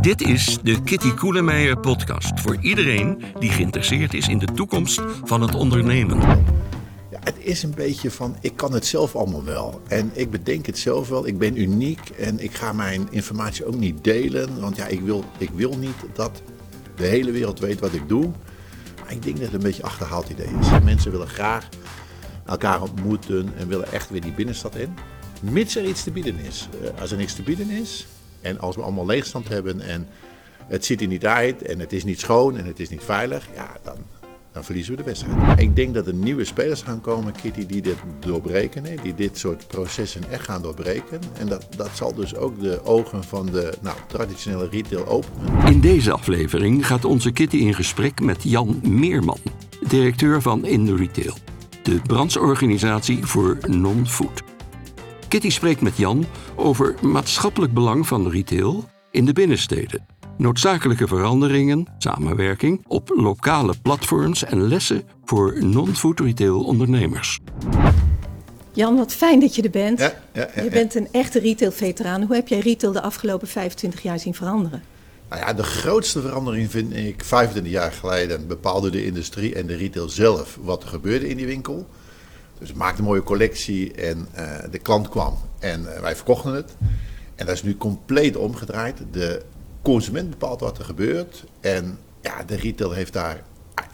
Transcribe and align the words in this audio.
Dit 0.00 0.20
is 0.20 0.58
de 0.62 0.82
Kitty 0.82 1.14
Koelemeijer 1.14 1.78
podcast 1.78 2.40
voor 2.40 2.56
iedereen 2.60 3.22
die 3.38 3.50
geïnteresseerd 3.50 4.14
is 4.14 4.28
in 4.28 4.38
de 4.38 4.46
toekomst 4.54 5.00
van 5.24 5.40
het 5.40 5.54
ondernemen. 5.54 6.18
Ja, 7.10 7.18
het 7.20 7.34
is 7.38 7.62
een 7.62 7.74
beetje 7.74 8.10
van, 8.10 8.36
ik 8.40 8.56
kan 8.56 8.72
het 8.72 8.86
zelf 8.86 9.16
allemaal 9.16 9.44
wel. 9.44 9.80
En 9.88 10.10
ik 10.14 10.30
bedenk 10.30 10.66
het 10.66 10.78
zelf 10.78 11.08
wel, 11.08 11.26
ik 11.26 11.38
ben 11.38 11.60
uniek 11.60 12.08
en 12.08 12.38
ik 12.38 12.54
ga 12.54 12.72
mijn 12.72 13.08
informatie 13.10 13.64
ook 13.64 13.76
niet 13.76 14.04
delen. 14.04 14.60
Want 14.60 14.76
ja, 14.76 14.86
ik 14.86 15.00
wil, 15.00 15.24
ik 15.38 15.50
wil 15.50 15.76
niet 15.76 15.96
dat 16.14 16.42
de 16.96 17.06
hele 17.06 17.30
wereld 17.30 17.58
weet 17.58 17.80
wat 17.80 17.92
ik 17.92 18.08
doe. 18.08 18.30
Maar 19.02 19.12
ik 19.12 19.22
denk 19.22 19.36
dat 19.36 19.44
het 19.44 19.54
een 19.54 19.60
beetje 19.68 19.82
achterhaald 19.82 20.28
idee 20.28 20.50
is. 20.60 20.68
Mensen 20.84 21.10
willen 21.10 21.28
graag 21.28 21.68
elkaar 22.46 22.82
ontmoeten 22.82 23.52
en 23.56 23.68
willen 23.68 23.92
echt 23.92 24.10
weer 24.10 24.20
die 24.20 24.32
binnenstad 24.32 24.76
in. 24.76 24.94
Mits 25.40 25.76
er 25.76 25.84
iets 25.84 26.02
te 26.02 26.10
bieden 26.10 26.38
is. 26.38 26.68
Eh, 26.82 27.00
Als 27.00 27.10
er 27.10 27.16
niks 27.16 27.34
te 27.34 27.42
bieden 27.42 27.70
is 27.70 28.06
en 28.40 28.60
als 28.60 28.76
we 28.76 28.82
allemaal 28.82 29.06
leegstand 29.06 29.48
hebben 29.48 29.80
en 29.80 30.08
het 30.70 30.84
ziet 30.84 31.00
er 31.00 31.06
niet 31.06 31.26
uit 31.26 31.62
en 31.62 31.78
het 31.78 31.92
is 31.92 32.04
niet 32.04 32.20
schoon 32.20 32.56
en 32.56 32.64
het 32.64 32.80
is 32.80 32.88
niet 32.88 33.02
veilig, 33.02 33.48
ja, 33.54 33.76
dan, 33.82 33.96
dan 34.52 34.64
verliezen 34.64 34.92
we 34.92 34.98
de 34.98 35.04
wedstrijd. 35.04 35.60
Ik 35.60 35.76
denk 35.76 35.94
dat 35.94 36.06
er 36.06 36.14
nieuwe 36.14 36.44
spelers 36.44 36.82
gaan 36.82 37.00
komen, 37.00 37.32
Kitty, 37.42 37.66
die 37.66 37.82
dit 37.82 37.96
doorbreken, 38.18 38.84
die 39.02 39.14
dit 39.14 39.38
soort 39.38 39.66
processen 39.66 40.30
echt 40.30 40.44
gaan 40.44 40.62
doorbreken. 40.62 41.20
En 41.38 41.46
dat, 41.46 41.66
dat 41.76 41.90
zal 41.94 42.14
dus 42.14 42.36
ook 42.36 42.60
de 42.60 42.84
ogen 42.84 43.24
van 43.24 43.46
de 43.46 43.72
nou, 43.80 43.96
traditionele 44.06 44.68
retail 44.70 45.06
openen. 45.06 45.66
In 45.66 45.80
deze 45.80 46.12
aflevering 46.12 46.86
gaat 46.86 47.04
onze 47.04 47.30
Kitty 47.30 47.56
in 47.56 47.74
gesprek 47.74 48.20
met 48.20 48.42
Jan 48.42 48.80
Meerman, 48.82 49.40
directeur 49.88 50.42
van 50.42 50.66
In 50.66 50.96
Retail, 50.96 51.34
de 51.82 52.00
brancheorganisatie 52.06 53.26
voor 53.26 53.58
non-food. 53.66 54.49
Kitty 55.30 55.50
spreekt 55.50 55.80
met 55.80 55.96
Jan 55.96 56.26
over 56.56 56.94
maatschappelijk 57.00 57.72
belang 57.72 58.06
van 58.06 58.30
retail 58.30 58.84
in 59.10 59.24
de 59.24 59.32
binnensteden, 59.32 60.06
noodzakelijke 60.36 61.06
veranderingen, 61.06 61.86
samenwerking 61.98 62.84
op 62.86 63.08
lokale 63.14 63.74
platforms 63.82 64.44
en 64.44 64.68
lessen 64.68 65.02
voor 65.24 65.64
non-food 65.64 66.20
retail 66.20 66.64
ondernemers. 66.64 67.38
Jan, 68.72 68.96
wat 68.96 69.12
fijn 69.12 69.40
dat 69.40 69.54
je 69.54 69.62
er 69.62 69.70
bent. 69.70 69.98
Ja, 69.98 70.12
ja, 70.32 70.40
ja, 70.54 70.62
je 70.62 70.64
ja. 70.64 70.70
bent 70.70 70.94
een 70.94 71.08
echte 71.10 71.38
retail-veteraan. 71.38 72.22
Hoe 72.22 72.34
heb 72.34 72.48
jij 72.48 72.58
retail 72.58 72.92
de 72.92 73.02
afgelopen 73.02 73.48
25 73.48 74.02
jaar 74.02 74.18
zien 74.18 74.34
veranderen? 74.34 74.82
Nou 75.28 75.42
ja, 75.42 75.52
de 75.52 75.62
grootste 75.62 76.20
verandering 76.20 76.70
vind 76.70 76.96
ik 76.96 77.24
25 77.24 77.72
jaar 77.72 77.92
geleden 77.92 78.46
bepaalde 78.46 78.90
de 78.90 79.04
industrie 79.04 79.54
en 79.54 79.66
de 79.66 79.76
retail 79.76 80.08
zelf 80.08 80.58
wat 80.62 80.82
er 80.82 80.88
gebeurde 80.88 81.28
in 81.28 81.36
die 81.36 81.46
winkel. 81.46 81.88
Dus 82.60 82.70
we 82.70 82.76
maakten 82.76 82.98
een 82.98 83.04
mooie 83.04 83.22
collectie 83.22 83.92
en 83.92 84.26
eh, 84.32 84.44
de 84.70 84.78
klant 84.78 85.08
kwam 85.08 85.38
en 85.58 85.94
eh, 85.94 86.00
wij 86.00 86.16
verkochten 86.16 86.52
het. 86.52 86.76
En 87.34 87.46
dat 87.46 87.54
is 87.54 87.62
nu 87.62 87.76
compleet 87.76 88.36
omgedraaid. 88.36 88.98
De 89.10 89.42
consument 89.82 90.30
bepaalt 90.30 90.60
wat 90.60 90.78
er 90.78 90.84
gebeurt 90.84 91.44
en 91.60 91.98
ja, 92.20 92.42
de 92.44 92.56
retail 92.56 92.92
heeft 92.92 93.12
daar, 93.12 93.42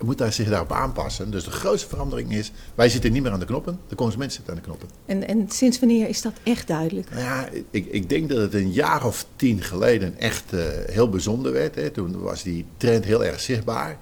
moet 0.05 0.19
daar 0.19 0.33
zich 0.33 0.49
daarop 0.49 0.73
aanpassen. 0.73 1.31
Dus 1.31 1.45
de 1.45 1.51
grootste 1.51 1.89
verandering 1.89 2.33
is, 2.33 2.53
wij 2.75 2.89
zitten 2.89 3.13
niet 3.13 3.23
meer 3.23 3.33
aan 3.33 3.41
de 3.41 3.47
knoppen, 3.47 3.81
de 3.89 3.95
consument 3.95 4.33
zit 4.33 4.49
aan 4.49 4.55
de 4.55 4.61
knoppen. 4.61 4.89
En, 5.07 5.29
en 5.29 5.51
sinds 5.51 5.79
wanneer 5.79 6.09
is 6.09 6.23
dat 6.23 6.33
echt 6.43 6.67
duidelijk? 6.67 7.11
Nou 7.11 7.23
ja, 7.23 7.49
ik, 7.71 7.87
ik 7.87 8.09
denk 8.09 8.29
dat 8.29 8.39
het 8.39 8.55
een 8.55 8.73
jaar 8.73 9.05
of 9.07 9.27
tien 9.37 9.63
geleden 9.63 10.19
echt 10.19 10.53
eh, 10.53 10.61
heel 10.87 11.09
bijzonder 11.09 11.53
werd. 11.53 11.75
Hè. 11.75 11.91
Toen 11.91 12.21
was 12.21 12.43
die 12.43 12.65
trend 12.77 13.05
heel 13.05 13.25
erg 13.25 13.41
zichtbaar. 13.41 13.97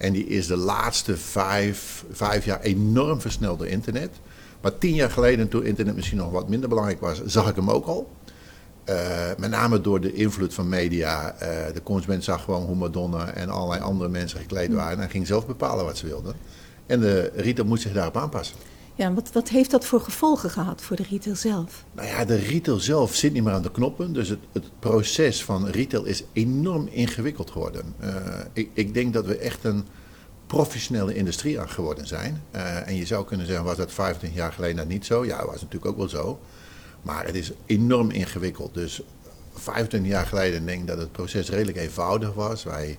En 0.00 0.12
die 0.12 0.26
is 0.26 0.46
de 0.46 0.56
laatste 0.56 1.16
vijf, 1.16 2.04
vijf 2.12 2.44
jaar 2.44 2.60
enorm 2.60 3.20
versneld 3.20 3.58
door 3.58 3.68
internet. 3.68 4.10
Maar 4.60 4.78
tien 4.78 4.94
jaar 4.94 5.10
geleden, 5.10 5.48
toen 5.48 5.64
internet 5.64 5.94
misschien 5.94 6.18
nog 6.18 6.30
wat 6.30 6.48
minder 6.48 6.68
belangrijk 6.68 7.00
was, 7.00 7.24
zag 7.24 7.48
ik 7.48 7.56
hem 7.56 7.70
ook 7.70 7.86
al. 7.86 8.10
Eh, 8.84 8.96
met 9.38 9.50
name 9.50 9.80
door 9.80 10.00
de 10.00 10.12
invloed 10.12 10.54
van 10.54 10.68
media. 10.68 11.34
Eh, 11.38 11.74
de 11.74 11.82
consument 11.82 12.24
zag 12.24 12.44
gewoon 12.44 12.64
hoe 12.64 12.76
Madonna 12.76 13.32
en 13.32 13.48
allerlei 13.48 13.80
andere 13.80 14.10
mensen 14.10 14.38
gekleed 14.38 14.72
waren. 14.72 15.00
En 15.00 15.10
ging 15.10 15.26
zelf 15.26 15.46
bepalen 15.46 15.84
wat 15.84 15.98
ze 15.98 16.06
wilden. 16.06 16.34
En 16.86 17.00
de 17.00 17.32
retail 17.34 17.68
moet 17.68 17.80
zich 17.80 17.92
daarop 17.92 18.16
aanpassen. 18.16 18.56
Ja, 18.94 19.12
wat, 19.12 19.32
wat 19.32 19.48
heeft 19.48 19.70
dat 19.70 19.84
voor 19.84 20.00
gevolgen 20.00 20.50
gehad 20.50 20.82
voor 20.82 20.96
de 20.96 21.04
retail 21.10 21.36
zelf? 21.36 21.84
Nou 21.92 22.08
ja, 22.08 22.24
de 22.24 22.36
retail 22.36 22.78
zelf 22.78 23.14
zit 23.14 23.32
niet 23.32 23.44
meer 23.44 23.52
aan 23.52 23.62
de 23.62 23.70
knoppen. 23.70 24.12
Dus 24.12 24.28
het, 24.28 24.38
het 24.52 24.64
proces 24.78 25.44
van 25.44 25.68
retail 25.68 26.04
is 26.04 26.24
enorm 26.32 26.88
ingewikkeld 26.90 27.50
geworden. 27.50 27.94
Eh, 27.98 28.14
ik, 28.52 28.70
ik 28.72 28.94
denk 28.94 29.12
dat 29.12 29.26
we 29.26 29.36
echt 29.36 29.64
een 29.64 29.84
professionele 30.50 31.14
industrie 31.14 31.60
aan 31.60 31.68
geworden 31.68 32.06
zijn. 32.06 32.42
Eh, 32.50 32.88
en 32.88 32.96
je 32.96 33.06
zou 33.06 33.24
kunnen 33.24 33.46
zeggen, 33.46 33.64
was 33.64 33.76
dat 33.76 33.92
25 33.92 34.38
jaar 34.38 34.52
geleden 34.52 34.76
dat 34.76 34.88
niet 34.88 35.06
zo? 35.06 35.24
Ja, 35.24 35.36
dat 35.36 35.46
was 35.46 35.60
natuurlijk 35.60 35.86
ook 35.86 35.96
wel 35.96 36.08
zo. 36.08 36.40
Maar 37.02 37.26
het 37.26 37.34
is 37.34 37.52
enorm 37.66 38.10
ingewikkeld. 38.10 38.74
Dus 38.74 39.00
25 39.54 40.10
jaar 40.10 40.26
geleden 40.26 40.66
denk 40.66 40.80
ik 40.80 40.86
dat 40.86 40.98
het 40.98 41.12
proces 41.12 41.48
redelijk 41.48 41.76
eenvoudig 41.76 42.34
was. 42.34 42.64
Wij, 42.64 42.98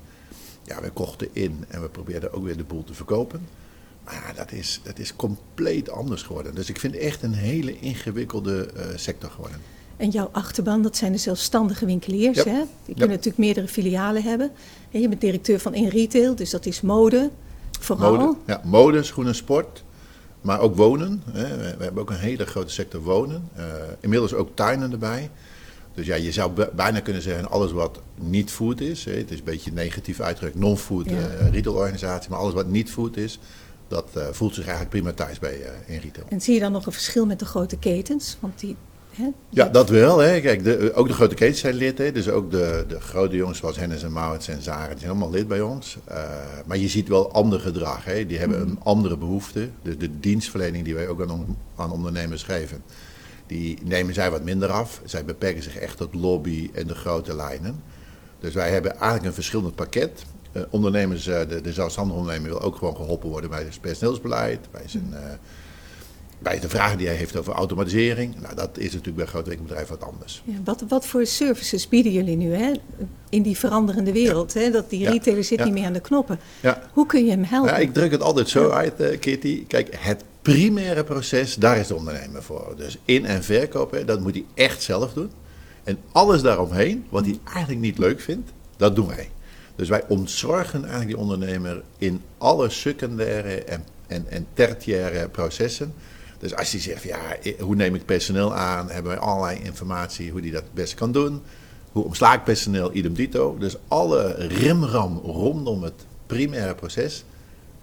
ja, 0.64 0.82
wij 0.82 0.90
kochten 0.90 1.28
in 1.32 1.66
en 1.68 1.82
we 1.82 1.90
probeerden 1.90 2.34
ook 2.34 2.44
weer 2.44 2.58
de 2.58 2.64
boel 2.64 2.84
te 2.84 2.94
verkopen. 2.94 3.48
Maar 4.04 4.24
ja, 4.28 4.34
dat 4.34 4.52
is, 4.52 4.82
dat 4.84 5.00
is 5.00 5.16
compleet 5.16 5.90
anders 5.90 6.24
geworden. 6.24 6.56
Dus 6.56 6.70
ik 6.70 6.80
vind 6.80 6.94
het 6.94 7.04
echt 7.04 7.24
een 7.24 7.34
hele 7.34 7.80
ingewikkelde 7.80 8.66
eh, 8.66 8.86
sector 8.96 9.30
geworden. 9.30 9.62
En 10.02 10.10
jouw 10.10 10.30
achterban, 10.32 10.82
dat 10.82 10.98
zijn 10.98 11.12
de 11.12 11.18
zelfstandige 11.18 11.86
winkeliers. 11.86 12.38
Ja. 12.38 12.44
Hè? 12.44 12.58
Die 12.60 12.66
Ja. 12.86 12.94
kunnen 12.94 13.10
natuurlijk 13.10 13.38
meerdere 13.38 13.68
filialen 13.68 14.24
hebben. 14.24 14.52
En 14.92 15.02
je 15.02 15.08
bent 15.10 15.22
directeur 15.22 15.60
van 15.60 15.74
In 15.74 15.88
Retail, 15.88 16.36
dus 16.36 16.50
dat 16.50 16.66
is 16.66 16.82
mode. 16.82 17.30
Vooral. 17.80 18.12
Mode, 18.18 18.38
ja, 18.46 18.62
mode, 18.64 19.04
schoenen, 19.04 19.36
sport. 19.36 19.84
Maar 20.42 20.60
ook 20.60 20.76
wonen. 20.76 21.24
Hè. 21.32 21.58
We, 21.58 21.84
hebben 21.84 22.02
ook 22.02 22.10
een 22.10 22.16
hele 22.20 22.46
grote 22.46 22.72
sector 22.74 23.02
wonen. 23.02 23.50
Eh, 23.56 23.64
inmiddels 24.00 24.34
ook 24.34 24.50
tuinen 24.54 24.92
erbij. 24.92 25.30
Dus 25.94 26.06
ja, 26.06 26.16
je 26.16 26.32
zou 26.32 26.52
bijna 26.76 27.00
kunnen 27.00 27.22
zeggen 27.22 27.50
alles 27.50 27.72
wat 27.72 28.00
niet 28.16 28.52
food 28.52 28.80
is. 28.82 29.06
Hè. 29.06 29.12
Het 29.12 29.32
is 29.32 29.38
een 29.38 29.44
beetje 29.44 29.72
negatief 29.72 30.20
uitgedrukt. 30.20 30.56
Non-food 30.60 31.10
Ja. 31.10 31.16
eh, 31.18 31.50
retailorganisatie. 31.52 32.30
Maar 32.30 32.40
alles 32.40 32.54
wat 32.54 32.68
niet 32.68 32.92
food 32.92 33.18
is, 33.18 33.40
dat 33.88 34.08
eh, 34.14 34.24
voelt 34.32 34.54
zich 34.54 34.64
eigenlijk 34.68 34.90
prima 34.90 35.12
thuis 35.14 35.40
bij 35.40 35.62
in 35.86 36.00
retail. 36.00 36.26
En 36.30 36.42
zie 36.42 36.54
je 36.54 36.60
dan 36.60 36.72
nog 36.72 36.86
een 36.86 36.92
verschil 36.92 37.26
met 37.26 37.40
de 37.40 37.46
grote 37.46 37.78
ketens? 37.78 38.38
Want 38.40 38.60
die, 38.60 38.76
hè, 39.12 39.30
Ja, 39.50 39.70
dat 39.70 39.90
wel. 39.90 40.20
Hè. 40.20 40.42
Kijk, 40.42 40.64
de, 40.64 40.92
ook 40.94 41.08
de 41.08 41.14
grote 41.14 41.36
ketens 41.36 41.60
zijn 41.60 41.76
lid. 41.76 41.98
Hè. 41.98 42.12
Dus 42.12 42.30
ook 42.30 42.52
de, 42.52 42.86
de 42.88 43.00
grote 43.00 43.36
jongens 43.36 43.58
zoals 43.58 43.78
Hennis 43.78 44.04
en 44.04 44.12
Maurits 44.12 44.48
en 44.48 44.56
die 44.56 44.64
zijn 44.64 45.10
allemaal 45.10 45.32
lid 45.32 45.48
bij 45.48 45.62
ons. 45.62 45.98
Eh, 46.06 46.24
maar 46.66 46.78
je 46.78 46.88
ziet 46.88 47.08
wel 47.08 47.32
ander 47.32 47.60
gedrag. 47.60 48.06
Hè. 48.06 48.26
Die 48.26 48.38
hebben 48.38 48.62
een 48.62 48.80
andere 48.84 49.18
behoefte. 49.18 49.70
Dus 49.82 49.98
de 49.98 50.20
dienstverlening 50.20 50.86
die 50.86 50.96
wij 50.96 51.08
ook 51.08 51.22
aan, 51.30 51.58
aan 51.76 51.92
ondernemers 51.92 52.44
geven, 52.44 52.84
die 53.48 53.78
nemen 53.84 54.14
zij 54.14 54.32
wat 54.32 54.44
minder 54.44 54.70
af. 54.70 55.02
Zij 55.06 55.26
beperken 55.26 55.64
zich 55.64 55.78
echt 55.78 55.98
tot 55.98 56.14
lobby 56.14 56.70
en 56.74 56.88
de 56.88 56.96
grote 56.96 57.36
lijnen. 57.36 57.84
Dus 58.40 58.54
wij 58.54 58.72
hebben 58.72 58.92
eigenlijk 58.92 59.26
een 59.26 59.34
verschillend 59.34 59.76
pakket. 59.76 60.24
Eh, 60.52 60.62
ondernemers, 60.70 61.28
eh, 61.28 61.40
de, 61.48 61.62
de 61.62 61.74
zelfstandige 61.74 62.18
ondernemer 62.18 62.50
wil 62.50 62.62
ook 62.62 62.76
gewoon 62.76 62.96
geholpen 62.96 63.30
worden 63.30 63.50
bij 63.50 63.64
het 63.64 63.82
personeelsbeleid, 63.82 64.72
bij 64.72 64.88
zijn... 64.88 65.14
bij 66.42 66.60
de 66.60 66.70
vragen 66.70 66.98
die 66.98 67.08
hij 67.08 67.16
heeft 67.16 67.36
over 67.38 67.54
automatisering, 67.54 68.36
nou, 68.42 68.56
dat 68.56 68.78
is 68.78 68.86
natuurlijk 68.92 69.16
bij 69.18 69.26
grote 69.26 69.50
winkelbedrijven 69.50 69.98
wat 70.00 70.10
anders. 70.10 70.42
ja, 70.46 70.54
wat, 70.64 70.84
wat 70.88 71.06
voor 71.08 71.26
services 71.26 71.88
bieden 71.90 72.12
jullie 72.12 72.36
nu 72.36 72.54
hè? 72.54 72.72
in 73.30 73.42
die 73.42 73.58
veranderende 73.58 74.12
wereld? 74.12 74.54
Hè? 74.54 74.72
Dat 74.72 74.90
die 74.90 75.00
Ja. 75.00 75.12
retailer 75.12 75.44
zit 75.44 75.64
niet 75.64 75.74
meer 75.74 75.86
aan 75.86 75.94
de 75.94 76.00
knoppen. 76.00 76.40
Ja. 76.62 76.82
Hoe 76.94 77.06
kun 77.06 77.26
je 77.26 77.32
hem 77.32 77.44
helpen? 77.44 77.82
Ik 77.82 77.94
druk 77.94 78.12
het 78.12 78.22
altijd 78.22 78.50
zo 78.50 78.70
uit, 78.70 79.00
eh, 79.00 79.20
Kitty. 79.20 79.66
Kijk, 79.68 79.88
het 80.00 80.24
primaire 80.42 81.04
proces, 81.04 81.56
daar 81.56 81.78
is 81.78 81.88
de 81.88 81.96
ondernemer 81.96 82.44
voor. 82.44 82.74
Dus 82.78 82.98
in- 83.06 83.26
en 83.26 83.44
verkopen, 83.44 84.06
dat 84.06 84.20
moet 84.20 84.34
hij 84.34 84.46
echt 84.54 84.82
zelf 84.84 85.14
doen. 85.14 85.32
En 85.84 85.98
alles 86.12 86.42
daaromheen, 86.42 87.06
wat 87.10 87.26
hij 87.26 87.40
eigenlijk 87.54 87.80
niet 87.80 87.98
leuk 87.98 88.20
vindt, 88.22 88.52
dat 88.78 88.96
doen 88.96 89.08
wij. 89.08 89.30
Dus 89.76 89.90
wij 89.90 90.04
ontzorgen 90.08 90.80
eigenlijk 90.82 91.08
die 91.08 91.18
ondernemer 91.18 91.82
in 91.98 92.22
alle 92.38 92.70
secundaire 92.70 93.64
en, 93.64 93.84
en, 94.08 94.26
en 94.30 94.48
tertiaire 94.54 95.30
processen. 95.30 95.94
Dus 96.42 96.56
als 96.56 96.72
hij 96.72 96.80
zegt, 96.82 97.04
ja, 97.04 97.20
hoe 97.60 97.76
neem 97.76 97.96
ik 97.96 98.06
personeel 98.06 98.56
aan, 98.56 98.90
hebben 98.90 99.12
wij 99.12 99.22
allerlei 99.22 99.60
informatie 99.64 100.32
hoe 100.32 100.42
hij 100.42 100.50
dat 100.52 100.62
het 100.64 100.74
best 100.74 100.94
kan 100.94 101.12
doen. 101.12 101.42
Hoe 101.92 102.04
omsla 102.04 102.34
ik 102.34 102.44
personeel, 102.44 102.94
idem 102.94 103.14
dito. 103.14 103.58
Dus 103.60 103.76
alle 103.88 104.34
rimram 104.48 105.18
rondom 105.18 105.84
het 105.84 106.06
primaire 106.26 106.76
proces, 106.76 107.24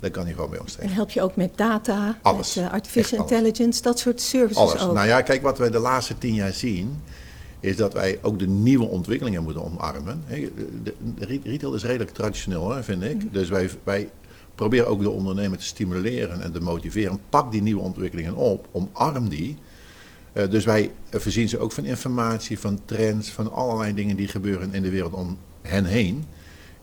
dat 0.00 0.10
kan 0.10 0.24
hij 0.24 0.32
gewoon 0.34 0.50
bij 0.50 0.58
ons 0.58 0.78
En 0.78 0.88
help 0.88 1.10
je 1.10 1.22
ook 1.22 1.36
met 1.36 1.50
data, 1.56 2.18
Alles. 2.22 2.54
met 2.54 2.64
eh, 2.64 2.72
artificial 2.72 3.20
intelligence, 3.20 3.82
dat 3.82 3.98
soort 3.98 4.20
services 4.20 4.56
Alles. 4.56 4.80
ook? 4.82 4.92
Nou 4.94 5.06
ja, 5.06 5.22
kijk, 5.22 5.42
wat 5.42 5.58
wij 5.58 5.70
de 5.70 5.78
laatste 5.78 6.18
tien 6.18 6.34
jaar 6.34 6.52
zien, 6.52 7.02
is 7.60 7.76
dat 7.76 7.92
wij 7.92 8.18
ook 8.22 8.38
de 8.38 8.46
nieuwe 8.46 8.86
ontwikkelingen 8.86 9.42
moeten 9.42 9.64
omarmen. 9.64 10.24
De, 10.28 10.50
de 10.84 11.24
re- 11.24 11.40
retail 11.44 11.74
is 11.74 11.84
redelijk 11.84 12.10
traditioneel, 12.10 12.70
hè, 12.70 12.82
vind 12.82 13.02
ik. 13.02 13.32
Dus 13.32 13.48
wij, 13.48 13.70
wij 13.84 14.08
proberen 14.58 14.86
ook 14.86 15.00
de 15.00 15.10
ondernemer 15.10 15.58
te 15.58 15.64
stimuleren 15.64 16.42
en 16.42 16.52
te 16.52 16.60
motiveren. 16.60 17.20
Pak 17.28 17.52
die 17.52 17.62
nieuwe 17.62 17.82
ontwikkelingen 17.82 18.34
op, 18.34 18.68
omarm 18.72 19.28
die. 19.28 19.56
Eh, 20.32 20.50
dus 20.50 20.64
wij 20.64 20.90
eh, 21.10 21.20
voorzien 21.20 21.48
ze 21.48 21.58
ook 21.58 21.72
van 21.72 21.84
informatie, 21.84 22.58
van 22.58 22.80
trends, 22.84 23.30
van 23.30 23.52
allerlei 23.52 23.94
dingen 23.94 24.16
die 24.16 24.28
gebeuren 24.28 24.74
in 24.74 24.82
de 24.82 24.90
wereld 24.90 25.12
om 25.12 25.38
hen 25.62 25.84
heen. 25.84 26.24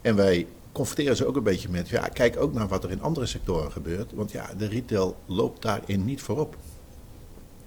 En 0.02 0.16
wij 0.16 0.48
confronteren 0.72 1.16
ze 1.16 1.26
ook 1.26 1.36
een 1.36 1.44
beetje 1.44 1.70
met, 1.70 1.90
ja, 1.90 2.08
kijk 2.08 2.38
ook 2.40 2.54
naar 2.54 2.68
wat 2.68 2.84
er 2.84 2.92
in 2.92 3.02
andere 3.02 3.26
sectoren 3.26 3.72
gebeurt. 3.72 4.14
Want 4.14 4.32
ja, 4.32 4.50
de 4.58 4.68
retail 4.68 5.16
loopt 5.26 5.62
daarin 5.62 6.06
niet 6.06 6.22
voorop. 6.22 6.56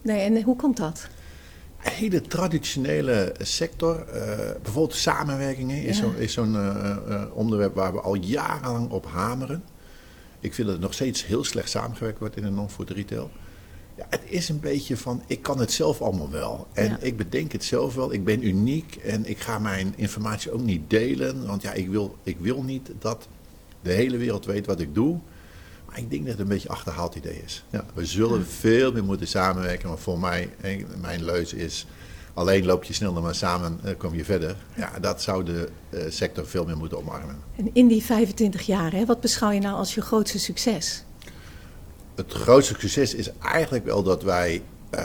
Nee, 0.02 0.20
en 0.20 0.42
hoe 0.42 0.56
komt 0.56 0.76
dat? 0.76 1.08
hele 1.78 2.20
traditionele 2.20 3.34
sector, 3.38 4.04
uh, 4.14 4.22
bijvoorbeeld 4.62 4.94
samenwerkingen, 4.94 5.82
is 5.82 5.98
ja. 5.98 6.26
zo'n 6.26 6.54
uh, 6.54 7.22
onderwerp 7.32 7.74
waar 7.74 7.92
we 7.92 8.00
al 8.00 8.14
jarenlang 8.14 8.90
op 8.90 9.06
hameren. 9.06 9.62
Ik 10.40 10.54
vind 10.54 10.66
dat 10.66 10.76
er 10.76 10.82
nog 10.82 10.94
steeds 10.94 11.26
heel 11.26 11.44
slecht 11.44 11.70
samengewerkt 11.70 12.18
wordt 12.18 12.36
in 12.36 12.42
de 12.42 12.50
non-food 12.50 12.90
retail. 12.90 13.30
Ja, 13.96 14.06
het 14.10 14.22
is 14.24 14.48
een 14.48 14.60
beetje 14.60 14.96
van, 14.96 15.22
ik 15.26 15.42
kan 15.42 15.58
het 15.58 15.72
zelf 15.72 16.02
allemaal 16.02 16.30
wel. 16.30 16.66
En 16.72 16.88
ja. 16.88 16.98
ik 17.00 17.16
bedenk 17.16 17.52
het 17.52 17.64
zelf 17.64 17.94
wel. 17.94 18.12
Ik 18.12 18.24
ben 18.24 18.46
uniek 18.46 18.96
en 18.96 19.26
ik 19.26 19.38
ga 19.38 19.58
mijn 19.58 19.92
informatie 19.96 20.50
ook 20.50 20.62
niet 20.62 20.90
delen. 20.90 21.46
Want 21.46 21.62
ja, 21.62 21.72
ik 21.72 21.88
wil, 21.88 22.16
ik 22.22 22.36
wil 22.40 22.62
niet 22.62 22.90
dat 22.98 23.28
de 23.82 23.92
hele 23.92 24.16
wereld 24.16 24.44
weet 24.44 24.66
wat 24.66 24.80
ik 24.80 24.94
doe. 24.94 25.18
Maar 25.86 25.98
ik 25.98 26.10
denk 26.10 26.22
dat 26.22 26.32
het 26.32 26.40
een 26.40 26.48
beetje 26.48 26.68
achterhaald 26.68 27.14
idee 27.14 27.42
is. 27.44 27.64
Ja, 27.70 27.84
we 27.94 28.06
zullen 28.06 28.46
veel 28.46 28.92
meer 28.92 29.04
moeten 29.04 29.26
samenwerken. 29.26 29.88
Maar 29.88 29.98
voor 29.98 30.18
mij, 30.18 30.50
mijn 31.00 31.24
leus 31.24 31.52
is, 31.52 31.86
alleen 32.38 32.64
loop 32.64 32.84
je 32.84 32.92
sneller, 32.92 33.22
maar 33.22 33.34
samen 33.34 33.80
uh, 33.84 33.90
kom 33.98 34.14
je 34.14 34.24
verder. 34.24 34.56
Ja, 34.76 34.98
dat 35.00 35.22
zou 35.22 35.44
de 35.44 35.68
uh, 35.90 36.00
sector 36.08 36.46
veel 36.46 36.64
meer 36.64 36.76
moeten 36.76 36.98
omarmen. 36.98 37.36
En 37.56 37.70
in 37.72 37.86
die 37.86 38.04
25 38.04 38.62
jaar, 38.62 38.92
hè, 38.92 39.04
wat 39.06 39.20
beschouw 39.20 39.50
je 39.50 39.60
nou 39.60 39.76
als 39.76 39.94
je 39.94 40.00
grootste 40.00 40.38
succes? 40.38 41.04
Het 42.14 42.32
grootste 42.32 42.74
succes 42.78 43.14
is 43.14 43.30
eigenlijk 43.38 43.84
wel 43.84 44.02
dat 44.02 44.22
wij 44.22 44.62
uh, 44.94 45.00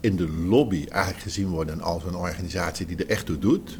in 0.00 0.16
de 0.16 0.28
lobby 0.28 0.86
eigenlijk 0.88 1.22
gezien 1.22 1.48
worden 1.48 1.80
als 1.80 2.04
een 2.04 2.16
organisatie 2.16 2.86
die 2.86 2.96
er 2.96 3.08
echt 3.08 3.26
toe 3.26 3.38
doet. 3.38 3.78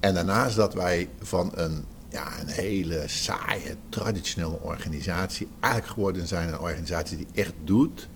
En 0.00 0.14
daarnaast 0.14 0.56
dat 0.56 0.74
wij 0.74 1.08
van 1.22 1.50
een 1.54 1.84
ja, 2.08 2.40
een 2.40 2.48
hele 2.48 3.02
saaie, 3.06 3.76
traditionele 3.88 4.60
organisatie 4.60 5.48
eigenlijk 5.60 5.92
geworden 5.92 6.26
zijn 6.26 6.48
een 6.48 6.60
organisatie 6.60 7.16
die 7.16 7.26
echt 7.34 7.54
doet 7.64 8.08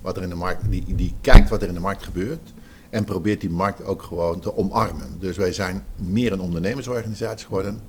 wat 0.00 0.16
er 0.16 0.22
in 0.22 0.28
de 0.28 0.34
markt, 0.34 0.70
die, 0.70 0.94
die 0.94 1.14
kijkt 1.20 1.48
wat 1.48 1.62
er 1.62 1.68
in 1.68 1.74
de 1.74 1.80
markt 1.80 2.02
gebeurt 2.02 2.52
en 2.90 3.04
probeert 3.04 3.40
die 3.40 3.50
markt 3.50 3.84
ook 3.84 4.02
gewoon 4.02 4.40
te 4.40 4.56
omarmen. 4.56 5.16
Dus 5.18 5.36
wij 5.36 5.52
zijn 5.52 5.84
meer 5.96 6.32
een 6.32 6.40
ondernemersorganisatie 6.40 7.46
geworden 7.46 7.80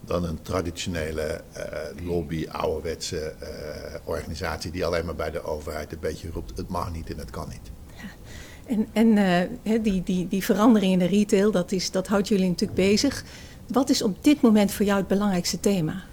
dan 0.00 0.24
een 0.24 0.42
traditionele 0.42 1.40
uh, 1.56 2.06
lobby, 2.06 2.46
ouderwetse 2.48 3.34
uh, 3.42 3.48
organisatie 4.04 4.70
die 4.70 4.84
alleen 4.84 5.04
maar 5.04 5.14
bij 5.14 5.30
de 5.30 5.42
overheid 5.42 5.92
een 5.92 5.98
beetje 6.00 6.30
roept: 6.30 6.56
het 6.56 6.68
mag 6.68 6.92
niet 6.92 7.10
en 7.10 7.18
het 7.18 7.30
kan 7.30 7.48
niet. 7.48 7.70
En, 8.66 8.86
en 8.92 9.16
uh, 9.62 9.82
die, 9.82 10.02
die, 10.02 10.28
die 10.28 10.44
verandering 10.44 10.92
in 10.92 10.98
de 10.98 11.04
retail, 11.04 11.50
dat, 11.50 11.72
is, 11.72 11.90
dat 11.90 12.06
houdt 12.06 12.28
jullie 12.28 12.48
natuurlijk 12.48 12.80
bezig. 12.80 13.24
Wat 13.66 13.90
is 13.90 14.02
op 14.02 14.24
dit 14.24 14.40
moment 14.40 14.72
voor 14.72 14.86
jou 14.86 14.98
het 14.98 15.08
belangrijkste 15.08 15.60
thema? 15.60 16.04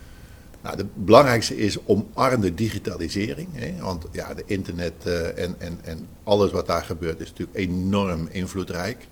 Nou, 0.62 0.78
het 0.78 1.06
belangrijkste 1.06 1.58
is 1.58 1.78
omarm 1.86 2.42
de 2.42 2.54
digitalisering. 2.54 3.48
Hè? 3.52 3.82
Want 3.82 4.06
ja, 4.12 4.34
de 4.34 4.44
internet 4.46 4.94
uh, 5.08 5.38
en, 5.38 5.56
en, 5.60 5.80
en 5.84 6.08
alles 6.24 6.52
wat 6.52 6.68
daar 6.68 6.84
gebeurt 6.84 7.20
is 7.20 7.30
natuurlijk 7.30 7.58
enorm 7.58 8.28
invloedrijk. 8.32 9.08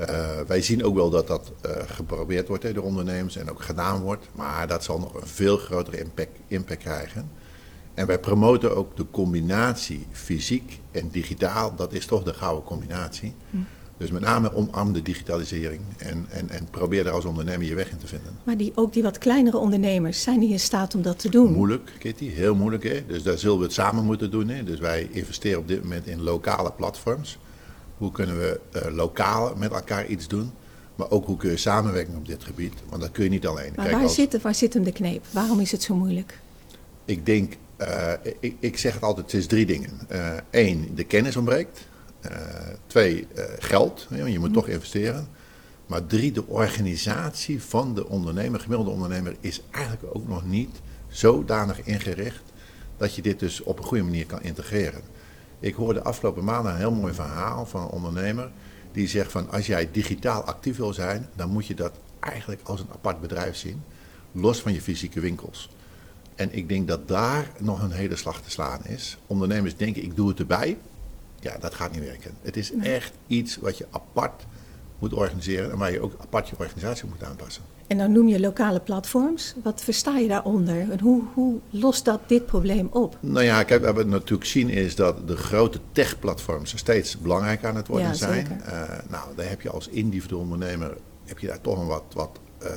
Uh, 0.00 0.06
wij 0.46 0.62
zien 0.62 0.84
ook 0.84 0.94
wel 0.94 1.10
dat 1.10 1.26
dat 1.26 1.52
uh, 1.66 1.72
geprobeerd 1.86 2.48
wordt 2.48 2.74
door 2.74 2.84
ondernemers 2.84 3.36
en 3.36 3.50
ook 3.50 3.62
gedaan 3.62 4.00
wordt. 4.00 4.28
Maar 4.32 4.68
dat 4.68 4.84
zal 4.84 4.98
nog 4.98 5.14
een 5.14 5.26
veel 5.26 5.56
grotere 5.56 5.98
impact, 5.98 6.38
impact 6.46 6.82
krijgen. 6.82 7.30
En 7.94 8.06
wij 8.06 8.18
promoten 8.18 8.76
ook 8.76 8.96
de 8.96 9.06
combinatie 9.10 10.06
fysiek 10.12 10.80
en 10.90 11.08
digitaal. 11.08 11.74
Dat 11.74 11.92
is 11.92 12.06
toch 12.06 12.22
de 12.22 12.34
gouden 12.34 12.64
combinatie. 12.64 13.34
Hm. 13.50 13.56
Dus 13.98 14.10
met 14.10 14.22
name 14.22 14.54
omarm 14.54 14.92
de 14.92 15.02
digitalisering 15.02 15.80
en, 15.96 16.26
en, 16.28 16.48
en 16.48 16.68
probeer 16.70 17.04
daar 17.04 17.12
als 17.12 17.24
ondernemer 17.24 17.66
je 17.66 17.74
weg 17.74 17.90
in 17.90 17.96
te 17.96 18.06
vinden. 18.06 18.38
Maar 18.44 18.56
die, 18.56 18.72
ook 18.74 18.92
die 18.92 19.02
wat 19.02 19.18
kleinere 19.18 19.56
ondernemers, 19.56 20.22
zijn 20.22 20.40
die 20.40 20.50
in 20.50 20.60
staat 20.60 20.94
om 20.94 21.02
dat 21.02 21.18
te 21.18 21.28
doen? 21.28 21.52
Moeilijk, 21.52 21.92
Kitty, 21.98 22.28
heel 22.28 22.54
moeilijk. 22.54 22.82
Hè? 22.82 23.06
Dus 23.06 23.22
daar 23.22 23.38
zullen 23.38 23.58
we 23.58 23.64
het 23.64 23.72
samen 23.72 24.04
moeten 24.04 24.30
doen. 24.30 24.48
Hè? 24.48 24.64
Dus 24.64 24.78
wij 24.78 25.08
investeren 25.10 25.58
op 25.58 25.68
dit 25.68 25.82
moment 25.82 26.06
in 26.06 26.22
lokale 26.22 26.72
platforms. 26.72 27.38
Hoe 27.98 28.12
kunnen 28.12 28.38
we 28.38 28.60
uh, 28.76 28.94
lokaal 28.94 29.54
met 29.56 29.72
elkaar 29.72 30.06
iets 30.06 30.28
doen? 30.28 30.50
Maar 30.94 31.10
ook 31.10 31.26
hoe 31.26 31.36
kun 31.36 31.50
je 31.50 31.56
samenwerken 31.56 32.16
op 32.16 32.26
dit 32.26 32.44
gebied? 32.44 32.74
Want 32.88 33.02
dat 33.02 33.10
kun 33.10 33.24
je 33.24 33.30
niet 33.30 33.46
alleen. 33.46 33.72
Maar 33.76 33.84
Kijk, 33.84 33.96
waar, 33.96 34.06
als... 34.06 34.14
zit, 34.14 34.42
waar 34.42 34.54
zit 34.54 34.74
hem 34.74 34.84
de 34.84 34.92
kneep? 34.92 35.24
Waarom 35.30 35.60
is 35.60 35.72
het 35.72 35.82
zo 35.82 35.94
moeilijk? 35.94 36.38
Ik 37.04 37.26
denk, 37.26 37.56
uh, 37.80 38.12
ik, 38.40 38.54
ik, 38.60 38.78
zeg 38.78 38.94
het 38.94 39.02
altijd, 39.02 39.26
het 39.26 39.40
is 39.40 39.46
drie 39.46 39.66
dingen. 39.66 39.90
Eén, 40.50 40.78
uh, 40.78 40.96
de 40.96 41.04
kennis 41.04 41.36
ontbreekt. 41.36 41.86
Uh, 42.30 42.38
twee, 42.86 43.26
uh, 43.36 43.44
geld. 43.58 44.06
Je 44.10 44.38
moet 44.38 44.48
mm. 44.48 44.54
toch 44.54 44.68
investeren. 44.68 45.28
Maar 45.86 46.06
drie, 46.06 46.32
de 46.32 46.46
organisatie 46.46 47.62
van 47.62 47.94
de 47.94 48.08
ondernemer, 48.08 48.60
gemiddelde 48.60 48.90
ondernemer, 48.90 49.36
is 49.40 49.62
eigenlijk 49.70 50.16
ook 50.16 50.28
nog 50.28 50.46
niet 50.46 50.80
zodanig 51.08 51.82
ingericht 51.82 52.42
dat 52.96 53.14
je 53.14 53.22
dit 53.22 53.38
dus 53.38 53.62
op 53.62 53.78
een 53.78 53.84
goede 53.84 54.02
manier 54.02 54.26
kan 54.26 54.42
integreren. 54.42 55.00
Ik 55.60 55.74
hoorde 55.74 56.02
afgelopen 56.02 56.44
maanden 56.44 56.72
een 56.72 56.78
heel 56.78 56.92
mooi 56.92 57.14
verhaal 57.14 57.66
van 57.66 57.80
een 57.80 57.88
ondernemer 57.88 58.50
die 58.92 59.08
zegt 59.08 59.32
van 59.32 59.50
als 59.50 59.66
jij 59.66 59.88
digitaal 59.92 60.42
actief 60.42 60.76
wil 60.76 60.92
zijn, 60.92 61.28
dan 61.34 61.50
moet 61.50 61.66
je 61.66 61.74
dat 61.74 61.92
eigenlijk 62.20 62.60
als 62.64 62.80
een 62.80 62.90
apart 62.92 63.20
bedrijf 63.20 63.56
zien, 63.56 63.82
los 64.32 64.60
van 64.60 64.72
je 64.72 64.82
fysieke 64.82 65.20
winkels. 65.20 65.70
En 66.34 66.54
ik 66.54 66.68
denk 66.68 66.88
dat 66.88 67.08
daar 67.08 67.50
nog 67.58 67.82
een 67.82 67.90
hele 67.90 68.16
slag 68.16 68.40
te 68.40 68.50
slaan 68.50 68.84
is. 68.84 69.18
Ondernemers 69.26 69.76
denken 69.76 70.02
ik 70.02 70.16
doe 70.16 70.28
het 70.28 70.38
erbij, 70.38 70.78
ja, 71.40 71.56
dat 71.58 71.74
gaat 71.74 71.92
niet 71.92 72.04
werken. 72.04 72.30
Het 72.42 72.56
is 72.56 72.72
echt 72.72 73.12
iets 73.26 73.56
wat 73.56 73.78
je 73.78 73.86
apart 73.90 74.46
moet 74.98 75.12
organiseren 75.12 75.70
en 75.70 75.78
waar 75.78 75.92
je 75.92 76.00
ook 76.00 76.14
apart 76.20 76.48
je 76.48 76.58
organisatie 76.58 77.08
moet 77.08 77.24
aanpassen. 77.24 77.62
En 77.86 77.98
dan 77.98 78.12
noem 78.12 78.28
je 78.28 78.40
lokale 78.40 78.80
platforms. 78.80 79.54
Wat 79.62 79.80
versta 79.80 80.18
je 80.18 80.28
daaronder? 80.28 80.90
En 80.90 81.00
hoe, 81.00 81.22
hoe 81.34 81.58
lost 81.70 82.04
dat 82.04 82.20
dit 82.26 82.46
probleem 82.46 82.88
op? 82.90 83.16
Nou 83.20 83.44
ja, 83.44 83.62
kijk, 83.62 83.84
wat 83.84 83.96
we 83.96 84.04
natuurlijk 84.04 84.50
zien 84.50 84.68
is 84.68 84.94
dat 84.94 85.28
de 85.28 85.36
grote 85.36 85.78
tech-platforms 85.92 86.76
steeds 86.76 87.18
belangrijker 87.18 87.68
aan 87.68 87.76
het 87.76 87.86
worden 87.86 88.06
ja, 88.06 88.14
zijn. 88.14 88.46
Uh, 88.66 88.82
nou, 89.08 89.36
daar 89.36 89.48
heb 89.48 89.60
je 89.60 89.70
als 89.70 89.88
individueel 89.88 90.40
ondernemer 90.40 90.96
heb 91.24 91.38
je 91.38 91.46
daar 91.46 91.60
toch 91.60 91.80
een 91.80 91.86
wat, 91.86 92.04
wat 92.12 92.38
uh, 92.62 92.68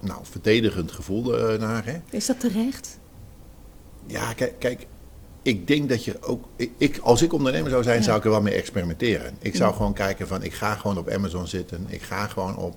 nou, 0.00 0.20
verdedigend 0.22 0.92
gevoel 0.92 1.52
uh, 1.52 1.60
naar. 1.60 1.84
Hè? 1.84 2.00
Is 2.10 2.26
dat 2.26 2.40
terecht? 2.40 2.98
Ja, 4.06 4.32
kijk, 4.32 4.54
kijk 4.58 4.86
ik 5.46 5.66
denk 5.66 5.88
dat 5.88 6.04
je 6.04 6.22
ook. 6.22 6.44
Ik, 6.76 6.98
als 6.98 7.22
ik 7.22 7.32
ondernemer 7.32 7.70
zou 7.70 7.82
zijn, 7.82 7.98
ja. 7.98 8.02
zou 8.02 8.18
ik 8.18 8.24
er 8.24 8.30
wel 8.30 8.42
mee 8.42 8.54
experimenteren. 8.54 9.36
Ik 9.38 9.56
zou 9.56 9.70
ja. 9.70 9.76
gewoon 9.76 9.92
kijken 9.92 10.28
van 10.28 10.42
ik 10.42 10.54
ga 10.54 10.74
gewoon 10.74 10.98
op 10.98 11.08
Amazon 11.08 11.46
zitten. 11.46 11.86
Ik 11.88 12.02
ga 12.02 12.26
gewoon 12.26 12.56
op 12.56 12.76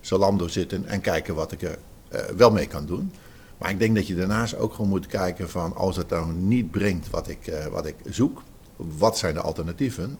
Zalando 0.00 0.48
zitten 0.48 0.86
en 0.86 1.00
kijken 1.00 1.34
wat 1.34 1.52
ik 1.52 1.62
er 1.62 1.78
uh, 2.12 2.20
wel 2.20 2.50
mee 2.50 2.66
kan 2.66 2.86
doen. 2.86 3.12
Maar 3.58 3.70
ik 3.70 3.78
denk 3.78 3.94
dat 3.94 4.06
je 4.06 4.14
daarnaast 4.14 4.56
ook 4.56 4.74
gewoon 4.74 4.88
moet 4.88 5.06
kijken 5.06 5.50
van 5.50 5.76
als 5.76 5.96
het 5.96 6.08
nou 6.08 6.32
niet 6.32 6.70
brengt 6.70 7.10
wat 7.10 7.28
ik, 7.28 7.46
uh, 7.46 7.66
wat 7.66 7.86
ik 7.86 7.94
zoek, 8.04 8.42
wat 8.76 9.18
zijn 9.18 9.34
de 9.34 9.40
alternatieven? 9.40 10.18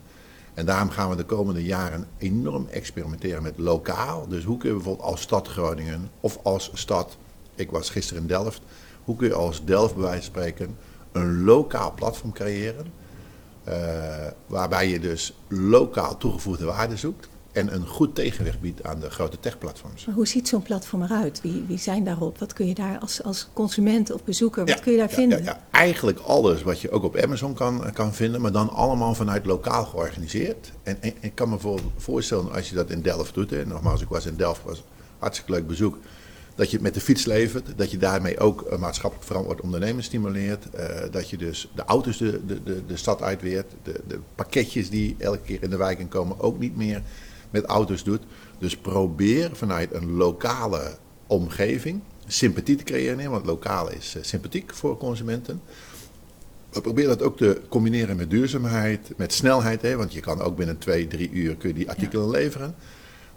En 0.55 0.67
daarom 0.67 0.91
gaan 0.91 1.11
we 1.11 1.17
de 1.17 1.25
komende 1.25 1.65
jaren 1.65 2.07
enorm 2.19 2.67
experimenteren 2.71 3.43
met 3.43 3.59
lokaal. 3.59 4.29
Dus 4.29 4.45
hoe 4.45 4.59
kun 4.59 4.69
je 4.69 4.75
bijvoorbeeld 4.75 5.07
als 5.07 5.21
stad 5.21 5.49
Groningen 5.49 6.11
of 6.21 6.39
als 6.43 6.71
stad, 6.75 7.17
ik 7.55 7.71
was 7.71 7.91
gisteren 7.91 8.23
in 8.23 8.29
Delft, 8.29 8.61
hoe 9.05 9.17
kun 9.17 9.29
je 9.29 9.35
als 9.35 9.65
Delft 9.65 9.95
bij 9.95 10.03
wijze 10.03 10.23
van 10.23 10.31
spreken 10.31 10.77
een 11.21 11.45
lokaal 11.45 11.93
platform 11.95 12.33
creëren. 12.33 12.87
Uh, 13.69 13.75
waarbij 14.47 14.89
je 14.89 15.01
dus 15.01 15.39
lokaal 15.49 16.17
toegevoegde 16.17 16.65
waarde 16.65 16.97
zoekt. 16.97 17.29
En 17.53 17.75
een 17.75 17.87
goed 17.87 18.15
tegenwicht 18.15 18.61
biedt 18.61 18.85
aan 18.85 19.01
de 19.01 19.11
grote 19.11 19.41
techplatforms. 19.41 20.05
Maar 20.05 20.15
hoe 20.15 20.27
ziet 20.27 20.49
zo'n 20.49 20.63
platform 20.63 21.03
eruit? 21.03 21.41
Wie, 21.41 21.65
wie 21.67 21.79
zijn 21.79 22.05
daarop? 22.05 22.39
Wat 22.39 22.53
kun 22.53 22.67
je 22.67 22.75
daar 22.75 22.99
als, 22.99 23.23
als 23.23 23.49
consument 23.53 24.11
of 24.11 24.25
bezoeker, 24.25 24.65
wat 24.65 24.75
ja, 24.75 24.83
kun 24.83 24.93
je 24.93 24.99
daar 24.99 25.09
ja, 25.09 25.15
vinden? 25.15 25.45
Ja, 25.45 25.61
eigenlijk 25.71 26.19
alles 26.19 26.63
wat 26.63 26.81
je 26.81 26.91
ook 26.91 27.03
op 27.03 27.17
Amazon 27.17 27.55
kan, 27.55 27.93
kan 27.93 28.15
vinden, 28.15 28.41
maar 28.41 28.53
dan 28.53 28.71
allemaal 28.71 29.15
vanuit 29.15 29.47
lokaal 29.47 29.85
georganiseerd. 29.85 30.73
En, 30.83 31.03
en 31.03 31.15
ik 31.21 31.35
kan 31.35 31.49
me 31.49 31.79
voorstellen 31.97 32.53
als 32.53 32.69
je 32.69 32.75
dat 32.75 32.91
in 32.91 33.03
Delft 33.03 33.35
doet. 33.35 33.51
Hè, 33.51 33.67
nogmaals, 33.67 34.03
ik 34.03 34.09
was 34.09 34.27
in 34.27 34.37
Delft, 34.37 34.63
was 34.65 34.85
hartstikke 35.19 35.53
leuk 35.53 35.67
bezoek 35.67 35.99
dat 36.59 36.71
je 36.71 36.73
het 36.73 36.83
met 36.83 36.95
de 36.95 37.01
fiets 37.01 37.25
levert, 37.25 37.67
dat 37.77 37.91
je 37.91 37.97
daarmee 37.99 38.39
ook 38.39 38.65
een 38.69 38.81
maatschappelijk 38.81 39.27
verantwoord 39.27 39.61
ondernemen 39.61 40.03
stimuleert. 40.03 40.65
Uh, 40.75 40.87
dat 41.11 41.31
je 41.31 41.37
dus 41.37 41.71
de 41.75 41.85
auto's 41.85 42.19
de, 42.19 42.47
de, 42.47 42.63
de, 42.63 42.87
de 42.87 42.97
stad 42.97 43.23
uitweert, 43.23 43.73
de, 43.83 44.01
de 44.07 44.19
pakketjes 44.35 44.91
die 44.91 45.17
elke 45.19 45.41
keer 45.45 45.63
in 45.63 45.71
de 45.71 45.77
wijk 45.77 46.11
komen 46.11 46.41
ook 46.41 46.59
niet 46.59 46.77
meer 46.77 47.03
met 47.51 47.65
auto's 47.65 48.05
doet. 48.05 48.23
Dus 48.59 48.77
probeer 48.77 49.51
vanuit 49.53 49.93
een 49.93 50.13
lokale 50.13 50.97
omgeving 51.27 52.01
sympathie 52.27 52.77
te 52.77 52.85
creëren, 52.85 53.31
want 53.31 53.47
lokaal 53.47 53.91
is 53.91 54.15
uh, 54.17 54.23
sympathiek 54.23 54.75
voor 54.75 54.97
consumenten. 54.97 55.61
We 56.71 56.81
proberen 56.81 57.19
dat 57.19 57.23
ook 57.23 57.37
te 57.37 57.61
combineren 57.69 58.17
met 58.17 58.31
duurzaamheid, 58.31 59.13
met 59.17 59.33
snelheid, 59.33 59.83
hè, 59.83 59.97
want 59.97 60.13
je 60.13 60.21
kan 60.21 60.41
ook 60.41 60.57
binnen 60.57 60.79
twee, 60.79 61.07
drie 61.07 61.31
uur 61.31 61.57
kun 61.57 61.69
je 61.69 61.75
die 61.75 61.89
artikelen 61.89 62.27
ja. 62.27 62.31
leveren. 62.31 62.75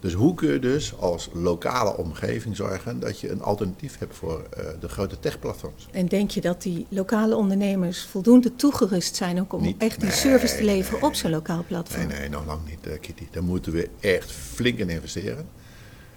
Dus 0.01 0.13
hoe 0.13 0.33
kun 0.33 0.51
je 0.51 0.59
dus 0.59 0.93
als 0.99 1.29
lokale 1.33 1.97
omgeving 1.97 2.55
zorgen 2.55 2.99
dat 2.99 3.19
je 3.19 3.29
een 3.29 3.41
alternatief 3.41 3.97
hebt 3.97 4.15
voor 4.15 4.43
uh, 4.57 4.65
de 4.79 4.89
grote 4.89 5.19
techplatforms? 5.19 5.87
En 5.91 6.07
denk 6.07 6.31
je 6.31 6.41
dat 6.41 6.61
die 6.61 6.85
lokale 6.89 7.35
ondernemers 7.35 8.05
voldoende 8.05 8.55
toegerust 8.55 9.15
zijn 9.15 9.39
ook 9.39 9.53
om 9.53 9.61
niet, 9.61 9.75
echt 9.77 9.99
die 9.99 10.09
nee, 10.09 10.17
service 10.17 10.55
te 10.57 10.63
leveren 10.63 10.99
nee, 10.99 11.09
op 11.09 11.15
zo'n 11.15 11.31
lokaal 11.31 11.63
platform? 11.67 12.07
Nee, 12.07 12.19
nee, 12.19 12.29
nog 12.29 12.45
lang 12.45 12.59
niet, 12.69 12.87
uh, 12.87 12.99
Kitty. 12.99 13.27
Daar 13.31 13.43
moeten 13.43 13.71
we 13.71 13.89
echt 13.99 14.31
flink 14.31 14.77
in 14.77 14.89
investeren. 14.89 15.47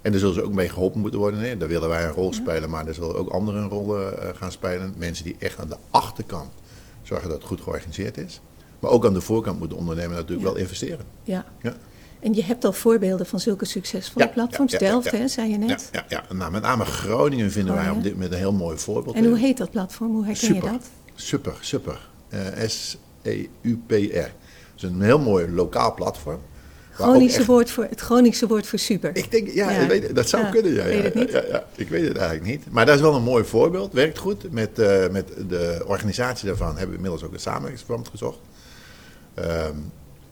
En 0.02 0.10
daar 0.10 0.20
zullen 0.20 0.34
ze 0.34 0.42
ook 0.44 0.52
mee 0.52 0.68
geholpen 0.68 1.00
moeten 1.00 1.18
worden. 1.18 1.40
Nee, 1.40 1.56
daar 1.56 1.68
willen 1.68 1.88
wij 1.88 2.04
een 2.04 2.12
rol 2.12 2.32
spelen, 2.32 2.70
maar 2.70 2.86
er 2.86 2.94
zullen 2.94 3.16
ook 3.16 3.28
anderen 3.28 3.62
een 3.62 3.68
rol 3.68 4.00
uh, 4.00 4.06
gaan 4.34 4.52
spelen. 4.52 4.94
Mensen 4.96 5.24
die 5.24 5.36
echt 5.38 5.58
aan 5.58 5.68
de 5.68 5.76
achterkant 5.90 6.52
zorgen 7.02 7.28
dat 7.28 7.38
het 7.38 7.46
goed 7.46 7.60
georganiseerd 7.60 8.18
is. 8.18 8.40
Maar 8.80 8.90
ook 8.90 9.06
aan 9.06 9.14
de 9.14 9.20
voorkant 9.20 9.58
moet 9.58 9.70
de 9.70 9.76
ondernemer 9.76 10.16
natuurlijk 10.16 10.46
Ja. 10.46 10.52
wel 10.52 10.62
investeren. 10.62 11.04
Ja. 11.22 11.44
Ja. 11.62 11.74
En 12.24 12.34
je 12.34 12.44
hebt 12.44 12.64
al 12.64 12.72
voorbeelden 12.72 13.26
van 13.26 13.40
zulke 13.40 13.64
succesvolle 13.64 14.24
Ja, 14.26 14.30
platforms. 14.32 14.72
ja, 14.72 14.78
Delft, 14.78 15.10
hè, 15.10 15.28
zei 15.28 15.50
je 15.50 15.56
net. 15.58 15.88
ja, 15.92 16.04
ja. 16.08 16.24
Nou, 16.34 16.50
met 16.52 16.62
name 16.62 16.84
Groningen 16.84 17.50
vinden 17.50 17.74
wij 17.74 17.82
Groningen. 17.82 17.96
op 17.96 18.02
dit 18.02 18.12
moment 18.12 18.32
een 18.32 18.38
heel 18.38 18.52
mooi 18.52 18.78
voorbeeld. 18.78 19.16
En 19.16 19.24
hoe 19.26 19.38
heet 19.38 19.56
dat 19.56 19.70
platform? 19.70 20.10
Hoe 20.14 20.24
herken 20.24 20.46
Super, 20.46 20.64
je 20.72 20.78
dat? 20.78 20.86
super, 21.14 21.54
super. 21.60 22.08
Eh, 22.28 22.40
S-E-U-P-R. 22.66 23.92
Het 23.92 24.32
is 24.76 24.82
een 24.82 25.02
heel 25.02 25.18
mooi 25.18 25.50
lokaal 25.50 25.94
platform. 25.94 26.40
Groningse 26.90 27.36
echt- 27.38 27.46
woord 27.46 27.70
voor, 27.70 27.84
het 27.90 28.00
Groningse 28.00 28.46
woord 28.46 28.66
voor 28.66 28.78
super. 28.78 29.16
Ik 29.16 29.30
denk, 29.30 29.48
ja, 29.50 29.86
weet, 29.86 30.14
dat 30.14 30.28
zou 30.28 30.42
Ja, 30.44 30.50
kunnen. 30.50 30.72
Ja, 30.74 30.84
weet 30.84 31.02
het 31.02 31.14
niet. 31.14 31.30
Ja, 31.30 31.42
ja, 31.48 31.64
ik 31.76 31.88
weet 31.88 32.08
het 32.08 32.16
eigenlijk 32.16 32.46
niet. 32.50 32.70
Maar 32.70 32.86
dat 32.86 32.94
is 32.94 33.00
wel 33.00 33.14
een 33.14 33.22
mooi 33.22 33.44
voorbeeld. 33.44 33.92
Werkt 33.92 34.18
goed. 34.18 34.52
Met, 34.52 34.78
eh, 34.78 35.08
met 35.10 35.28
de 35.48 35.82
organisatie 35.86 36.46
daarvan 36.46 36.68
hebben 36.68 36.88
we 36.88 36.94
inmiddels 36.94 37.22
ook 37.22 37.32
een 37.32 37.40
samenwerkingsverband 37.40 38.08
gezocht. 38.08 38.38
Ehm, 39.34 39.76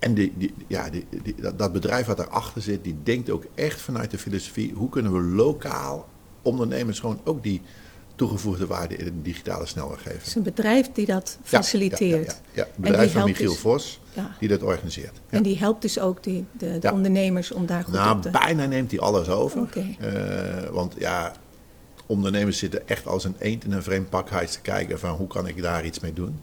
en 0.03 0.15
die, 0.15 0.33
die, 0.37 0.55
ja, 0.67 0.91
die, 0.91 1.07
die- 1.23 1.35
dat, 1.41 1.59
dat 1.59 1.73
bedrijf 1.73 2.07
wat 2.07 2.17
daarachter 2.17 2.63
zit, 2.63 2.85
die 2.85 2.97
denkt 3.03 3.31
ook 3.31 3.45
echt 3.55 3.81
vanuit 3.81 4.11
de 4.11 4.19
filosofie... 4.19 4.73
hoe 4.75 4.89
kunnen 4.89 5.13
we 5.13 5.21
lokaal 5.21 6.09
ondernemers 6.43 7.01
gewoon 7.01 7.21
ook 7.25 7.43
die 7.43 7.61
toegevoegde 8.15 8.67
waarde 8.67 8.97
in 8.97 9.05
de 9.05 9.23
digitale 9.23 9.67
snelweg 9.67 9.99
geven. 10.03 10.19
Het 10.19 10.27
is 10.27 10.35
een 10.35 10.43
bedrijf 10.43 10.93
die 10.93 11.07
dat 11.07 11.39
faciliteert. 11.43 12.27
Ja, 12.27 12.33
ja, 12.33 12.51
ja. 12.53 12.63
Het 12.63 12.77
bedrijf 12.77 13.13
van 13.13 13.25
Michiel 13.25 13.51
dus- 13.51 13.59
Vos, 13.59 14.01
die 14.41 14.49
dat 14.49 14.63
organiseert. 14.63 15.21
En 15.29 15.43
die 15.43 15.59
helpt 15.59 15.83
dus 15.83 15.99
ook 15.99 16.23
die, 16.23 16.45
de, 16.53 16.79
de 16.79 16.93
ondernemers 16.93 17.53
om 17.53 17.67
daar 17.67 17.85
goed 17.85 17.93
Nou, 17.95 18.17
op 18.17 18.23
te... 18.23 18.31
bijna 18.31 18.65
neemt 18.67 18.91
hij 18.91 19.01
alles 19.01 19.29
over. 19.29 19.61
Oké. 19.61 19.87
Eh, 20.01 20.69
want 20.71 20.95
ja, 20.99 21.33
ondernemers 22.07 22.59
zitten 22.59 22.89
echt 22.89 23.07
als 23.07 23.25
een 23.25 23.37
eend 23.39 23.65
in 23.65 23.73
een 23.73 23.83
vreemd 23.83 24.09
pakhuis 24.09 24.53
te 24.53 24.61
kijken 24.61 24.99
van 24.99 25.11
hoe 25.11 25.27
kan 25.27 25.47
ik 25.47 25.63
daar 25.63 25.85
iets 25.85 26.01
mee 26.01 26.13
doen. 26.13 26.39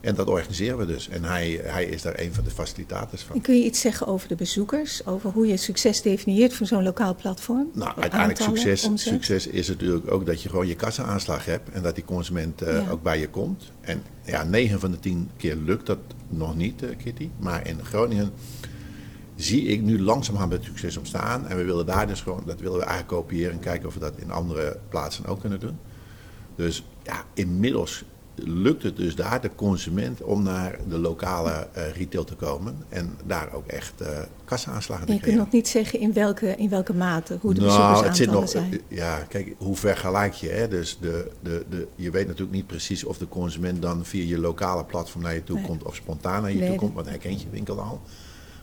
En 0.00 0.14
dat 0.14 0.26
organiseren 0.28 0.78
we 0.78 0.86
dus. 0.86 1.08
En 1.08 1.24
hij, 1.24 1.60
hij 1.62 1.84
is 1.84 2.02
daar 2.02 2.18
een 2.20 2.34
van 2.34 2.44
de 2.44 2.50
facilitators 2.50 3.22
van. 3.22 3.36
En 3.36 3.42
kun 3.42 3.54
je 3.58 3.64
iets 3.64 3.80
zeggen 3.80 4.06
over 4.06 4.28
de 4.28 4.34
bezoekers? 4.34 5.06
Over 5.06 5.30
hoe 5.30 5.46
je 5.46 5.56
succes 5.56 6.02
definieert 6.02 6.52
voor 6.54 6.66
zo'n 6.66 6.82
lokaal 6.82 7.14
platform? 7.14 7.70
Nou, 7.72 7.94
De 7.94 8.00
uiteindelijk 8.00 8.40
succes, 8.40 8.84
omzet? 8.84 9.12
succes 9.12 9.46
is 9.46 9.68
natuurlijk 9.68 10.10
ook 10.10 10.26
dat 10.26 10.42
je 10.42 10.48
gewoon 10.48 10.66
je 10.66 10.74
kassa-aanslag 10.74 11.44
hebt 11.44 11.70
en 11.70 11.82
dat 11.82 11.94
die 11.94 12.04
consument 12.04 12.62
eh, 12.62 12.74
Ja. 12.84 12.90
ook 12.90 13.02
bij 13.02 13.18
je 13.20 13.28
komt. 13.28 13.72
En 13.80 14.02
ja, 14.24 14.44
9 14.44 14.80
van 14.80 14.90
de 14.90 14.98
10 14.98 15.30
keer 15.36 15.56
lukt 15.56 15.86
dat 15.86 15.98
nog 16.28 16.56
niet, 16.56 16.82
eh, 16.82 16.96
Kitty. 16.96 17.28
Maar 17.38 17.66
in 17.68 17.84
Groningen 17.84 18.30
zie 19.36 19.62
ik 19.64 19.82
nu 19.82 20.02
langzamerhand 20.02 20.52
het 20.52 20.64
succes 20.64 20.96
ontstaan. 20.96 21.48
En 21.48 21.56
we 21.56 21.64
willen 21.64 21.86
daar 21.86 22.06
dus 22.06 22.20
gewoon, 22.20 22.42
dat 22.46 22.60
willen 22.60 22.78
we 22.78 22.84
eigenlijk 22.84 23.22
kopiëren 23.22 23.52
en 23.52 23.60
kijken 23.60 23.88
of 23.88 23.94
we 23.94 24.00
dat 24.00 24.14
in 24.16 24.30
andere 24.30 24.78
plaatsen 24.88 25.26
ook 25.26 25.40
kunnen 25.40 25.60
doen. 25.60 25.78
Dus 26.56 26.84
ja, 27.02 27.24
inmiddels 27.34 28.04
lukt 28.44 28.82
het 28.82 28.96
dus 28.96 29.14
daar, 29.14 29.40
de 29.40 29.50
consument, 29.54 30.22
om 30.22 30.42
naar 30.42 30.78
de 30.88 30.98
lokale 30.98 31.68
eh, 31.72 31.90
retail 31.92 32.24
te 32.24 32.34
komen. 32.34 32.76
En 32.88 33.16
daar 33.26 33.52
ook 33.52 33.66
echt 33.66 34.00
eh 34.00 34.18
kassa-aanslagen 34.44 35.06
En 35.06 35.12
te 35.12 35.14
je 35.18 35.20
kunt 35.20 35.36
nog 35.36 35.50
niet 35.50 35.68
zeggen 35.68 35.98
in 35.98 36.12
welke, 36.12 36.56
in 36.56 36.68
welke 36.68 36.94
mate, 36.94 37.38
hoe 37.40 37.54
de 37.54 37.60
Nou, 37.60 38.04
het 38.04 38.16
zit 38.16 38.30
nog. 38.30 38.48
zijn. 38.48 38.80
Ja, 38.88 39.18
kijk, 39.28 39.54
hoe 39.58 39.76
vergelijk 39.76 40.34
je? 40.34 40.48
Hè? 40.48 40.68
Dus 40.68 40.98
de, 41.00 41.30
de, 41.42 41.64
de, 41.68 41.86
je 41.94 42.10
weet 42.10 42.26
natuurlijk 42.26 42.52
niet 42.56 42.66
precies 42.66 43.04
of 43.04 43.18
de 43.18 43.28
consument 43.28 43.82
dan 43.82 44.04
via 44.04 44.24
je 44.24 44.38
lokale 44.38 44.84
platform 44.84 45.22
naar 45.22 45.34
je 45.34 45.44
toe 45.44 45.56
Nee. 45.56 45.64
komt 45.66 45.82
of 45.82 45.94
spontaan 45.94 46.42
naar 46.42 46.50
je 46.52 46.58
Nee, 46.58 46.68
toe 46.68 46.76
komt, 46.76 46.94
want 46.94 47.06
hij 47.08 47.18
kent 47.18 47.40
je 47.42 47.46
winkel 47.50 47.80
al. 47.80 48.00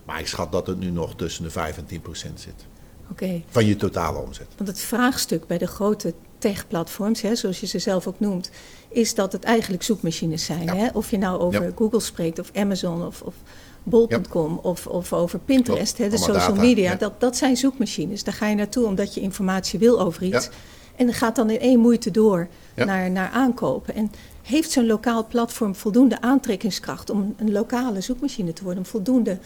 Maar 0.06 0.20
ik 0.20 0.28
schat 0.28 0.52
dat 0.52 0.68
het 0.68 0.80
nu 0.80 0.90
nog 0.90 1.16
tussen 1.16 1.44
de 1.44 1.50
5 1.50 1.78
en 1.78 1.86
10 1.86 2.02
procent 2.02 2.40
zit 2.40 2.66
Oké, 3.12 3.42
van 3.48 3.66
je 3.66 3.76
totale 3.76 4.18
omzet. 4.20 4.48
want 4.58 4.70
het 4.70 4.80
vraagstuk 4.80 5.48
bij 5.48 5.58
de 5.58 5.68
grote 5.68 6.14
tech-platforms, 6.38 7.22
hè, 7.22 7.36
zoals 7.36 7.60
je 7.60 7.66
ze 7.68 7.80
zelf 7.80 8.08
ook 8.08 8.20
noemt, 8.20 8.52
is 8.90 9.16
dat 9.16 9.32
het 9.32 9.44
eigenlijk 9.44 9.84
zoekmachines 9.84 10.46
zijn. 10.46 10.64
Ja. 10.64 10.76
Hè? 10.76 10.88
Of 10.94 11.12
je 11.12 11.18
nou 11.18 11.40
over 11.40 11.64
Ja. 11.64 11.72
Google 11.76 12.00
spreekt, 12.00 12.40
of 12.40 12.52
Amazon, 12.56 13.06
of, 13.06 13.22
of 13.22 13.36
Bol.com, 13.84 14.60
of, 14.62 14.88
of 14.88 15.14
over 15.14 15.40
Pinterest, 15.40 15.98
hè, 15.98 16.10
de 16.10 16.16
allemaal 16.16 16.36
social 16.36 16.56
data, 16.56 16.68
media. 16.68 16.96
Dat, 16.96 17.20
dat 17.20 17.38
zijn 17.38 17.58
zoekmachines. 17.58 18.24
Daar 18.24 18.34
ga 18.34 18.48
je 18.48 18.56
naartoe 18.56 18.86
omdat 18.86 19.14
je 19.14 19.22
informatie 19.22 19.80
wil 19.80 20.00
over 20.00 20.24
iets. 20.24 20.50
En 20.96 21.06
dat 21.06 21.16
gaat 21.16 21.36
dan 21.36 21.50
in 21.50 21.60
één 21.60 21.80
moeite 21.80 22.12
door 22.12 22.48
naar, 22.76 23.12
naar 23.12 23.30
aankopen. 23.30 23.96
En 23.96 24.12
heeft 24.42 24.72
zo'n 24.72 24.86
lokaal 24.86 25.28
platform 25.28 25.76
voldoende 25.76 26.22
aantrekkingskracht 26.22 27.10
om 27.10 27.34
een 27.38 27.52
lokale 27.52 28.02
zoekmachine 28.02 28.54
te 28.54 28.64
worden, 28.64 28.84
om 28.84 28.90
voldoende 28.90 29.38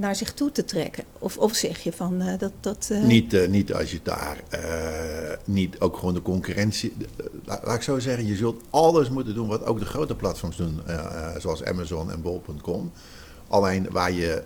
naar 0.00 0.16
zich 0.16 0.32
toe 0.34 0.52
te 0.52 0.64
trekken? 0.64 1.04
Of, 1.18 1.38
of 1.38 1.54
zeg 1.54 1.78
je 1.78 1.92
van 1.92 2.20
eh, 2.20 2.38
dat. 2.38 2.52
dat 2.60 2.88
eh, 2.92 3.02
Niet, 3.02 3.34
eh, 3.34 3.48
niet 3.48 3.74
als 3.74 3.90
je 3.90 4.00
daar 4.02 4.38
niet 5.44 5.80
ook 5.80 5.96
gewoon 5.96 6.14
de 6.14 6.22
concurrentie. 6.22 6.92
la- 7.44 7.60
laat 7.64 7.74
ik 7.76 7.82
zo 7.82 7.98
zeggen, 7.98 8.26
je 8.26 8.36
zult 8.36 8.62
alles 8.70 9.08
moeten 9.08 9.34
doen 9.34 9.48
wat 9.48 9.64
ook 9.64 9.78
de 9.78 9.84
grote 9.84 10.14
platforms 10.14 10.56
doen, 10.56 10.80
zoals 11.38 11.64
Amazon 11.64 12.10
en 12.12 12.22
Bol.com. 12.22 12.92
Alleen 13.48 13.86
waar 13.90 14.12
je 14.12 14.42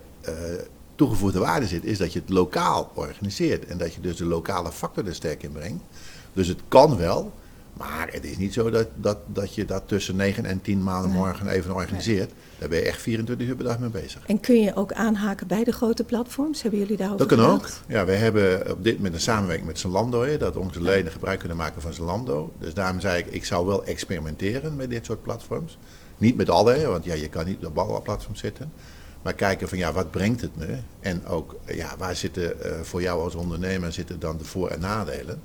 toegevoegde 0.94 1.38
waarde 1.38 1.66
zit, 1.66 1.84
is 1.84 1.98
dat 1.98 2.12
je 2.12 2.18
het 2.18 2.28
lokaal 2.28 2.90
organiseert. 2.94 3.66
En 3.66 3.78
dat 3.78 3.94
je 3.94 4.00
dus 4.00 4.16
de 4.16 4.24
lokale 4.24 4.72
factor 4.72 5.06
er 5.06 5.14
sterk 5.14 5.42
in 5.42 5.52
brengt. 5.52 5.82
Dus 6.32 6.48
het 6.48 6.60
kan 6.68 6.96
wel, 6.96 7.32
maar 7.76 8.08
het 8.10 8.24
is 8.24 8.36
niet 8.36 8.52
zo 8.52 8.70
dat, 8.70 8.86
dat, 8.94 9.18
dat 9.26 9.54
je 9.54 9.64
dat 9.64 9.82
tussen 9.86 10.16
9 10.16 10.44
en 10.44 10.60
10 10.62 10.82
maanden 10.82 11.10
morgen 11.10 11.48
even 11.48 11.74
organiseert. 11.74 12.30
Daar 12.58 12.68
ben 12.68 12.78
je 12.78 12.84
echt 12.84 13.00
24 13.02 13.46
uur 13.46 13.54
per 13.54 13.64
dag 13.64 13.78
mee 13.78 13.90
bezig. 13.90 14.20
En 14.26 14.40
kun 14.40 14.60
je 14.60 14.74
ook 14.74 14.92
aanhaken 14.92 15.46
bij 15.46 15.64
de 15.64 15.72
grote 15.72 16.04
platforms? 16.04 16.62
Hebben 16.62 16.80
jullie 16.80 16.96
daarover 16.96 17.28
Dat 17.28 17.38
kan 17.38 17.46
ook. 17.46 17.68
Ja, 17.88 18.04
we 18.04 18.12
hebben 18.12 18.70
op 18.70 18.84
dit 18.84 18.96
moment 18.96 19.14
een 19.14 19.20
samenwerking 19.20 19.66
met 19.66 19.78
Zalando, 19.78 20.22
hè, 20.22 20.38
dat 20.38 20.56
onze 20.56 20.82
leden 20.82 21.12
gebruik 21.12 21.38
kunnen 21.38 21.56
maken 21.56 21.82
van 21.82 21.92
Zalando. 21.92 22.52
Dus 22.58 22.74
daarom 22.74 23.00
zei 23.00 23.18
ik, 23.18 23.26
ik 23.26 23.44
zou 23.44 23.66
wel 23.66 23.84
experimenteren 23.84 24.76
met 24.76 24.90
dit 24.90 25.04
soort 25.04 25.22
platforms. 25.22 25.78
Niet 26.18 26.36
met 26.36 26.50
alle, 26.50 26.72
hè, 26.72 26.86
want 26.86 27.04
ja, 27.04 27.14
je 27.14 27.28
kan 27.28 27.44
niet 27.46 27.66
op 27.66 27.78
alle 27.78 28.00
platforms 28.00 28.40
zitten. 28.40 28.72
Maar 29.22 29.34
kijken 29.34 29.68
van 29.68 29.78
ja, 29.78 29.92
wat 29.92 30.10
brengt 30.10 30.40
het 30.40 30.56
me? 30.56 30.76
En 31.00 31.26
ook 31.26 31.56
ja, 31.66 31.94
waar 31.98 32.16
zitten 32.16 32.62
eh, 32.62 32.80
voor 32.82 33.02
jou 33.02 33.22
als 33.22 33.34
ondernemer 33.34 33.92
zitten 33.92 34.20
dan 34.20 34.36
de 34.38 34.44
voor- 34.44 34.68
en 34.68 34.80
nadelen? 34.80 35.42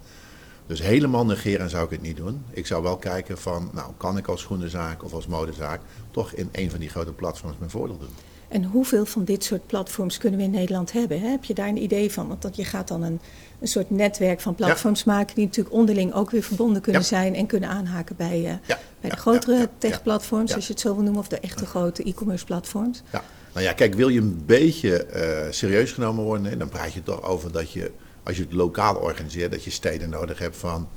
Dus 0.69 0.81
helemaal 0.81 1.25
negeren 1.25 1.69
zou 1.69 1.83
ik 1.85 1.89
het 1.89 2.01
niet 2.01 2.17
doen. 2.17 2.43
Ik 2.49 2.65
zou 2.65 2.83
wel 2.83 2.97
kijken 2.97 3.37
van, 3.37 3.69
nou, 3.73 3.91
kan 3.97 4.17
ik 4.17 4.27
als 4.27 4.41
schoenenzaak 4.41 5.03
of 5.03 5.13
als 5.13 5.27
modezaak 5.27 5.81
toch 6.11 6.31
in 6.31 6.49
een 6.51 6.69
van 6.69 6.79
die 6.79 6.89
grote 6.89 7.11
platforms 7.11 7.55
mijn 7.57 7.71
voordeel 7.71 7.97
doen? 7.97 8.09
En 8.47 8.63
hoeveel 8.63 9.05
van 9.05 9.23
dit 9.23 9.43
soort 9.43 9.67
platforms 9.67 10.17
kunnen 10.17 10.39
we 10.39 10.45
in 10.45 10.51
Nederland 10.51 10.91
hebben? 10.91 11.21
Hè? 11.21 11.27
Heb 11.27 11.43
je 11.43 11.53
daar 11.53 11.67
een 11.67 11.83
idee 11.83 12.11
van? 12.11 12.27
Want 12.27 12.41
dat 12.41 12.55
je 12.55 12.63
gaat 12.65 12.87
dan 12.87 13.03
een, 13.03 13.19
een 13.59 13.67
soort 13.67 13.89
netwerk 13.89 14.39
van 14.41 14.55
platforms 14.55 15.03
maken 15.03 15.35
die 15.35 15.45
natuurlijk 15.45 15.75
onderling 15.75 16.13
ook 16.13 16.31
weer 16.31 16.43
verbonden 16.43 16.81
kunnen 16.81 17.01
Ja. 17.01 17.07
zijn 17.07 17.35
en 17.35 17.45
kunnen 17.45 17.69
aanhaken 17.69 18.15
bij, 18.15 18.45
eh, 18.45 18.53
Ja, 18.65 18.79
bij 19.01 19.09
de 19.09 19.15
grotere 19.17 19.69
tech-platforms, 19.77 20.55
als 20.55 20.67
je 20.67 20.71
het 20.71 20.81
zo 20.81 20.93
wil 20.93 21.03
noemen, 21.03 21.21
of 21.21 21.27
de 21.27 21.39
echte 21.39 21.65
grote 21.65 22.03
e-commerce 22.03 22.45
platforms. 22.45 23.01
Ja, 23.11 23.23
nou 23.53 23.65
ja, 23.65 23.73
kijk, 23.73 23.93
wil 23.93 24.07
je 24.09 24.19
een 24.19 24.43
beetje 24.45 25.03
eh, 25.03 25.51
serieus 25.51 25.91
genomen 25.91 26.23
worden, 26.23 26.59
dan 26.59 26.69
praat 26.69 26.93
je 26.93 27.03
toch 27.03 27.23
over 27.23 27.51
dat 27.51 27.71
je, 27.71 27.91
als 28.23 28.37
je 28.37 28.43
het 28.43 28.53
lokaal 28.53 28.95
organiseert, 28.95 29.51
dat 29.51 29.63
je 29.63 29.69
steden 29.69 30.09
nodig 30.09 30.39
hebt 30.39 30.57
van 30.57 30.87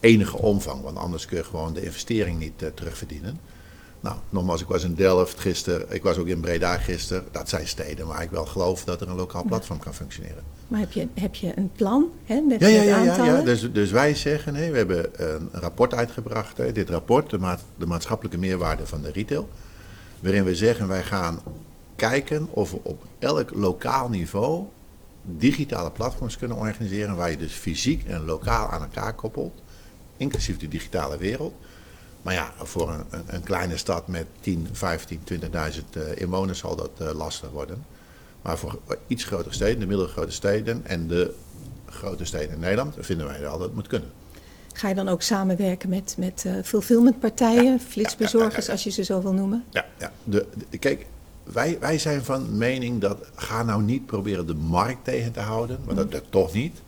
enige 0.00 0.38
omvang. 0.38 0.82
Want 0.82 0.96
anders 0.96 1.26
kun 1.26 1.36
je 1.36 1.44
gewoon 1.44 1.72
de 1.74 1.84
investering 1.84 2.38
niet 2.38 2.62
eh, 2.62 2.68
terugverdienen. 2.74 3.40
Nou, 4.00 4.16
nogmaals, 4.30 4.60
ik 4.60 4.66
was 4.66 4.84
in 4.84 4.94
Delft 4.94 5.40
gisteren, 5.40 5.86
ik 5.88 6.02
was 6.02 6.16
ook 6.16 6.26
in 6.26 6.40
Breda 6.40 6.78
gisteren. 6.78 7.24
Dat 7.30 7.48
zijn 7.48 7.66
steden 7.66 8.06
waar 8.06 8.22
ik 8.22 8.30
wel 8.30 8.46
geloof 8.46 8.84
dat 8.84 9.00
er 9.00 9.08
een 9.08 9.16
lokaal 9.16 9.44
platform 9.44 9.78
kan 9.78 9.94
functioneren. 9.94 10.42
Maar 10.68 10.80
heb 10.80 10.92
je, 10.92 11.06
heb 11.14 11.34
je 11.34 11.52
een 11.56 11.70
plan 11.76 12.10
hè, 12.24 12.40
met, 12.40 12.60
Ja, 12.60 12.68
ja, 12.68 12.82
ja, 12.82 13.02
ja, 13.02 13.10
aantallen? 13.10 13.34
ja. 13.34 13.42
Dus, 13.42 13.72
dus 13.72 13.90
wij 13.90 14.14
zeggen, 14.14 14.52
we 14.52 14.76
hebben 14.76 15.10
een 15.16 15.48
rapport 15.52 15.94
uitgebracht. 15.94 16.56
Hè, 16.56 16.72
dit 16.72 16.90
rapport, 16.90 17.30
de, 17.30 17.38
maat, 17.38 17.60
de 17.76 17.86
maatschappelijke 17.86 18.38
meerwaarde 18.38 18.86
van 18.86 19.02
de 19.02 19.10
retail. 19.12 19.48
Waarin 20.20 20.44
we 20.44 20.54
zeggen, 20.54 20.88
wij 20.88 21.02
gaan 21.02 21.40
kijken 21.96 22.48
of 22.50 22.70
we 22.70 22.78
op 22.82 23.04
elk 23.18 23.54
lokaal 23.54 24.08
niveau 24.08 24.64
digitale 25.22 25.90
platforms 25.90 26.38
kunnen 26.38 26.56
organiseren. 26.56 27.16
Waar 27.16 27.30
je 27.30 27.36
dus 27.36 27.52
fysiek 27.52 28.04
en 28.04 28.24
lokaal 28.24 28.68
aan 28.68 28.82
elkaar 28.82 29.14
koppelt. 29.14 29.62
Inclusief 30.16 30.58
de 30.58 30.68
digitale 30.68 31.16
wereld. 31.16 31.54
Maar 32.22 32.34
ja, 32.34 32.52
voor 32.56 32.90
een, 32.90 33.22
een, 33.26 33.42
kleine 33.42 33.76
stad 33.76 34.08
met 34.08 34.26
10, 34.40 34.68
15, 34.72 35.20
20.000 35.32 35.38
eh, 35.50 36.02
inwoners 36.14 36.58
zal 36.58 36.76
dat 36.76 36.90
eh, 36.98 37.12
lastig 37.14 37.50
worden. 37.50 37.84
Maar 38.42 38.58
voor 38.58 38.78
iets 39.06 39.24
grotere 39.24 39.54
steden, 39.54 39.80
de 39.80 39.86
middelgrote 39.86 40.32
steden 40.32 40.82
en 40.86 41.06
de 41.08 41.34
grote 41.86 42.24
steden 42.24 42.50
in 42.50 42.60
Nederland, 42.60 42.94
vinden 42.98 43.26
wij 43.26 43.40
wel 43.40 43.58
dat 43.58 43.66
het 43.66 43.74
moet 43.74 43.86
kunnen. 43.86 44.10
Ga 44.72 44.88
je 44.88 44.94
dan 44.94 45.08
ook 45.08 45.22
samenwerken 45.22 45.88
met, 45.88 46.14
met 46.18 46.44
eh, 46.46 46.52
fulfillmentpartijen, 46.64 47.80
flitsbezorgers, 47.80 48.68
als 48.70 48.84
je 48.84 48.90
ze 48.90 49.04
zo 49.04 49.22
wil 49.22 49.32
noemen? 49.32 49.64
Ja, 49.70 49.86
ja. 49.98 50.12
De, 50.24 50.46
de- 50.70 50.78
kijk, 50.78 51.06
wij, 51.44 51.76
wij 51.80 51.98
zijn 51.98 52.24
van 52.24 52.56
mening 52.56 53.00
dat 53.00 53.18
ga 53.34 53.62
nou 53.62 53.82
niet 53.82 54.06
proberen 54.06 54.46
de 54.46 54.54
markt 54.54 55.04
tegen 55.04 55.32
te 55.32 55.40
houden, 55.40 55.78
want 55.84 55.96
dat 55.96 56.12
lukt 56.12 56.30
toch 56.30 56.52
niet. 56.52 56.82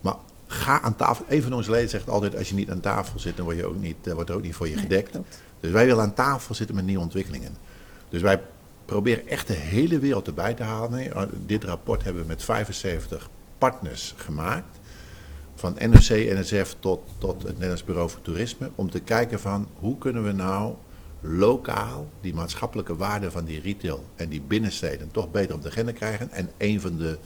Maar 0.00 0.16
ga 0.46 0.80
aan 0.80 0.96
tafel. 0.96 1.24
Een 1.28 1.42
van 1.42 1.52
onze 1.52 1.70
leden 1.70 1.88
zegt 1.88 2.08
altijd: 2.08 2.36
als 2.36 2.48
je 2.48 2.54
niet 2.54 2.70
aan 2.70 2.80
tafel 2.80 3.18
zit, 3.18 3.36
dan 3.36 3.44
word 3.44 3.56
je 3.56 3.66
ook 3.66 3.80
niet, 3.80 4.06
eh, 4.06 4.12
wordt 4.12 4.30
er 4.30 4.36
ook 4.36 4.42
niet 4.42 4.54
voor 4.54 4.68
je 4.68 4.76
gedekt. 4.76 5.18
Dus 5.60 5.70
wij 5.70 5.86
willen 5.86 6.02
aan 6.02 6.14
tafel 6.14 6.54
zitten 6.54 6.76
met 6.76 6.84
nieuwe 6.84 7.02
ontwikkelingen. 7.02 7.56
Dus 8.08 8.22
wij 8.22 8.40
proberen 8.84 9.26
echt 9.26 9.46
de 9.46 9.52
hele 9.52 9.98
wereld 9.98 10.26
erbij 10.26 10.54
te 10.54 10.62
halen. 10.62 11.30
Dit 11.46 11.64
rapport 11.64 12.04
hebben 12.04 12.22
we 12.22 12.28
met 12.28 12.44
75 12.44 13.28
partners 13.58 14.14
gemaakt. 14.16 14.78
Van 15.54 15.76
NOC, 15.78 16.08
NSF 16.08 16.76
tot, 16.78 17.00
tot 17.18 17.42
het 17.42 17.52
Nederlands 17.52 17.84
Bureau 17.84 18.10
voor 18.10 18.20
Toerisme. 18.20 18.70
Om 18.74 18.90
te 18.90 19.00
kijken 19.00 19.40
van 19.40 19.68
hoe 19.78 19.98
kunnen 19.98 20.24
we 20.24 20.32
nou 20.32 20.74
lokaal 21.20 22.08
die 22.20 22.34
maatschappelijke 22.34 22.96
waarde 22.96 23.30
van 23.30 23.44
die 23.44 23.60
retail 23.60 24.04
en 24.16 24.28
die 24.28 24.40
binnensteden 24.40 25.10
toch 25.12 25.30
beter 25.30 25.54
op 25.54 25.62
de 25.62 25.68
agenda 25.68 25.92
krijgen. 25.92 26.30
En 26.30 26.50
een 26.58 26.80
van 26.80 26.96
de 26.96 27.18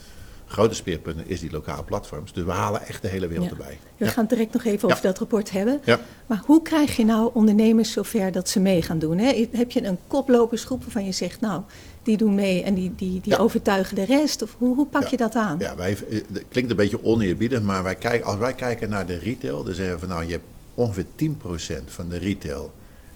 grote 0.47 0.75
speerpunten 0.75 1.29
is 1.29 1.41
die 1.41 1.51
lokale 1.51 1.83
platforms. 1.85 2.33
Dus 2.33 2.45
we 2.45 2.51
halen 2.51 2.87
echt 2.87 3.03
de 3.03 3.09
hele 3.09 3.27
wereld 3.27 3.47
Ja. 3.47 3.53
erbij. 3.57 3.79
We 3.97 4.05
Ja. 4.05 4.11
gaan 4.11 4.21
het 4.25 4.33
direct 4.33 4.53
nog 4.53 4.65
even 4.65 4.89
Ja. 4.89 4.95
over 4.95 5.07
dat 5.07 5.19
rapport 5.19 5.51
hebben. 5.51 5.81
Ja. 5.85 6.01
Maar 6.27 6.43
hoe 6.47 6.63
krijg 6.63 6.97
je 6.97 7.05
nou 7.05 7.31
ondernemers 7.35 7.93
zover 7.93 8.33
dat 8.33 8.49
ze 8.49 8.61
mee 8.61 8.83
gaan 8.83 8.99
doen? 8.99 9.19
Hè? 9.19 9.49
Heb 9.53 9.71
je 9.71 9.85
een 9.85 9.99
koplopersgroep 10.07 10.83
waarvan 10.83 11.05
je 11.05 11.13
zegt, 11.13 11.41
nou, 11.41 11.63
die 12.03 12.17
doen 12.17 12.35
mee 12.35 12.63
en 12.63 12.75
die, 12.75 12.93
die, 12.97 13.21
die 13.21 13.39
overtuigen 13.39 13.95
de 13.95 14.05
rest? 14.05 14.43
Of 14.43 14.55
hoe, 14.59 14.75
hoe 14.75 14.87
pak 14.87 15.07
je 15.07 15.17
dat 15.17 15.35
aan? 15.35 15.57
Ja, 15.59 15.77
wij, 15.77 15.97
eh, 16.11 16.21
het 16.33 16.45
klinkt 16.49 16.71
een 16.71 16.77
beetje 16.77 17.05
oneerbiedig, 17.05 17.63
maar 17.63 17.83
wij 17.83 17.95
kijken, 17.95 18.27
als 18.27 18.37
wij 18.39 18.55
kijken 18.55 18.89
naar 18.89 19.07
de 19.07 19.19
retail, 19.19 19.65
dan 19.65 19.75
zeggen 19.75 19.95
we 19.95 20.01
van 20.01 20.09
nou, 20.09 20.25
je 20.25 20.31
hebt 20.33 20.45
ongeveer 20.75 21.07
10% 21.17 21.91
van 21.93 22.09
de 22.09 22.19
retail, 22.19 22.73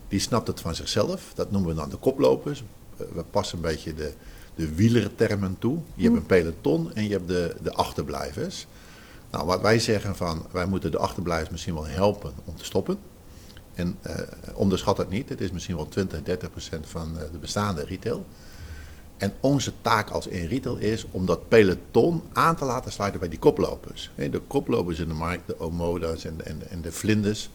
die 0.08 0.20
snapt 0.20 0.46
het 0.46 0.60
van 0.60 0.74
zichzelf. 0.74 1.32
Dat 1.34 1.50
noemen 1.50 1.70
we 1.70 1.76
dan 1.76 1.90
de 1.90 1.96
koplopers. 1.96 2.64
Eh, 2.96 3.06
We 3.14 3.24
passen 3.30 3.56
een 3.56 3.62
beetje 3.62 3.94
de, 3.94 4.12
de 4.54 4.74
wielertermen 4.74 5.56
toe. 5.58 5.78
Je 5.94 6.02
hebt 6.02 6.16
een 6.16 6.26
peloton 6.26 6.94
en 6.94 7.04
je 7.04 7.10
hebt 7.10 7.28
de, 7.28 7.56
de 7.62 7.72
achterblijvers. 7.72 8.66
Nou, 9.30 9.46
wat 9.46 9.60
wij 9.60 9.78
zeggen 9.78 10.16
van, 10.16 10.46
wij 10.50 10.66
moeten 10.66 10.90
de 10.90 10.98
achterblijvers 10.98 11.50
misschien 11.50 11.74
wel 11.74 11.86
helpen 11.86 12.32
om 12.44 12.56
te 12.56 12.64
stoppen. 12.64 12.98
En 13.74 13.98
eh, 14.02 14.14
onderschat 14.54 14.96
het 14.96 15.08
niet, 15.08 15.28
het 15.28 15.40
is 15.40 15.50
misschien 15.50 15.76
wel 15.76 15.88
20, 15.88 16.22
30 16.22 16.50
procent 16.50 16.86
van 16.86 17.18
eh, 17.18 17.24
de 17.32 17.38
bestaande 17.38 17.84
retail. 17.84 18.26
En 19.16 19.32
onze 19.40 19.72
taak 19.82 20.10
als 20.10 20.26
in 20.26 20.46
retail 20.46 20.76
is 20.76 21.06
om 21.10 21.26
dat 21.26 21.48
peloton 21.48 22.22
aan 22.32 22.56
te 22.56 22.64
laten 22.64 22.92
sluiten 22.92 23.20
bij 23.20 23.28
die 23.28 23.38
koplopers. 23.38 24.10
De 24.14 24.40
koplopers 24.46 24.98
in 24.98 25.08
de 25.08 25.14
markt, 25.14 25.46
de 25.46 25.60
Omoda's 25.60 26.24
en, 26.24 26.44
en, 26.44 26.70
en 26.70 26.80
de 26.80 26.92
Vlinders, 26.92 27.50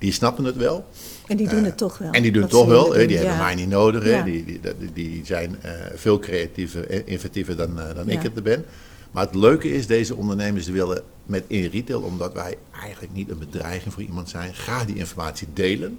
die 0.00 0.12
snappen 0.12 0.44
het 0.44 0.56
wel. 0.56 0.84
En 1.26 1.36
die 1.36 1.48
doen 1.48 1.58
Eh, 1.58 1.64
het 1.64 1.76
toch 1.76 1.98
wel. 1.98 2.10
En 2.10 2.22
die 2.22 2.32
doen 2.32 2.42
het 2.42 2.50
toch 2.50 2.66
wel, 2.66 2.92
hè, 2.94 3.06
die 3.06 3.16
hebben 3.16 3.36
mij 3.36 3.54
niet 3.54 3.68
nodig. 3.68 4.24
Die, 4.24 4.44
die, 4.44 4.60
die, 4.92 5.20
zijn 5.24 5.62
eh, 5.62 5.72
veel 5.94 6.18
creatiever 6.18 6.90
en 6.90 7.06
inventiever 7.06 7.56
dan, 7.56 7.80
eh, 7.80 7.94
dan 7.94 8.08
ik 8.08 8.22
het 8.22 8.36
er 8.36 8.42
ben. 8.42 8.64
Maar 9.10 9.24
het 9.24 9.34
leuke 9.34 9.74
is, 9.74 9.86
deze 9.86 10.16
ondernemers 10.16 10.68
willen 10.68 11.02
met 11.24 11.44
in 11.46 11.70
retail, 11.70 12.00
omdat 12.00 12.32
wij 12.32 12.56
eigenlijk 12.82 13.12
niet 13.12 13.30
een 13.30 13.38
bedreiging 13.38 13.92
voor 13.92 14.02
iemand 14.02 14.28
zijn, 14.28 14.54
graag 14.54 14.86
die 14.86 14.96
informatie 14.96 15.48
delen. 15.52 15.98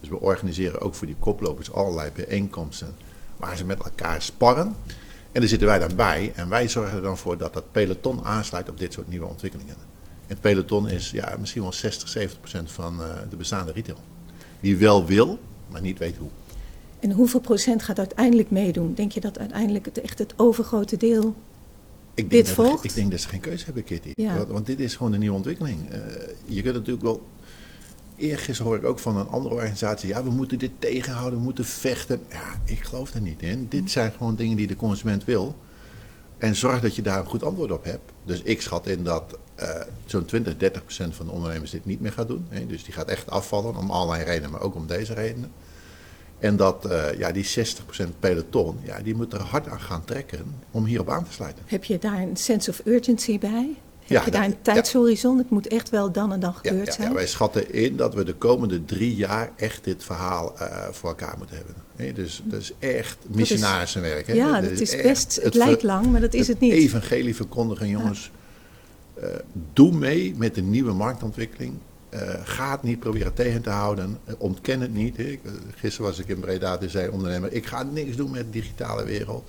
Dus 0.00 0.08
we 0.08 0.20
organiseren 0.20 0.80
ook 0.80 0.94
voor 0.94 1.06
die 1.06 1.16
koplopers 1.18 1.72
allerlei 1.72 2.10
bijeenkomsten 2.14 2.94
waar 3.36 3.56
ze 3.56 3.64
met 3.64 3.78
elkaar 3.78 4.22
sparren. 4.22 4.76
En 5.32 5.40
daar 5.40 5.48
zitten 5.48 5.68
wij 5.68 5.78
dan 5.78 5.96
bij 5.96 6.32
en 6.34 6.48
wij 6.48 6.68
zorgen 6.68 6.96
er 6.96 7.02
dan 7.02 7.18
voor 7.18 7.38
dat 7.38 7.54
dat 7.54 7.72
peloton 7.72 8.24
aansluit 8.24 8.68
op 8.68 8.78
dit 8.78 8.92
soort 8.92 9.08
nieuwe 9.08 9.26
ontwikkelingen. 9.26 9.76
Het 10.28 10.40
peloton 10.40 10.88
is 10.88 11.10
ja, 11.10 11.36
misschien 11.40 11.62
wel 11.62 11.72
60, 11.72 12.08
70 12.08 12.40
procent 12.40 12.70
van 12.70 13.02
eh, 13.02 13.08
de 13.30 13.36
bestaande 13.36 13.72
retail. 13.72 13.98
Die 14.60 14.76
wel 14.76 15.06
wil, 15.06 15.38
maar 15.68 15.80
niet 15.80 15.98
weet 15.98 16.16
hoe. 16.16 16.28
En 17.00 17.10
hoeveel 17.10 17.40
procent 17.40 17.82
gaat 17.82 17.98
uiteindelijk 17.98 18.50
meedoen? 18.50 18.94
Denk 18.94 19.12
je 19.12 19.20
dat 19.20 19.38
uiteindelijk 19.38 19.84
het, 19.84 20.00
echt 20.00 20.18
het 20.18 20.34
overgrote 20.36 20.96
deel... 20.96 21.34
Ik 22.14 22.30
Dit 22.30 22.44
denk 22.44 22.56
dat, 22.56 22.66
volgt? 22.66 22.84
Ik 22.84 22.94
denk 22.94 23.10
dat 23.10 23.20
ze 23.20 23.28
geen 23.28 23.40
keuze 23.40 23.64
hebben, 23.64 23.84
Kitty. 23.84 24.12
Ja. 24.14 24.36
Want, 24.36 24.48
want 24.48 24.66
dit 24.66 24.80
is 24.80 24.96
gewoon 24.96 25.12
een 25.12 25.20
nieuwe 25.20 25.36
ontwikkeling. 25.36 25.90
Eh, 25.90 26.00
je 26.44 26.62
kunt 26.62 26.74
natuurlijk 26.74 27.04
wel... 27.04 27.26
Eergisteren 28.16 28.64
hoor 28.64 28.76
ik 28.76 28.84
ook 28.84 28.98
van 28.98 29.16
een 29.16 29.28
andere 29.28 29.54
organisatie... 29.54 30.08
ja, 30.08 30.24
we 30.24 30.30
moeten 30.30 30.58
dit 30.58 30.70
tegenhouden, 30.78 31.38
we 31.38 31.44
moeten 31.44 31.64
vechten. 31.64 32.20
Ja, 32.30 32.60
ik 32.64 32.84
geloof 32.84 33.10
daar 33.10 33.22
niet 33.22 33.42
in. 33.42 33.66
Dit 33.68 33.90
zijn 33.90 34.12
gewoon 34.12 34.34
dingen 34.34 34.56
die 34.56 34.66
de 34.66 34.76
consument 34.76 35.24
wil. 35.24 35.56
En 36.38 36.56
zorg 36.56 36.80
dat 36.80 36.96
je 36.96 37.02
daar 37.02 37.18
een 37.18 37.26
goed 37.26 37.42
antwoord 37.42 37.70
op 37.70 37.84
hebt. 37.84 38.12
Dus 38.24 38.42
ik 38.42 38.62
schat 38.62 38.86
in 38.86 39.04
dat 39.04 39.38
eh, 39.54 39.80
zo'n 40.06 40.24
20, 40.24 40.56
30 40.56 40.82
procent 40.82 41.14
van 41.14 41.26
de 41.26 41.32
ondernemers 41.32 41.70
dit 41.70 41.84
niet 41.84 42.00
meer 42.00 42.12
gaat 42.12 42.28
doen. 42.28 42.46
Hè. 42.48 42.66
Dus 42.66 42.84
die 42.84 42.94
gaat 42.94 43.08
echt 43.08 43.30
afvallen 43.30 43.76
om 43.76 43.90
allerlei 43.90 44.24
redenen, 44.24 44.50
maar 44.50 44.60
ook 44.60 44.74
om 44.74 44.86
deze 44.86 45.14
redenen. 45.14 45.52
En 46.38 46.56
dat 46.56 46.84
eh, 46.84 47.18
ja, 47.18 47.32
die 47.32 47.46
60% 47.46 48.08
peloton, 48.18 48.78
ja, 48.82 49.00
die 49.00 49.14
moet 49.14 49.32
er 49.32 49.40
hard 49.40 49.68
aan 49.68 49.80
gaan 49.80 50.04
trekken 50.04 50.54
om 50.70 50.84
hierop 50.84 51.10
aan 51.10 51.24
te 51.24 51.32
sluiten. 51.32 51.62
Heb 51.66 51.84
je 51.84 51.98
daar 51.98 52.20
een 52.20 52.36
sense 52.36 52.70
of 52.70 52.80
urgency 52.84 53.38
bij? 53.38 53.76
Heb 54.08 54.18
Ja, 54.18 54.24
je 54.24 54.30
daar 54.30 54.44
een 54.44 54.62
tijdshorizon? 54.62 55.38
Het 55.38 55.50
moet 55.50 55.66
echt 55.66 55.90
wel 55.90 56.12
dan 56.12 56.32
en 56.32 56.40
dan 56.40 56.54
gebeurd 56.54 56.94
zijn? 56.94 57.08
ja, 57.08 57.14
wij 57.14 57.26
schatten 57.26 57.72
in 57.72 57.96
dat 57.96 58.14
we 58.14 58.24
de 58.24 58.34
komende 58.34 58.84
drie 58.84 59.14
jaar 59.16 59.50
echt 59.56 59.84
dit 59.84 60.04
verhaal 60.04 60.58
eh, 60.58 60.88
voor 60.90 61.08
elkaar 61.08 61.34
moeten 61.38 61.56
hebben. 61.56 61.74
Nee, 61.96 62.12
dus 62.12 62.42
dat 62.44 62.60
is 62.60 62.72
echt 62.78 63.16
missionarissenwerk. 63.26 64.26
hè. 64.26 64.32
ja, 64.32 64.60
Dat 64.60 64.70
dat 64.70 64.80
is 64.80 64.96
best... 64.96 65.38
Het, 65.42 65.54
lijkt 65.54 65.82
lang, 65.82 66.06
maar 66.06 66.20
dat 66.20 66.34
is 66.34 66.48
het 66.48 66.60
niet. 66.60 66.72
evangelie 66.72 67.34
verkondigen, 67.36 67.88
jongens. 67.88 68.30
eh, 69.14 69.28
doe 69.72 69.92
mee 69.92 70.34
met 70.36 70.54
de 70.54 70.62
nieuwe 70.62 70.92
marktontwikkeling. 70.92 71.74
Eh, 72.08 72.20
ga 72.44 72.70
het 72.70 72.82
niet 72.82 72.98
proberen 73.00 73.34
tegen 73.34 73.62
te 73.62 73.70
houden. 73.70 74.18
Ontken 74.38 74.80
het 74.80 74.94
niet. 74.94 75.18
Ik, 75.18 75.40
gisteren 75.76 76.10
was 76.10 76.18
ik 76.18 76.28
in 76.28 76.40
Breda, 76.40 76.76
toen 76.78 76.88
zei 76.90 77.08
ondernemer... 77.08 77.52
ik 77.52 77.66
ga 77.66 77.82
niks 77.82 78.16
doen 78.16 78.30
met 78.30 78.44
de 78.44 78.50
digitale 78.50 79.04
wereld. 79.04 79.48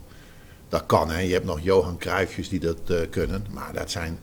Dat 0.69 0.86
kan, 0.86 1.10
hè. 1.10 1.19
Je 1.19 1.33
hebt 1.33 1.45
nog 1.45 1.60
Johan 1.62 1.97
Cruijffjes 1.97 2.49
die 2.49 2.60
dat 2.60 2.79
kunnen. 3.10 3.45
Maar 3.51 3.73
dat 3.73 3.91
zijn 3.91 4.19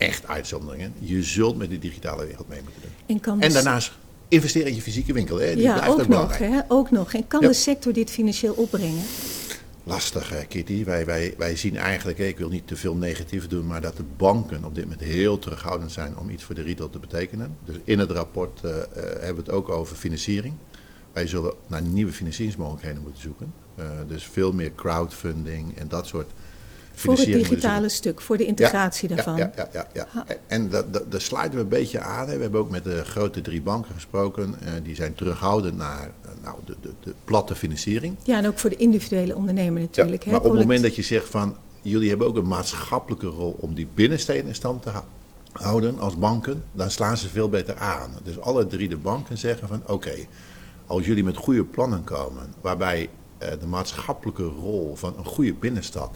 echt 0.00 0.26
uitzonderingen. 0.26 0.92
Je 0.98 1.22
zult 1.22 1.56
met 1.56 1.70
de 1.70 1.78
digitale 1.78 2.26
wereld 2.26 2.48
mee 2.48 2.60
moeten 2.62 2.82
doen. 2.82 2.90
En, 3.06 3.20
kan 3.20 3.40
En 3.40 3.48
de- 3.48 3.54
daarnaast 3.54 3.92
investeren 4.28 4.68
in 4.68 4.74
je 4.74 4.82
fysieke 4.82 5.12
winkel. 5.12 5.36
Hè. 5.40 5.54
Die 5.54 5.62
Ja, 5.62 5.72
blijft 5.72 5.92
ook 5.92 6.00
ook 6.00 6.08
nog, 6.08 6.38
hè? 6.38 6.58
ook 6.68 6.90
nog. 6.90 7.12
En 7.12 7.26
kan 7.26 7.40
Ja. 7.40 7.46
de 7.48 7.52
sector 7.54 7.92
dit 7.92 8.10
financieel 8.10 8.52
opbrengen? 8.54 9.02
Lastig, 9.84 10.46
Kitty. 10.48 10.84
Wij, 10.84 11.04
wij, 11.06 11.34
wij 11.38 11.56
zien 11.56 11.76
eigenlijk, 11.76 12.18
ik 12.18 12.38
wil 12.38 12.48
niet 12.48 12.66
te 12.66 12.76
veel 12.76 12.94
negatief 12.94 13.46
doen, 13.48 13.66
maar 13.66 13.80
dat 13.80 13.96
de 13.96 14.02
banken 14.16 14.64
op 14.64 14.74
dit 14.74 14.84
moment 14.84 15.02
heel 15.02 15.38
terughoudend 15.38 15.92
zijn 15.92 16.16
om 16.18 16.30
iets 16.30 16.42
voor 16.44 16.54
de 16.54 16.62
retail 16.62 16.90
te 16.90 16.98
betekenen. 16.98 17.56
Dus 17.64 17.76
in 17.84 17.98
het 17.98 18.10
rapport 18.10 18.60
eh, 18.64 18.70
eh, 18.70 18.84
hebben 18.94 19.34
we 19.34 19.40
het 19.40 19.50
ook 19.50 19.68
over 19.68 19.96
financiering. 19.96 20.54
Wij 21.12 21.26
zullen 21.26 21.54
naar 21.66 21.82
nieuwe 21.82 22.12
financieringsmogelijkheden 22.12 23.02
moeten 23.02 23.22
zoeken. 23.22 23.52
Eh, 23.76 23.84
dus 24.08 24.24
veel 24.32 24.52
meer 24.52 24.72
crowdfunding 24.74 25.78
en 25.78 25.88
dat 25.88 26.06
soort 26.06 26.30
Voor 27.00 27.16
het 27.16 27.24
digitale 27.24 27.88
stuk, 27.88 28.20
voor 28.20 28.36
de 28.36 28.46
integratie 28.46 29.08
Ja, 29.08 29.14
daarvan. 29.14 29.36
Ja, 29.36 29.52
ja, 29.56 29.68
ja, 29.72 29.86
ja. 29.92 30.24
En 30.46 30.68
dat, 30.68 30.84
dat, 31.10 31.22
sluiten 31.22 31.58
we 31.58 31.62
een 31.64 31.68
beetje 31.70 32.00
aan. 32.00 32.28
Hè. 32.28 32.36
We 32.36 32.42
hebben 32.42 32.60
ook 32.60 32.70
met 32.70 32.84
de 32.84 33.04
grote 33.04 33.40
drie 33.40 33.62
banken 33.62 33.94
gesproken. 33.94 34.54
eh, 34.60 34.72
die 34.82 34.94
zijn 34.94 35.14
terughoudend 35.14 35.76
naar 35.76 36.10
eh, 36.22 36.30
nou, 36.42 36.56
de, 36.64 36.76
de, 36.80 36.90
de 37.00 37.14
platte 37.24 37.54
financiering. 37.54 38.16
Ja, 38.22 38.38
en 38.38 38.46
ook 38.46 38.58
voor 38.58 38.70
de 38.70 38.76
individuele 38.76 39.34
ondernemer 39.34 39.80
natuurlijk. 39.80 40.24
hè? 40.24 40.30
maar 40.30 40.40
op 40.40 40.50
het 40.50 40.60
moment 40.60 40.82
dat 40.82 40.96
je 40.96 41.02
zegt 41.02 41.28
van 41.28 41.56
jullie 41.82 42.08
hebben 42.08 42.26
ook 42.26 42.36
een 42.36 42.48
maatschappelijke 42.48 43.26
rol 43.26 43.56
om 43.60 43.74
die 43.74 43.88
binnensteden 43.94 44.46
in 44.46 44.54
stand 44.54 44.82
te 44.82 44.88
hou- 44.90 45.04
houden 45.52 45.98
als 45.98 46.18
banken, 46.18 46.64
dan 46.72 46.90
slaan 46.90 47.16
ze 47.16 47.28
veel 47.28 47.48
beter 47.48 47.76
aan. 47.76 48.10
Dus 48.22 48.40
alle 48.40 48.66
drie 48.66 48.88
de 48.88 48.96
banken 48.96 49.38
zeggen 49.38 49.68
van 49.68 49.82
oké, 49.86 50.14
als 50.86 51.06
jullie 51.06 51.24
met 51.24 51.36
goede 51.36 51.64
plannen 51.64 52.04
komen, 52.04 52.54
waarbij 52.60 53.08
eh, 53.38 53.50
de 53.60 53.66
maatschappelijke 53.66 54.42
rol 54.42 54.94
van 54.96 55.14
een 55.18 55.24
goede 55.24 55.54
binnenstad 55.54 56.10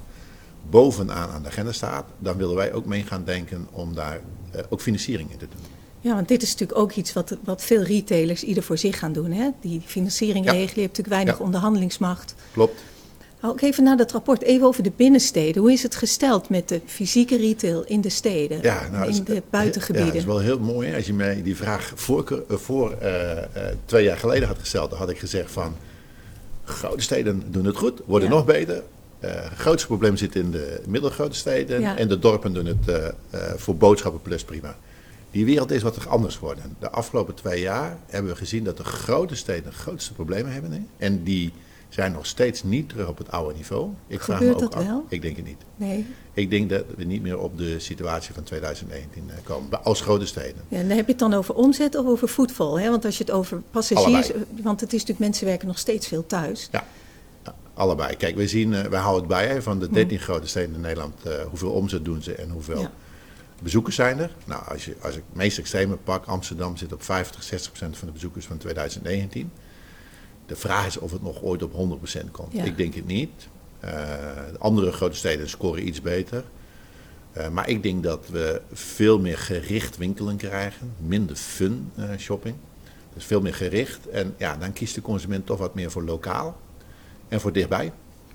bovenaan 0.70 1.30
aan 1.30 1.42
de 1.42 1.48
agenda 1.48 1.72
staat, 1.72 2.04
dan 2.18 2.36
willen 2.36 2.54
wij 2.56 2.72
ook 2.72 2.86
mee 2.86 3.02
gaan 3.02 3.22
denken 3.24 3.66
om 3.70 3.94
daar 3.94 4.20
eh, 4.50 4.60
ook 4.68 4.80
financiering 4.80 5.30
in 5.30 5.38
te 5.38 5.46
doen. 5.50 5.60
Ja, 6.00 6.14
want 6.14 6.28
dit 6.28 6.42
is 6.42 6.50
natuurlijk 6.52 6.78
ook 6.78 6.92
iets 6.92 7.12
wat, 7.12 7.36
wat 7.44 7.62
veel 7.62 7.82
retailers 7.82 8.42
ieder 8.44 8.62
voor 8.62 8.78
zich 8.78 8.98
gaan 8.98 9.12
doen. 9.12 9.30
Hè? 9.32 9.48
Die 9.60 9.82
financiering 9.84 10.44
Ja. 10.44 10.50
regelen, 10.50 10.74
je 10.74 10.80
hebt 10.80 10.96
natuurlijk 10.96 11.08
weinig 11.16 11.38
Ja. 11.38 11.44
onderhandelingsmacht. 11.44 12.34
Klopt. 12.52 12.82
Ook 13.42 13.60
even 13.60 13.84
naar 13.84 13.96
dat 13.96 14.12
rapport, 14.12 14.42
even 14.42 14.66
over 14.66 14.82
de 14.82 14.92
binnensteden. 14.96 15.62
Hoe 15.62 15.72
is 15.72 15.82
het 15.82 15.94
gesteld 15.94 16.48
met 16.48 16.68
de 16.68 16.80
fysieke 16.86 17.36
retail 17.36 17.84
in 17.86 18.00
de 18.00 18.08
steden, 18.08 18.58
Ja, 18.62 18.88
nou, 18.92 19.10
in 19.12 19.24
de 19.24 19.42
buitengebieden? 19.50 20.06
Ja, 20.06 20.12
dat 20.12 20.20
is 20.20 20.26
wel 20.28 20.38
heel 20.40 20.58
mooi. 20.58 20.88
hè. 20.88 20.96
Als 20.96 21.06
je 21.06 21.12
mij 21.12 21.42
die 21.42 21.56
vraag 21.56 21.92
voor, 21.94 22.44
eh, 22.48 22.56
voor 22.56 22.90
eh, 22.92 23.38
twee 23.84 24.04
jaar 24.04 24.16
geleden 24.16 24.48
had 24.48 24.58
gesteld, 24.58 24.90
dan 24.90 24.98
had 24.98 25.10
ik 25.10 25.18
gezegd 25.18 25.50
van 25.50 25.74
grote 26.64 27.02
steden 27.02 27.42
doen 27.46 27.64
het 27.64 27.76
goed, 27.76 28.00
worden 28.06 28.28
nog 28.28 28.44
beter. 28.44 28.82
Eh, 29.24 29.42
het 29.50 29.58
grootste 29.58 29.86
probleem 29.86 30.16
zit 30.16 30.34
in 30.36 30.50
de 30.50 30.80
middelgrote 30.86 31.36
steden 31.36 31.80
Ja. 31.80 31.96
en 31.96 32.08
de 32.08 32.18
dorpen 32.18 32.52
doen 32.52 32.66
het 32.66 32.88
eh, 32.88 33.06
eh, 33.06 33.12
voor 33.56 33.76
boodschappen 33.76 34.22
plus 34.22 34.44
prima. 34.44 34.76
Die 35.30 35.44
wereld 35.44 35.70
is 35.70 35.82
wat 35.82 36.06
anders 36.06 36.36
geworden. 36.36 36.76
De 36.80 36.90
afgelopen 36.90 37.34
twee 37.34 37.60
jaar 37.60 37.96
hebben 38.06 38.32
we 38.32 38.36
gezien 38.38 38.64
dat 38.64 38.76
de 38.76 38.84
grote 38.84 39.34
steden 39.34 39.64
de 39.64 39.76
grootste 39.76 40.12
problemen 40.12 40.52
hebben. 40.52 40.72
Hè? 40.72 40.80
En 40.96 41.22
die 41.22 41.52
zijn 41.88 42.12
nog 42.12 42.26
steeds 42.26 42.62
niet 42.62 42.88
terug 42.88 43.08
op 43.08 43.18
het 43.18 43.30
oude 43.30 43.54
niveau. 43.56 43.90
Ik 44.06 44.20
vraag 44.20 44.38
Gebeurt 44.38 44.58
me 44.58 44.64
ook 44.64 44.70
dat 44.72 44.80
af- 44.80 44.86
wel? 44.86 45.04
Ik 45.08 45.22
denk 45.22 45.36
het 45.36 45.44
niet. 45.46 45.62
Nee. 45.76 46.06
Ik 46.32 46.50
denk 46.50 46.70
dat 46.70 46.84
we 46.96 47.04
niet 47.04 47.22
meer 47.22 47.38
op 47.38 47.58
de 47.58 47.78
situatie 47.78 48.34
van 48.34 48.42
2019 48.42 49.22
eh, 49.30 49.34
komen, 49.44 49.84
als 49.84 50.00
grote 50.00 50.26
steden. 50.26 50.62
Ja, 50.68 50.78
en 50.78 50.88
dan 50.88 50.96
heb 50.96 51.06
je 51.06 51.12
het 51.12 51.20
dan 51.20 51.34
over 51.34 51.54
omzet 51.54 51.94
of 51.96 52.06
over 52.06 52.28
voetval? 52.28 52.78
Hè? 52.80 52.90
Want 52.90 53.04
als 53.04 53.18
je 53.18 53.24
het 53.24 53.32
over 53.32 53.62
passagiers... 53.70 54.32
Allebei. 54.32 54.62
Want 54.62 54.80
het 54.80 54.88
is 54.92 54.98
natuurlijk, 54.98 55.26
mensen 55.26 55.46
werken 55.46 55.66
nog 55.66 55.78
steeds 55.78 56.06
veel 56.06 56.26
thuis. 56.26 56.68
Ja, 56.72 56.86
allebei. 57.74 58.16
Kijk, 58.16 58.36
we 58.36 58.48
zien, 58.48 58.74
eh, 58.74 58.82
wij 58.82 59.00
houden 59.00 59.22
het 59.28 59.30
bij 59.38 59.46
hè, 59.46 59.62
van 59.62 59.78
de 59.78 59.90
13 59.90 60.18
grote 60.18 60.46
steden 60.46 60.74
in 60.74 60.80
Nederland. 60.80 61.22
eh, 61.24 61.32
hoeveel 61.48 61.70
omzet 61.70 62.04
doen 62.04 62.22
ze 62.22 62.34
en 62.34 62.50
hoeveel 62.50 62.80
Ja. 62.80 62.90
bezoekers 63.62 63.96
zijn 63.96 64.18
er? 64.18 64.30
Nou, 64.44 64.62
als, 64.68 64.84
je, 64.84 64.96
als 65.02 65.16
ik 65.16 65.22
het 65.28 65.36
meest 65.36 65.58
extreme 65.58 65.96
pak, 65.96 66.24
Amsterdam 66.26 66.76
zit 66.76 66.92
op 66.92 67.02
50, 67.02 67.42
60 67.42 67.70
procent 67.72 67.96
van 67.96 68.06
de 68.06 68.12
bezoekers 68.14 68.46
van 68.46 68.56
2019. 68.58 69.50
De 70.46 70.56
vraag 70.56 70.86
is 70.86 70.98
of 70.98 71.12
het 71.12 71.22
nog 71.22 71.42
ooit 71.42 71.62
op 71.62 71.72
100 71.72 72.00
procent 72.00 72.30
komt. 72.30 72.52
Ja. 72.52 72.64
Ik 72.64 72.76
denk 72.76 72.94
het 72.94 73.06
niet. 73.06 73.48
Eh, 73.80 73.90
de 74.52 74.58
andere 74.58 74.92
grote 74.92 75.16
steden 75.16 75.48
scoren 75.48 75.86
iets 75.86 76.00
beter. 76.00 76.44
Maar 77.52 77.68
ik 77.68 77.82
denk 77.82 78.02
dat 78.02 78.28
we 78.30 78.60
veel 78.72 79.18
meer 79.20 79.38
gericht 79.38 79.96
winkelen 79.96 80.36
krijgen, 80.36 80.92
minder 81.06 81.36
fun 81.36 81.90
shopping. 82.18 82.56
Dus 83.14 83.24
veel 83.24 83.40
meer 83.40 83.54
gericht. 83.54 84.08
En 84.08 84.34
ja, 84.38 84.56
dan 84.56 84.72
kiest 84.72 84.94
de 84.94 85.00
consument 85.02 85.46
toch 85.46 85.58
wat 85.58 85.74
meer 85.74 85.90
voor 85.90 86.02
lokaal 86.02 86.56
en 87.28 87.40
voor 87.40 87.52
dichtbij. 87.52 87.92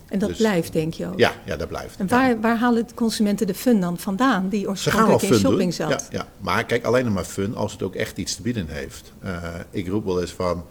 En 0.08 0.20
dat 0.20 0.30
Dus- 0.30 0.38
blijft, 0.38 0.74
denk 0.74 0.94
je 0.94 1.08
ook? 1.08 1.20
Ja, 1.20 1.34
ja 1.46 1.56
dat 1.56 1.68
blijft. 1.68 1.98
En 2.00 2.06
Ja. 2.10 2.16
waar, 2.18 2.42
waar 2.42 2.58
halen 2.58 2.88
de 2.88 2.94
consumenten 2.94 3.48
de 3.48 3.54
fun 3.54 3.80
dan 3.82 3.98
vandaan, 3.98 4.50
die 4.50 4.70
oorspronkelijk 4.70 5.22
in 5.22 5.34
shopping 5.34 5.62
doen. 5.62 5.90
zat? 5.90 6.08
Ja, 6.12 6.18
ja. 6.18 6.28
Maar 6.40 6.66
kijk, 6.66 6.84
alleen 6.84 7.06
nog 7.06 7.14
maar 7.14 7.24
fun 7.24 7.56
als 7.56 7.72
het 7.72 7.84
ook 7.84 7.96
echt 7.96 8.18
iets 8.18 8.36
te 8.36 8.42
bieden 8.42 8.68
heeft. 8.68 9.14
Eh, 9.20 9.44
ik 9.70 9.88
roep 9.88 10.06
wel 10.06 10.22
eens 10.22 10.32
van, 10.32 10.66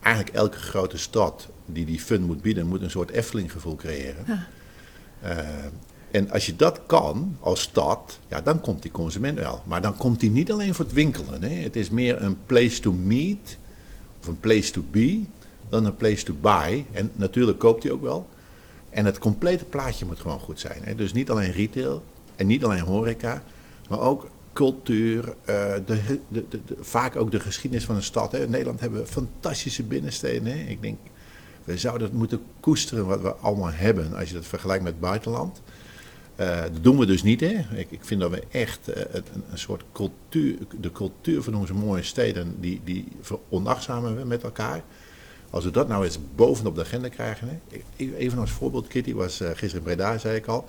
eigenlijk 0.00 0.36
elke 0.36 0.58
grote 0.58 0.98
stad 0.98 1.48
die 1.66 1.84
die 1.84 2.00
fun 2.00 2.22
moet 2.22 2.42
bieden, 2.42 2.66
moet 2.66 2.82
een 2.82 2.90
soort 2.90 3.10
Efteling 3.10 3.52
gevoel 3.52 3.76
creëren. 3.76 4.24
Ja. 4.26 4.46
Eh, 5.20 5.38
en 6.10 6.30
als 6.30 6.46
je 6.46 6.56
dat 6.56 6.80
kan 6.86 7.36
als 7.40 7.60
stad, 7.60 8.18
ja, 8.28 8.40
dan 8.40 8.60
komt 8.60 8.82
die 8.82 8.90
consument 8.90 9.38
wel. 9.38 9.62
Maar 9.66 9.80
dan 9.82 9.96
komt 9.96 10.20
die 10.20 10.30
niet 10.30 10.52
alleen 10.52 10.74
voor 10.74 10.84
het 10.84 10.94
winkelen. 10.94 11.42
Hè. 11.42 11.48
Het 11.54 11.76
is 11.76 11.90
meer 11.90 12.22
een 12.22 12.36
place 12.46 12.80
to 12.80 12.92
meet 12.92 13.58
of 14.20 14.26
een 14.26 14.40
place 14.40 14.70
to 14.72 14.82
be 14.90 15.20
dan 15.70 15.84
een 15.84 15.96
place 15.96 16.24
to 16.24 16.34
buy. 16.40 16.84
En 16.92 17.10
natuurlijk 17.14 17.58
koopt 17.58 17.82
hij 17.82 17.92
ook 17.92 18.02
wel. 18.02 18.28
En 18.90 19.04
het 19.04 19.18
complete 19.18 19.64
plaatje 19.64 20.06
moet 20.06 20.20
gewoon 20.20 20.40
goed 20.40 20.60
zijn. 20.60 20.82
Hè. 20.82 20.94
Dus 20.94 21.12
niet 21.12 21.30
alleen 21.30 21.52
retail 21.52 22.02
en 22.36 22.46
niet 22.46 22.64
alleen 22.64 22.80
horeca, 22.80 23.42
maar 23.88 24.00
ook 24.00 24.28
cultuur, 24.52 25.34
eh, 25.44 25.74
de, 25.86 26.18
de, 26.28 26.44
de, 26.48 26.60
vaak 26.80 27.16
ook 27.16 27.30
de 27.30 27.40
geschiedenis 27.40 27.84
van 27.84 27.94
een 27.94 28.02
stad. 28.02 28.32
Hè. 28.32 28.42
In 28.42 28.50
Nederland 28.50 28.80
hebben 28.80 29.00
we 29.00 29.06
fantastische 29.06 29.82
binnensteden. 29.82 30.52
Hè. 30.52 30.58
Ik 30.58 30.82
denk, 30.82 30.98
we 31.64 31.78
zouden 31.78 32.08
het 32.08 32.16
moeten 32.16 32.42
koesteren 32.60 33.06
wat 33.06 33.20
we 33.20 33.34
allemaal 33.34 33.72
hebben 33.72 34.14
als 34.14 34.28
je 34.28 34.34
dat 34.34 34.46
vergelijkt 34.46 34.82
met 34.82 34.92
het 34.92 35.00
buitenland. 35.00 35.62
Eh, 36.36 36.62
dat 36.62 36.84
doen 36.84 36.98
we 36.98 37.06
dus 37.06 37.22
niet. 37.22 37.40
Hè. 37.40 37.54
Ik, 37.76 37.90
ik 37.90 38.04
vind 38.04 38.20
dat 38.20 38.30
we 38.30 38.42
echt 38.50 38.88
eh, 38.88 39.22
een 39.50 39.58
soort 39.58 39.84
cultuur, 39.92 40.58
de 40.80 40.92
cultuur 40.92 41.42
van 41.42 41.54
onze 41.54 41.74
mooie 41.74 42.02
steden, 42.02 42.56
die, 42.60 42.80
die 42.84 43.08
veronachtzamen 43.20 44.16
we 44.16 44.24
met 44.24 44.42
elkaar. 44.42 44.82
Als 45.50 45.64
we 45.64 45.70
dat 45.70 45.88
nou 45.88 46.04
eens 46.04 46.18
bovenop 46.34 46.74
de 46.74 46.80
agenda 46.80 47.08
krijgen. 47.08 47.48
Hè. 47.48 47.82
Even 48.16 48.38
als 48.38 48.50
voorbeeld, 48.50 48.86
Kitty 48.86 49.14
was 49.14 49.40
eh, 49.40 49.48
gisteren 49.48 49.76
in 49.76 49.82
Breda, 49.82 50.18
zei 50.18 50.36
ik 50.36 50.46
al. 50.46 50.68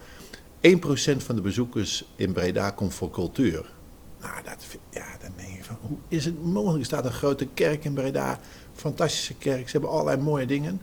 1% 0.62 1.18
van 1.18 1.36
de 1.36 1.42
bezoekers 1.42 2.06
in 2.16 2.32
Breda 2.32 2.70
komt 2.70 2.94
voor 2.94 3.10
cultuur. 3.10 3.74
Nou, 4.22 4.44
dat, 4.44 4.66
ja, 4.90 5.06
dan 5.22 5.32
denk 5.36 5.58
je 5.58 5.64
van, 5.64 5.78
hoe 5.82 5.98
is 6.08 6.26
het 6.26 6.44
mogelijk? 6.44 6.80
Er 6.80 6.86
staat 6.86 7.06
een 7.06 7.12
grote 7.12 7.48
kerk 7.54 7.86
in 7.86 7.94
Breda, 7.94 8.40
fantastische 8.74 9.34
kerk, 9.34 9.66
ze 9.66 9.72
hebben 9.72 9.90
allerlei 9.90 10.22
mooie 10.22 10.46
dingen. 10.46 10.82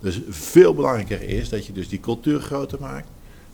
Dus 0.00 0.20
veel 0.28 0.74
belangrijker 0.74 1.22
is 1.22 1.48
dat 1.48 1.66
je 1.66 1.72
dus 1.72 1.88
die 1.88 2.00
cultuur 2.00 2.40
groter 2.40 2.80
maakt. 2.80 3.08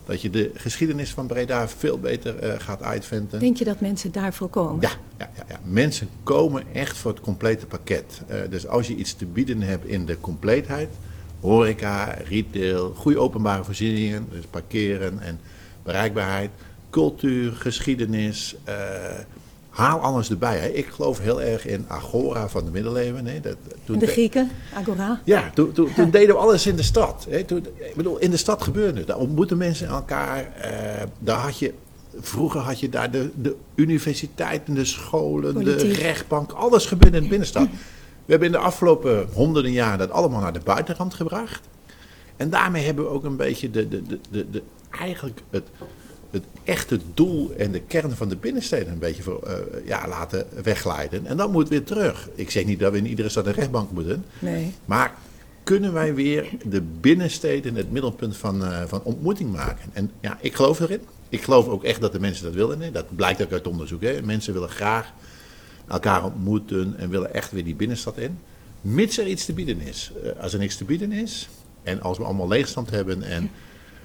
Dat 0.06 0.22
je 0.22 0.30
de 0.30 0.50
geschiedenis 0.54 1.10
van 1.10 1.26
Breda 1.26 1.68
veel 1.68 1.98
beter 1.98 2.38
eh, 2.38 2.60
gaat 2.60 2.82
uitventen. 2.82 3.38
Denk 3.40 3.56
je 3.56 3.64
dat 3.64 3.80
mensen 3.80 4.12
daarvoor 4.12 4.48
komen? 4.48 4.80
Ja, 4.80 4.90
ja, 5.18 5.30
ja, 5.36 5.44
ja, 5.48 5.60
mensen 5.64 6.08
komen 6.22 6.62
echt 6.72 6.96
voor 6.96 7.10
het 7.10 7.20
complete 7.20 7.66
pakket. 7.66 8.22
Eh, 8.26 8.38
dus 8.50 8.66
als 8.66 8.86
je 8.86 8.94
iets 8.94 9.14
te 9.14 9.26
bieden 9.26 9.62
hebt 9.62 9.86
in 9.86 10.06
de 10.06 10.20
compleetheid, 10.20 10.88
horeca, 11.40 12.16
retail, 12.28 12.94
goede 12.94 13.18
openbare 13.18 13.64
voorzieningen, 13.64 14.26
dus 14.30 14.44
parkeren 14.50 15.20
en 15.20 15.40
bereikbaarheid, 15.82 16.50
cultuur, 16.90 17.52
geschiedenis, 17.52 18.56
eh, 18.64 18.74
haal 19.76 20.00
alles 20.00 20.30
erbij. 20.30 20.58
Hè. 20.58 20.68
Ik 20.68 20.86
geloof 20.86 21.18
heel 21.18 21.42
erg 21.42 21.66
in 21.66 21.84
Agora 21.88 22.48
van 22.48 22.64
de 22.64 22.70
middeleeuwen. 22.70 23.26
Hè. 23.26 23.40
Dat, 23.40 23.56
toen 23.84 23.94
En 23.94 24.00
de 24.00 24.06
Grieken, 24.06 24.50
Agora? 24.74 25.20
ja, 25.24 25.50
toen, 25.54 25.72
toen, 25.72 25.92
toen 25.94 26.10
deden 26.10 26.34
we 26.34 26.40
alles 26.40 26.66
in 26.66 26.76
de 26.76 26.82
stad. 26.82 27.26
Hè. 27.30 27.44
Toen, 27.44 27.58
ik 27.74 27.94
bedoel, 27.96 28.18
in 28.18 28.30
de 28.30 28.36
stad 28.36 28.62
gebeurde 28.62 28.98
het. 28.98 29.06
Daar 29.06 29.16
ontmoetten 29.18 29.56
mensen 29.56 29.88
elkaar. 29.88 30.52
eh, 30.54 31.02
daar 31.18 31.38
had 31.38 31.58
je, 31.58 31.72
vroeger 32.20 32.60
had 32.60 32.80
je 32.80 32.88
daar 32.88 33.10
de, 33.10 33.30
de 33.34 33.56
universiteiten, 33.74 34.74
de 34.74 34.84
scholen, 34.84 35.52
Politiek. 35.54 35.94
de 35.94 36.00
rechtbank. 36.02 36.52
Alles 36.52 36.86
gebeurde 36.86 37.16
in 37.16 37.22
de 37.22 37.28
binnenstad. 37.28 37.68
We 38.24 38.32
hebben 38.32 38.46
in 38.48 38.54
de 38.54 38.60
afgelopen 38.60 39.28
honderden 39.32 39.72
jaar 39.72 39.98
dat 39.98 40.10
allemaal 40.10 40.40
naar 40.40 40.52
de 40.52 40.60
buitenrand 40.64 41.14
gebracht. 41.14 41.60
En 42.36 42.50
daarmee 42.50 42.84
hebben 42.84 43.04
we 43.04 43.10
ook 43.10 43.24
een 43.24 43.36
beetje 43.36 43.70
de, 43.70 43.88
de, 43.88 44.02
de, 44.02 44.18
de, 44.30 44.50
de- 44.50 44.62
eigenlijk 44.90 45.40
het, 45.50 45.68
het 46.36 46.44
echte 46.64 47.00
doel 47.14 47.52
en 47.56 47.72
de 47.72 47.80
kern 47.80 48.10
van 48.10 48.28
de 48.28 48.36
binnensteden 48.36 48.92
een 48.92 48.98
beetje 48.98 49.22
voor, 49.22 49.42
eh, 49.42 49.54
ja, 49.84 50.08
laten 50.08 50.46
wegleiden. 50.62 51.26
En 51.26 51.36
dat 51.36 51.52
moet 51.52 51.68
weer 51.68 51.84
terug. 51.84 52.28
Ik 52.34 52.50
zeg 52.50 52.64
niet 52.64 52.78
dat 52.78 52.92
we 52.92 52.98
in 52.98 53.06
iedere 53.06 53.28
stad 53.28 53.46
een 53.46 53.52
rechtbank 53.52 53.90
moeten. 53.90 54.24
Nee. 54.38 54.74
Maar 54.84 55.14
kunnen 55.62 55.92
wij 55.92 56.14
weer 56.14 56.48
de 56.64 56.82
binnensteden 57.00 57.74
het 57.74 57.90
middelpunt 57.90 58.36
van, 58.36 58.64
eh, 58.64 58.82
van 58.86 59.02
ontmoeting 59.02 59.52
maken? 59.52 59.90
En 59.92 60.10
ja, 60.20 60.38
ik 60.40 60.54
geloof 60.54 60.80
erin. 60.80 61.00
Ik 61.28 61.42
geloof 61.42 61.68
ook 61.68 61.84
echt 61.84 62.00
dat 62.00 62.12
de 62.12 62.20
mensen 62.20 62.44
dat 62.44 62.54
willen. 62.54 62.80
Hè. 62.80 62.90
Dat 62.90 63.16
blijkt 63.16 63.42
ook 63.42 63.52
uit 63.52 63.66
onderzoek. 63.66 64.02
Hè. 64.02 64.22
Mensen 64.22 64.52
willen 64.52 64.68
graag 64.68 65.12
elkaar 65.88 66.24
ontmoeten 66.24 66.94
en 66.98 67.10
willen 67.10 67.34
echt 67.34 67.52
weer 67.52 67.64
die 67.64 67.74
binnenstad 67.74 68.18
in. 68.18 68.38
Mits 68.80 69.18
er 69.18 69.26
iets 69.26 69.44
te 69.44 69.52
bieden 69.52 69.80
is. 69.80 70.12
Eh, 70.22 70.42
als 70.42 70.52
er 70.52 70.58
niks 70.58 70.76
te 70.76 70.84
bieden 70.84 71.12
is 71.12 71.48
en 71.82 72.02
als 72.02 72.18
we 72.18 72.24
allemaal 72.24 72.48
leegstand 72.48 72.90
hebben 72.90 73.22
en 73.22 73.50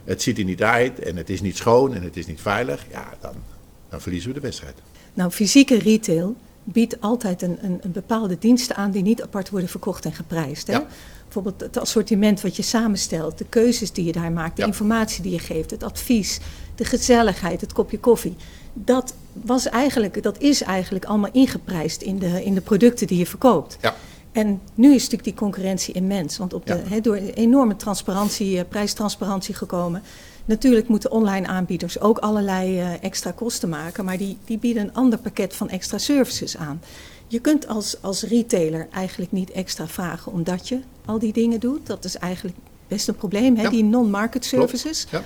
het 0.04 0.22
ziet 0.22 0.38
er 0.38 0.44
niet 0.44 0.64
uit 0.64 1.00
en 1.00 1.16
het 1.18 1.30
is 1.30 1.42
niet 1.42 1.58
schoon 1.58 1.94
en 1.94 2.04
het 2.04 2.18
is 2.18 2.26
niet 2.28 2.42
veilig, 2.42 2.86
ja, 2.92 3.10
dan, 3.22 3.34
dan 3.90 4.02
verliezen 4.02 4.30
we 4.30 4.36
de 4.36 4.42
wedstrijd. 4.42 4.76
Nou, 5.14 5.32
fysieke 5.32 5.78
retail 5.80 6.36
biedt 6.64 7.02
altijd 7.02 7.42
een, 7.42 7.58
een, 7.62 7.80
een 7.82 7.92
bepaalde 7.92 8.38
diensten 8.40 8.76
aan 8.76 8.92
die 8.92 9.02
niet 9.02 9.22
apart 9.22 9.50
worden 9.50 9.70
verkocht 9.70 10.06
en 10.06 10.14
geprijsd. 10.14 10.68
Hè? 10.68 10.74
Ja. 10.74 10.86
Bijvoorbeeld 11.24 11.62
het 11.62 11.78
assortiment 11.78 12.42
wat 12.42 12.56
je 12.56 12.62
samenstelt, 12.62 13.38
de 13.38 13.46
keuzes 13.50 13.92
die 13.92 14.06
je 14.06 14.12
daar 14.12 14.32
maakt, 14.32 14.56
de 14.56 14.62
Ja. 14.62 14.68
informatie 14.68 15.24
die 15.24 15.32
je 15.32 15.40
geeft, 15.40 15.72
het 15.72 15.84
advies, 15.84 16.40
de 16.76 16.86
gezelligheid, 16.86 17.62
het 17.62 17.74
kopje 17.74 18.00
koffie. 18.00 18.36
Dat, 18.74 19.14
was 19.34 19.66
eigenlijk, 19.70 20.24
dat 20.24 20.40
is 20.42 20.62
eigenlijk 20.62 21.06
allemaal 21.06 21.30
ingeprijsd 21.34 22.02
in 22.02 22.20
de, 22.20 22.44
in 22.44 22.54
de 22.54 22.62
producten 22.62 23.08
die 23.08 23.18
je 23.18 23.26
verkoopt. 23.26 23.78
Ja. 23.82 23.96
En 24.32 24.62
nu 24.76 24.88
is 24.88 25.02
natuurlijk 25.02 25.24
die 25.24 25.34
concurrentie 25.34 25.94
immens. 25.94 26.38
Want 26.38 26.54
op 26.54 26.66
de, 26.66 26.82
Ja. 26.90 27.00
door 27.00 27.16
enorme 27.16 27.76
transparantie, 27.76 28.58
eh, 28.58 28.64
prijstransparantie 28.70 29.56
gekomen. 29.56 30.02
Natuurlijk 30.46 30.88
moeten 30.88 31.12
online 31.12 31.48
aanbieders 31.48 32.00
ook 32.00 32.18
allerlei 32.18 32.80
eh, 32.80 33.04
extra 33.04 33.32
kosten 33.32 33.70
maken. 33.70 34.06
Maar 34.06 34.18
die, 34.18 34.38
die 34.46 34.58
bieden 34.58 34.84
een 34.84 34.94
ander 34.94 35.20
pakket 35.20 35.56
van 35.56 35.70
extra 35.70 35.98
services 35.98 36.58
aan. 36.58 36.82
Je 37.28 37.40
kunt 37.40 37.68
als, 37.68 38.02
als 38.02 38.24
retailer 38.24 38.88
eigenlijk 38.92 39.32
niet 39.32 39.52
extra 39.52 39.88
vragen 39.88 40.32
omdat 40.32 40.68
je 40.68 40.80
al 41.06 41.20
die 41.20 41.34
dingen 41.34 41.60
doet. 41.60 41.88
Dat 41.88 42.06
is 42.06 42.18
eigenlijk 42.18 42.58
best 42.88 43.08
een 43.08 43.16
probleem, 43.16 43.56
hè? 43.56 43.62
Ja. 43.62 43.70
die 43.70 43.84
non-market 43.84 44.46
services. 44.46 45.08
Ja. 45.12 45.22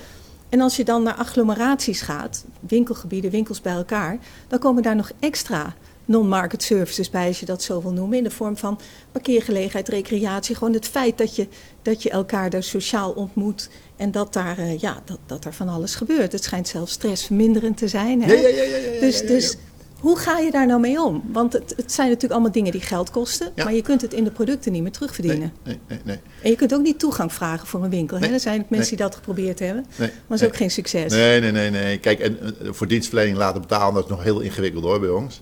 En 0.49 0.61
als 0.61 0.75
je 0.75 0.83
dan 0.83 1.03
naar 1.03 1.13
agglomeraties 1.15 2.01
gaat, 2.01 2.45
winkelgebieden, 2.59 3.31
winkels 3.31 3.61
bij 3.61 3.73
elkaar, 3.73 4.17
dan 4.47 4.59
komen 4.59 4.83
daar 4.83 4.95
nog 4.95 5.11
extra 5.19 5.73
non-market 6.05 6.63
services 6.63 7.09
bij, 7.09 7.27
als 7.27 7.39
je 7.39 7.45
dat 7.45 7.63
zo 7.63 7.81
wil 7.81 7.91
noemen, 7.91 8.17
in 8.17 8.23
de 8.23 8.31
vorm 8.31 8.57
van 8.57 8.79
parkeergelegenheid, 9.11 9.89
recreatie. 9.89 10.55
Gewoon 10.55 10.73
het 10.73 10.87
feit 10.87 11.17
dat 11.17 11.35
je, 11.35 11.47
dat 11.81 12.03
je 12.03 12.09
elkaar 12.09 12.49
daar 12.49 12.63
sociaal 12.63 13.11
ontmoet 13.11 13.69
en 13.95 14.11
dat 14.11 14.33
daar, 14.33 14.57
eh, 14.57 14.79
ja, 14.79 15.01
dat, 15.05 15.19
dat 15.25 15.45
er 15.45 15.53
van 15.53 15.69
alles 15.69 15.95
gebeurt. 15.95 16.31
Het 16.31 16.43
schijnt 16.43 16.67
zelfs 16.67 16.91
stressverminderend 16.91 17.77
te 17.77 17.87
zijn. 17.87 18.23
Hè? 18.23 18.33
Ja, 18.33 18.39
ja, 18.39 18.47
ja, 18.47 18.63
ja, 18.63 18.77
ja, 18.77 18.91
ja, 18.93 18.99
dus, 18.99 19.21
dus 19.21 19.57
hoe 20.05 20.17
ga 20.17 20.39
je 20.39 20.51
daar 20.51 20.65
nou 20.65 20.79
mee 20.79 21.01
om? 21.01 21.23
Want 21.31 21.53
het, 21.53 21.73
het 21.77 21.91
zijn 21.91 22.07
natuurlijk 22.07 22.33
allemaal 22.33 22.51
dingen 22.51 22.71
die 22.71 22.81
geld 22.81 23.11
kosten, 23.11 23.51
maar 23.55 23.73
je 23.73 23.81
kunt 23.81 24.01
het 24.01 24.13
in 24.13 24.23
de 24.23 24.31
producten 24.31 24.71
niet 24.71 24.81
meer 24.81 24.91
terugverdienen. 24.91 25.53
Nee, 25.63 25.79
nee, 25.87 25.99
nee. 26.03 26.19
En 26.41 26.49
je 26.49 26.55
kunt 26.55 26.73
ook 26.73 26.81
niet 26.81 26.99
toegang 26.99 27.33
vragen 27.33 27.67
voor 27.67 27.83
een 27.83 27.89
winkel. 27.89 28.17
Hè? 28.17 28.25
Er 28.27 28.39
zijn 28.39 28.65
mensen 28.69 28.89
die 28.89 29.05
dat 29.05 29.15
geprobeerd 29.15 29.59
hebben, 29.59 29.85
maar 29.97 30.09
dat 30.27 30.41
is 30.41 30.47
ook 30.47 30.55
geen 30.55 30.71
succes. 30.71 31.11
Nee, 31.11 31.39
nee, 31.39 31.51
nee, 31.51 31.69
nee. 31.69 31.97
Kijk, 31.97 32.19
en 32.19 32.39
eh, 32.39 32.71
voor 32.71 32.87
dienstverlening 32.87 33.37
laten 33.37 33.61
betalen, 33.61 33.93
dat 33.93 34.03
is 34.03 34.09
nog 34.09 34.23
heel 34.23 34.39
ingewikkeld 34.39 34.83
hoor 34.83 34.99
bij 34.99 35.09
ons. 35.09 35.41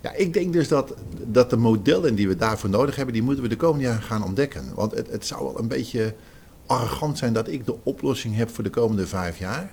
Ja, 0.00 0.12
ik 0.12 0.32
denk 0.32 0.52
dus 0.52 0.68
dat, 0.68 0.94
dat 1.26 1.50
de 1.50 1.56
modellen 1.56 2.14
die 2.14 2.28
we 2.28 2.36
daarvoor 2.36 2.70
nodig 2.70 2.96
hebben, 2.96 3.14
die 3.14 3.22
moeten 3.22 3.42
we 3.42 3.48
de 3.48 3.56
komende 3.56 3.84
jaren 3.84 4.02
gaan 4.02 4.24
ontdekken. 4.24 4.74
Want 4.74 4.94
het, 4.94 5.10
het 5.10 5.26
zou 5.26 5.44
wel 5.44 5.58
een 5.58 5.68
beetje 5.68 6.14
arrogant 6.66 7.18
zijn 7.18 7.32
dat 7.32 7.48
ik 7.48 7.66
de 7.66 7.76
oplossing 7.82 8.36
heb 8.36 8.50
voor 8.50 8.64
de 8.64 8.70
komende 8.70 9.06
vijf 9.06 9.38
jaar. 9.38 9.72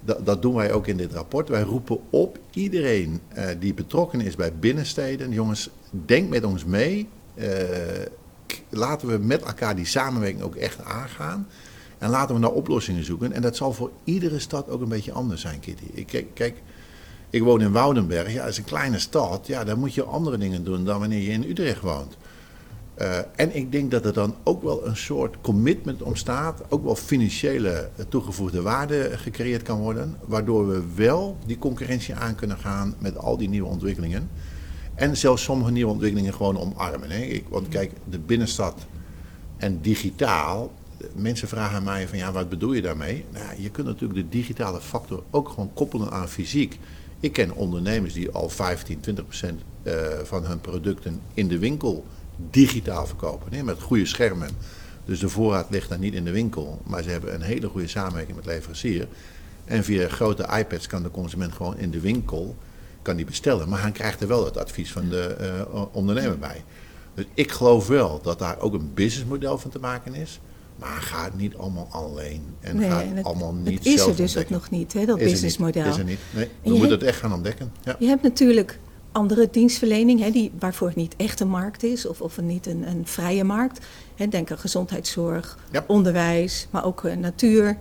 Dat, 0.00 0.26
dat 0.26 0.42
doen 0.42 0.54
wij 0.54 0.72
ook 0.72 0.86
in 0.86 0.96
dit 0.96 1.12
rapport. 1.12 1.48
Wij 1.48 1.62
roepen 1.62 1.98
op 2.10 2.38
iedereen 2.50 3.20
eh, 3.28 3.44
die 3.58 3.74
betrokken 3.74 4.20
is 4.20 4.36
bij 4.36 4.52
binnensteden. 4.54 5.32
Jongens, 5.32 5.70
denk 5.90 6.28
met 6.28 6.44
ons 6.44 6.64
mee. 6.64 7.08
Eh, 7.34 7.46
laten 8.68 9.08
we 9.08 9.18
met 9.18 9.42
elkaar 9.42 9.76
die 9.76 9.86
samenwerking 9.86 10.42
ook 10.42 10.56
echt 10.56 10.84
aangaan. 10.84 11.46
En 11.98 12.10
laten 12.10 12.34
we 12.34 12.40
naar 12.40 12.50
oplossingen 12.50 13.04
zoeken. 13.04 13.32
En 13.32 13.42
dat 13.42 13.56
zal 13.56 13.72
voor 13.72 13.90
iedere 14.04 14.38
stad 14.38 14.68
ook 14.68 14.80
een 14.80 14.88
beetje 14.88 15.12
anders 15.12 15.40
zijn, 15.40 15.60
Kitty. 15.60 15.84
Ik, 15.92 16.26
kijk, 16.34 16.62
ik 17.30 17.42
woon 17.42 17.60
in 17.60 17.72
Woudenberg. 17.72 18.32
Ja, 18.32 18.40
dat 18.40 18.50
is 18.50 18.58
een 18.58 18.64
kleine 18.64 18.98
stad. 18.98 19.46
Ja, 19.46 19.64
daar 19.64 19.78
moet 19.78 19.94
je 19.94 20.02
andere 20.02 20.38
dingen 20.38 20.64
doen 20.64 20.84
dan 20.84 21.00
wanneer 21.00 21.22
je 21.22 21.30
in 21.30 21.44
Utrecht 21.44 21.80
woont. 21.80 22.16
Eh, 22.94 23.18
en 23.36 23.56
ik 23.56 23.72
denk 23.72 23.90
dat 23.90 24.04
er 24.04 24.12
dan 24.12 24.34
ook 24.42 24.62
wel 24.62 24.86
een 24.86 24.96
soort 24.96 25.36
commitment 25.40 26.02
ontstaat, 26.02 26.62
ook 26.68 26.84
wel 26.84 26.96
financiële 26.96 27.88
toegevoegde 28.08 28.62
waarde 28.62 29.10
gecreëerd 29.12 29.62
kan 29.62 29.78
worden, 29.78 30.16
waardoor 30.26 30.68
we 30.68 30.82
wel 30.94 31.36
die 31.46 31.58
concurrentie 31.58 32.14
aan 32.14 32.34
kunnen 32.34 32.58
gaan 32.58 32.94
met 32.98 33.18
al 33.18 33.36
die 33.36 33.48
nieuwe 33.48 33.68
ontwikkelingen. 33.68 34.30
En 34.94 35.16
zelfs 35.16 35.42
sommige 35.42 35.70
nieuwe 35.70 35.92
ontwikkelingen 35.92 36.34
gewoon 36.34 36.58
omarmen. 36.58 37.10
Hè. 37.10 37.18
Ik, 37.18 37.44
want 37.48 37.68
kijk, 37.68 37.92
de 38.10 38.18
binnenstad 38.18 38.86
en 39.56 39.80
digitaal, 39.80 40.72
mensen 41.14 41.48
vragen 41.48 41.84
mij 41.84 42.08
van 42.08 42.18
ja, 42.18 42.32
wat 42.32 42.48
bedoel 42.48 42.72
je 42.72 42.82
daarmee? 42.82 43.24
Nou, 43.32 43.62
je 43.62 43.70
kunt 43.70 43.86
natuurlijk 43.86 44.20
de 44.20 44.28
digitale 44.28 44.80
factor 44.80 45.22
ook 45.30 45.48
gewoon 45.48 45.70
koppelen 45.74 46.10
aan 46.10 46.28
fysiek. 46.28 46.78
Ik 47.20 47.32
ken 47.32 47.52
ondernemers 47.52 48.12
die 48.12 48.30
al 48.30 48.48
15, 48.48 49.00
20 49.00 49.24
procent 49.24 49.62
eh, 49.82 49.94
van 50.22 50.44
hun 50.44 50.60
producten 50.60 51.20
in 51.34 51.48
de 51.48 51.58
winkel 51.58 52.04
digitaal 52.50 53.06
verkopen. 53.06 53.64
Met 53.64 53.82
goede 53.82 54.06
schermen. 54.06 54.50
Dus 55.04 55.20
de 55.20 55.28
voorraad 55.28 55.70
ligt 55.70 55.88
dan 55.88 56.00
niet 56.00 56.14
in 56.14 56.24
de 56.24 56.30
winkel. 56.30 56.80
Maar 56.84 57.02
ze 57.02 57.10
hebben 57.10 57.34
een 57.34 57.42
hele 57.42 57.68
goede 57.68 57.88
samenwerking 57.88 58.36
met 58.36 58.46
leverancier. 58.46 59.08
En 59.64 59.84
via 59.84 60.08
grote 60.08 60.48
iPads 60.58 60.86
kan 60.86 61.02
de 61.02 61.10
consument 61.10 61.52
gewoon 61.52 61.78
in 61.78 61.90
de 61.90 62.00
winkel 62.00 62.56
kan 63.02 63.16
die 63.16 63.24
bestellen. 63.24 63.68
Maar 63.68 63.82
hij 63.82 63.90
krijgt 63.90 64.20
er 64.20 64.28
wel 64.28 64.44
het 64.44 64.56
advies 64.56 64.92
van 64.92 65.08
de 65.08 65.36
uh, 65.74 65.84
ondernemer 65.92 66.38
bij. 66.38 66.64
Dus 67.14 67.24
ik 67.34 67.50
geloof 67.50 67.86
wel 67.86 68.20
dat 68.22 68.38
daar 68.38 68.58
ook 68.58 68.74
een 68.74 68.94
businessmodel 68.94 69.58
van 69.58 69.70
te 69.70 69.78
maken 69.78 70.14
is. 70.14 70.40
Maar 70.78 71.00
gaat 71.00 71.34
niet 71.34 71.56
allemaal 71.56 71.88
alleen. 71.90 72.42
En 72.60 72.76
nee, 72.76 72.90
gaat 72.90 73.02
en 73.02 73.16
het, 73.16 73.26
allemaal 73.26 73.54
niet 73.54 73.78
het 73.78 73.86
is 73.86 73.94
zelf 73.94 74.10
er 74.10 74.16
dus 74.16 74.36
ook 74.36 74.50
nog 74.50 74.70
niet, 74.70 74.92
hè, 74.92 75.04
dat 75.04 75.18
businessmodel. 75.18 75.86
Is 75.86 75.96
er 75.96 76.04
niet. 76.04 76.18
Nee, 76.30 76.48
we 76.62 76.70
moeten 76.70 76.90
het 76.90 77.02
echt 77.02 77.18
gaan 77.18 77.32
ontdekken. 77.32 77.72
Ja. 77.84 77.96
Je 77.98 78.06
hebt 78.06 78.22
natuurlijk 78.22 78.78
andere 79.12 79.48
dienstverlening, 79.50 80.20
hè, 80.20 80.30
die, 80.30 80.52
waarvoor 80.58 80.86
het 80.86 80.96
niet 80.96 81.14
echt 81.16 81.40
een 81.40 81.48
markt 81.48 81.82
is 81.82 82.06
of, 82.06 82.20
of 82.20 82.40
niet 82.40 82.66
een, 82.66 82.88
een 82.88 83.06
vrije 83.06 83.44
markt. 83.44 83.86
Hè, 84.14 84.28
denk 84.28 84.50
aan 84.50 84.58
gezondheidszorg, 84.58 85.58
Ja. 85.70 85.84
onderwijs, 85.86 86.66
maar 86.70 86.84
ook 86.84 87.04
eh, 87.04 87.16
natuur. 87.16 87.76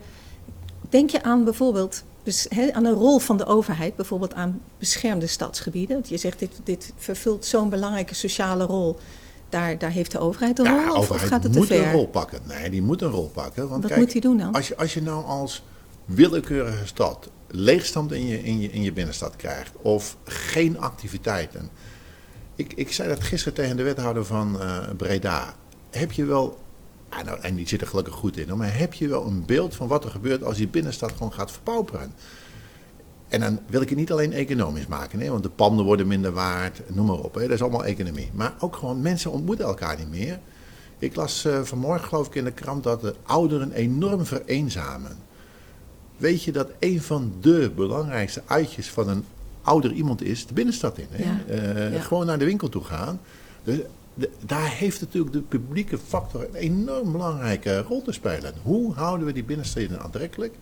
Denk 0.89 1.09
je 1.09 1.23
aan 1.23 1.43
bijvoorbeeld 1.43 2.03
dus, 2.23 2.45
hè, 2.49 2.73
aan 2.73 2.85
een 2.85 2.93
rol 2.93 3.19
van 3.19 3.37
de 3.37 3.45
overheid, 3.45 3.95
bijvoorbeeld 3.95 4.33
aan 4.33 4.61
beschermde 4.77 5.27
stadsgebieden? 5.27 5.95
Want 5.95 6.09
je 6.09 6.17
zegt 6.17 6.39
dit, 6.39 6.51
dit 6.63 6.93
vervult 6.97 7.45
zo'n 7.45 7.69
belangrijke 7.69 8.15
sociale 8.15 8.63
rol. 8.63 8.97
Daar, 9.49 9.77
daar 9.77 9.91
heeft 9.91 10.11
de 10.11 10.19
overheid 10.19 10.59
een 10.59 10.65
Ja, 10.65 10.87
rol 10.87 10.95
of, 10.97 11.07
gaat 11.07 11.43
het 11.43 11.51
te 11.53 11.57
moet 11.59 11.69
een 11.69 11.83
ver? 11.83 11.91
rol 11.91 12.07
pakken. 12.07 12.39
Nee, 12.47 12.69
die 12.69 12.81
moet 12.81 13.01
een 13.01 13.09
rol 13.09 13.29
pakken. 13.29 13.67
Want 13.69 13.81
Wat 13.81 13.91
kijk, 13.91 14.03
moet 14.03 14.11
hij 14.11 14.21
doen 14.21 14.37
dan? 14.37 14.53
Als 14.53 14.67
je, 14.67 14.77
als 14.77 14.93
je 14.93 15.01
nou 15.01 15.25
als 15.25 15.63
willekeurige 16.05 16.85
stad 16.85 17.29
leegstand 17.47 18.11
in 18.11 18.27
je, 18.27 18.43
in, 18.43 18.59
je, 18.59 18.71
in 18.71 18.81
je 18.81 18.93
binnenstad 18.93 19.35
krijgt 19.35 19.71
of 19.81 20.17
geen 20.23 20.79
activiteiten. 20.79 21.69
Ik, 22.55 22.73
ik 22.73 22.91
zei 22.91 23.09
dat 23.09 23.23
gisteren 23.23 23.53
tegen 23.53 23.77
de 23.77 23.83
wethouder 23.83 24.25
van 24.25 24.61
eh, 24.61 24.77
Breda. 24.97 25.55
Heb 25.89 26.11
je 26.11 26.25
wel, 26.25 26.57
ah, 27.09 27.23
nou, 27.25 27.39
en 27.41 27.55
die 27.55 27.67
zit 27.67 27.81
er 27.81 27.87
gelukkig 27.87 28.13
goed 28.13 28.37
in, 28.37 28.49
hoor, 28.49 28.57
maar 28.57 28.77
heb 28.77 28.93
je 28.93 29.07
wel 29.07 29.25
een 29.25 29.45
beeld 29.45 29.75
van 29.75 29.87
wat 29.87 30.03
er 30.03 30.09
gebeurt 30.11 30.43
als 30.43 30.57
die 30.57 30.67
binnenstad 30.67 31.11
gewoon 31.11 31.33
gaat 31.33 31.51
verpauperen? 31.51 32.13
En 33.27 33.39
dan 33.39 33.59
wil 33.67 33.81
ik 33.81 33.89
het 33.89 33.97
niet 33.97 34.11
alleen 34.11 34.33
economisch 34.33 34.87
maken, 34.87 35.19
hè, 35.19 35.29
want 35.29 35.43
de 35.43 35.49
panden 35.49 35.85
worden 35.85 36.07
minder 36.07 36.31
waard, 36.31 36.81
noem 36.87 37.05
maar 37.05 37.15
op. 37.19 37.33
Hè, 37.35 37.41
dat 37.41 37.51
is 37.51 37.61
allemaal 37.61 37.85
economie. 37.85 38.29
Maar 38.33 38.53
ook 38.59 38.75
gewoon 38.75 39.01
mensen 39.01 39.31
ontmoeten 39.31 39.65
elkaar 39.65 39.97
niet 39.97 40.09
meer. 40.09 40.39
Ik 40.99 41.15
las 41.15 41.45
eh, 41.45 41.61
vanmorgen 41.61 42.07
geloof 42.07 42.27
ik 42.27 42.35
in 42.35 42.43
de 42.43 42.51
krant 42.51 42.83
dat 42.83 43.01
de 43.01 43.15
ouderen 43.23 43.71
enorm 43.71 44.25
vereenzamen. 44.25 45.17
Weet 46.17 46.43
je 46.43 46.51
dat 46.51 46.69
een 46.79 47.01
van 47.01 47.33
de 47.41 47.71
belangrijkste 47.75 48.41
uitjes 48.45 48.89
van 48.89 49.09
een 49.09 49.23
ouder 49.61 49.91
iemand 49.91 50.21
is 50.23 50.45
de 50.47 50.53
binnenstad 50.53 50.97
in? 50.97 51.07
Hè? 51.09 51.23
Ja, 51.23 51.39
Eh, 51.47 51.93
ja. 51.93 51.99
Gewoon 52.01 52.25
naar 52.25 52.39
de 52.39 52.45
winkel 52.45 52.69
toe 52.69 52.83
gaan. 52.83 53.19
Dus 53.63 53.77
de- 54.13 54.29
daar 54.45 54.69
heeft 54.71 55.01
natuurlijk 55.01 55.33
de 55.33 55.41
publieke 55.41 55.97
factor 55.97 56.41
een 56.43 56.55
enorm 56.55 57.11
belangrijke 57.11 57.81
rol 57.81 58.01
te 58.01 58.11
spelen. 58.11 58.53
Hoe 58.63 58.93
houden 58.93 59.25
we 59.27 59.33
die 59.33 59.43
binnensteden 59.43 60.01
aantrekkelijk? 60.01 60.53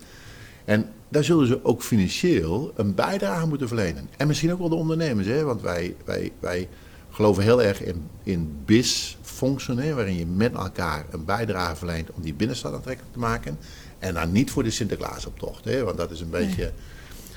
En 0.65 0.89
daar 1.09 1.23
zullen 1.23 1.47
ze 1.47 1.63
ook 1.63 1.83
financieel 1.83 2.73
een 2.75 2.95
bijdrage 2.95 3.47
moeten 3.47 3.67
verlenen. 3.67 4.09
En 4.17 4.27
misschien 4.27 4.51
ook 4.51 4.59
wel 4.59 4.69
de 4.69 4.75
ondernemers, 4.75 5.27
hè? 5.27 5.43
want 5.43 5.61
wij, 5.61 5.95
wij, 6.05 6.31
wij 6.39 6.67
geloven 7.09 7.43
heel 7.43 7.63
erg 7.63 7.83
in, 7.83 8.07
in 8.23 8.57
BIS-functionen, 8.65 9.83
hè, 9.83 9.93
waarin 9.93 10.17
je 10.17 10.25
met 10.25 10.53
elkaar 10.53 11.05
een 11.11 11.25
bijdrage 11.25 11.75
verleent 11.75 12.11
om 12.11 12.21
die 12.21 12.33
binnenstad 12.33 12.73
aantrekkelijk 12.73 13.13
te 13.13 13.19
maken. 13.19 13.57
En 13.99 14.13
dan 14.13 14.31
niet 14.31 14.51
voor 14.51 14.63
de 14.63 14.71
Sinterklaasoptocht, 14.71 15.65
hè? 15.65 15.83
want 15.83 15.97
dat 15.97 16.11
is 16.11 16.19
een 16.19 16.29
beetje 16.29 16.71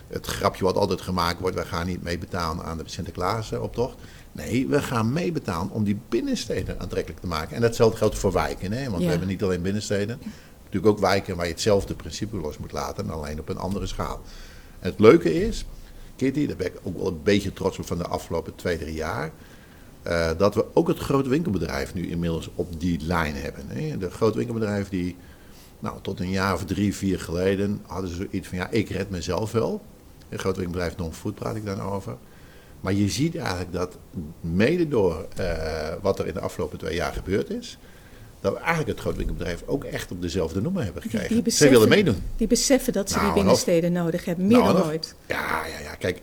het 0.08 0.26
grapje 0.26 0.64
wat 0.64 0.76
altijd 0.76 1.00
gemaakt 1.00 1.40
wordt: 1.40 1.56
we 1.56 1.64
gaan 1.64 1.86
niet 1.86 2.02
meebetalen 2.02 2.64
aan 2.64 2.78
de 2.78 2.82
Sinterklaasoptocht. 2.86 3.96
Nee, 4.32 4.66
we 4.66 4.82
gaan 4.82 5.12
meebetalen 5.12 5.70
om 5.70 5.84
die 5.84 6.00
binnensteden 6.08 6.80
aantrekkelijk 6.80 7.20
te 7.20 7.26
maken. 7.26 7.56
En 7.56 7.60
datzelfde 7.60 7.96
geldt 7.96 8.18
voor 8.18 8.32
wijken, 8.32 8.72
hè? 8.72 8.84
want 8.84 8.98
Ja. 8.98 9.04
we 9.04 9.10
hebben 9.10 9.28
niet 9.28 9.42
alleen 9.42 9.62
binnensteden. 9.62 10.20
Natuurlijk 10.70 10.92
ook 10.92 10.98
wijken 11.00 11.36
waar 11.36 11.46
je 11.46 11.52
hetzelfde 11.52 11.94
principe 11.94 12.36
los 12.36 12.58
moet 12.58 12.72
laten, 12.72 13.10
alleen 13.10 13.40
op 13.40 13.48
een 13.48 13.58
andere 13.58 13.86
schaal. 13.86 14.20
En 14.78 14.90
het 14.90 14.98
leuke 15.00 15.34
is, 15.46 15.64
Kitty, 16.16 16.46
daar 16.46 16.56
ben 16.56 16.66
ik 16.66 16.78
ook 16.82 16.96
wel 16.96 17.06
een 17.06 17.22
beetje 17.22 17.52
trots 17.52 17.78
op 17.78 17.86
van 17.86 17.98
de 17.98 18.06
afgelopen 18.06 18.54
twee, 18.54 18.78
drie 18.78 18.94
jaar. 18.94 19.32
eh, 20.02 20.30
dat 20.38 20.54
we 20.54 20.64
ook 20.72 20.88
het 20.88 20.98
grote 20.98 21.28
winkelbedrijf 21.28 21.94
nu 21.94 22.08
inmiddels 22.08 22.50
op 22.54 22.80
die 22.80 23.00
lijn 23.00 23.34
hebben. 23.34 23.64
Hè? 23.68 23.98
De 23.98 24.10
grote 24.10 24.36
winkelbedrijf 24.36 24.88
die, 24.88 25.16
nou, 25.78 25.98
tot 26.02 26.20
een 26.20 26.30
jaar 26.30 26.54
of 26.54 26.64
drie, 26.64 26.94
vier 26.94 27.20
geleden 27.20 27.80
hadden 27.86 28.10
ze 28.10 28.16
zoiets 28.16 28.48
van, 28.48 28.58
ja, 28.58 28.70
ik 28.70 28.88
red 28.88 29.10
mezelf 29.10 29.52
wel. 29.52 29.82
Een 30.28 30.38
groot 30.38 30.56
winkelbedrijf 30.56 30.96
non-food 30.96 31.34
praat 31.34 31.56
ik 31.56 31.64
dan 31.64 31.80
over. 31.80 32.16
Maar 32.80 32.92
je 32.92 33.08
ziet 33.08 33.36
eigenlijk 33.36 33.72
dat 33.72 33.98
mede 34.40 34.88
door 34.88 35.26
eh, 35.36 35.92
wat 36.02 36.18
er 36.18 36.26
in 36.26 36.34
de 36.34 36.40
afgelopen 36.40 36.78
twee 36.78 36.94
jaar 36.94 37.12
gebeurd 37.12 37.50
is, 37.50 37.78
dat 38.40 38.52
we 38.52 38.58
eigenlijk 38.58 38.88
het 38.88 39.00
groot 39.00 39.16
winkelbedrijf 39.16 39.62
ook 39.66 39.84
echt 39.84 40.10
op 40.10 40.22
dezelfde 40.22 40.60
nummer 40.60 40.84
hebben 40.84 41.02
gekregen. 41.02 41.28
die 41.28 41.36
Ze 41.36 41.42
beseffen- 41.42 41.70
willen 41.70 41.88
meedoen. 41.88 42.22
Die 42.36 42.46
beseffen 42.46 42.92
dat 42.92 43.08
ze 43.10 43.16
Nou, 43.16 43.26
die 43.26 43.32
en 43.34 43.38
of- 43.38 43.44
binnensteden 43.64 43.92
nodig 43.92 44.24
hebben, 44.24 44.46
meer 44.46 44.58
Nou, 44.58 44.72
dan 44.76 44.86
ooit. 44.86 45.14
Ja, 45.26 45.66
ja, 45.66 45.78
ja. 45.78 45.94
Kijk, 45.94 46.20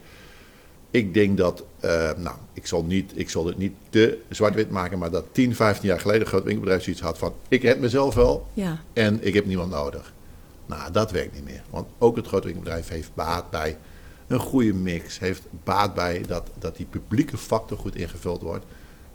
ik 0.92 1.14
denk 1.14 1.38
dat, 1.38 1.64
eh, 1.80 2.12
nou, 2.18 2.36
ik 2.54 2.68
zal, 2.68 2.84
niet, 2.84 3.12
ik 3.16 3.30
zal 3.30 3.46
het 3.46 3.58
niet 3.58 3.74
te 3.90 4.20
zwart-wit 4.30 4.70
maken, 4.70 5.00
maar 5.00 5.12
dat 5.12 5.26
10, 5.32 5.56
15 5.56 5.88
jaar 5.90 6.00
geleden 6.00 6.22
een 6.22 6.28
groot 6.28 6.44
winkelbedrijf 6.44 6.84
zoiets 6.84 7.02
had 7.02 7.18
van, 7.18 7.34
ik 7.48 7.62
red 7.62 7.80
mezelf 7.80 8.16
wel 8.16 8.48
Ja. 8.54 8.80
en 8.94 9.18
ik 9.26 9.34
heb 9.34 9.46
niemand 9.46 9.72
nodig. 9.72 10.14
Nou, 10.66 10.92
dat 10.92 11.12
werkt 11.12 11.34
niet 11.34 11.44
meer. 11.44 11.62
Want 11.70 11.88
ook 11.98 12.16
het 12.16 12.28
grote 12.28 12.46
winkelbedrijf 12.46 12.88
heeft 12.88 13.12
baat 13.14 13.50
bij 13.50 13.78
een 14.28 14.40
goede 14.40 14.74
mix, 14.74 15.20
heeft 15.20 15.42
baat 15.64 15.94
bij 15.94 16.24
dat, 16.28 16.50
dat 16.60 16.76
die 16.78 16.86
publieke 16.86 17.38
factor 17.38 17.78
goed 17.78 17.96
ingevuld 17.96 18.42
wordt. 18.42 18.66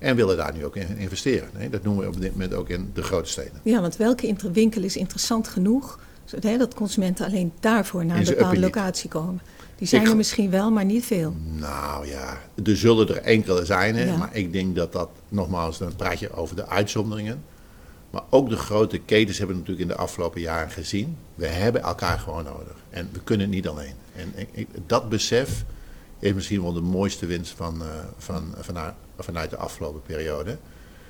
En 0.00 0.16
willen 0.16 0.36
daar 0.36 0.52
nu 0.54 0.64
ook 0.64 0.76
in 0.76 0.96
investeren. 0.98 1.48
Dat 1.70 1.82
noemen 1.82 2.02
we 2.04 2.08
op 2.14 2.20
dit 2.20 2.32
moment 2.32 2.54
ook 2.54 2.68
in 2.68 2.90
de 2.94 3.02
grote 3.02 3.30
steden. 3.30 3.60
Ja, 3.62 3.80
want 3.80 3.96
welke 3.96 4.36
winkel 4.52 4.82
is 4.82 4.96
interessant 4.96 5.48
genoeg 5.48 5.98
dat 6.58 6.74
consumenten 6.74 7.26
alleen 7.26 7.52
daarvoor 7.60 8.04
naar 8.04 8.18
een 8.18 8.24
bepaalde 8.24 8.60
locatie 8.60 9.08
komen? 9.08 9.40
Die 9.76 9.88
zijn 9.88 10.02
Ik- 10.02 10.08
er 10.08 10.16
misschien 10.16 10.50
wel, 10.50 10.70
maar 10.70 10.84
niet 10.84 11.04
veel. 11.04 11.34
Nou 11.46 12.06
ja, 12.06 12.38
er 12.64 12.76
zullen 12.76 13.08
er 13.08 13.16
enkele 13.16 13.64
zijn, 13.64 13.96
hè, 13.96 14.04
Ja. 14.04 14.16
maar 14.16 14.36
ik 14.36 14.52
denk 14.52 14.76
dat 14.76 14.92
dat, 14.92 15.08
nogmaals, 15.28 15.78
dan 15.78 15.96
praat 15.96 16.18
je 16.18 16.32
over 16.32 16.56
de 16.56 16.66
uitzonderingen. 16.66 17.42
Maar 18.10 18.22
ook 18.30 18.48
de 18.48 18.56
grote 18.56 18.98
ketens 18.98 19.38
hebben 19.38 19.56
we 19.56 19.62
natuurlijk 19.62 19.90
in 19.90 19.96
de 19.96 20.02
afgelopen 20.02 20.40
jaren 20.40 20.70
gezien. 20.70 21.16
We 21.34 21.46
hebben 21.46 21.82
elkaar 21.82 22.18
gewoon 22.18 22.44
nodig. 22.44 22.74
En 22.90 23.08
we 23.12 23.20
kunnen 23.24 23.46
het 23.46 23.54
niet 23.54 23.68
alleen. 23.68 23.94
En 24.16 24.32
dat 24.86 25.08
besef 25.08 25.64
is 26.18 26.32
misschien 26.32 26.62
wel 26.62 26.72
de 26.72 26.80
mooiste 26.80 27.26
winst 27.26 27.52
van, 27.56 27.82
eh, 27.82 27.88
van, 28.18 28.54
vanuit, 28.60 28.94
vanuit 29.24 29.50
de 29.50 29.56
afgelopen 29.56 30.02
periode. 30.02 30.59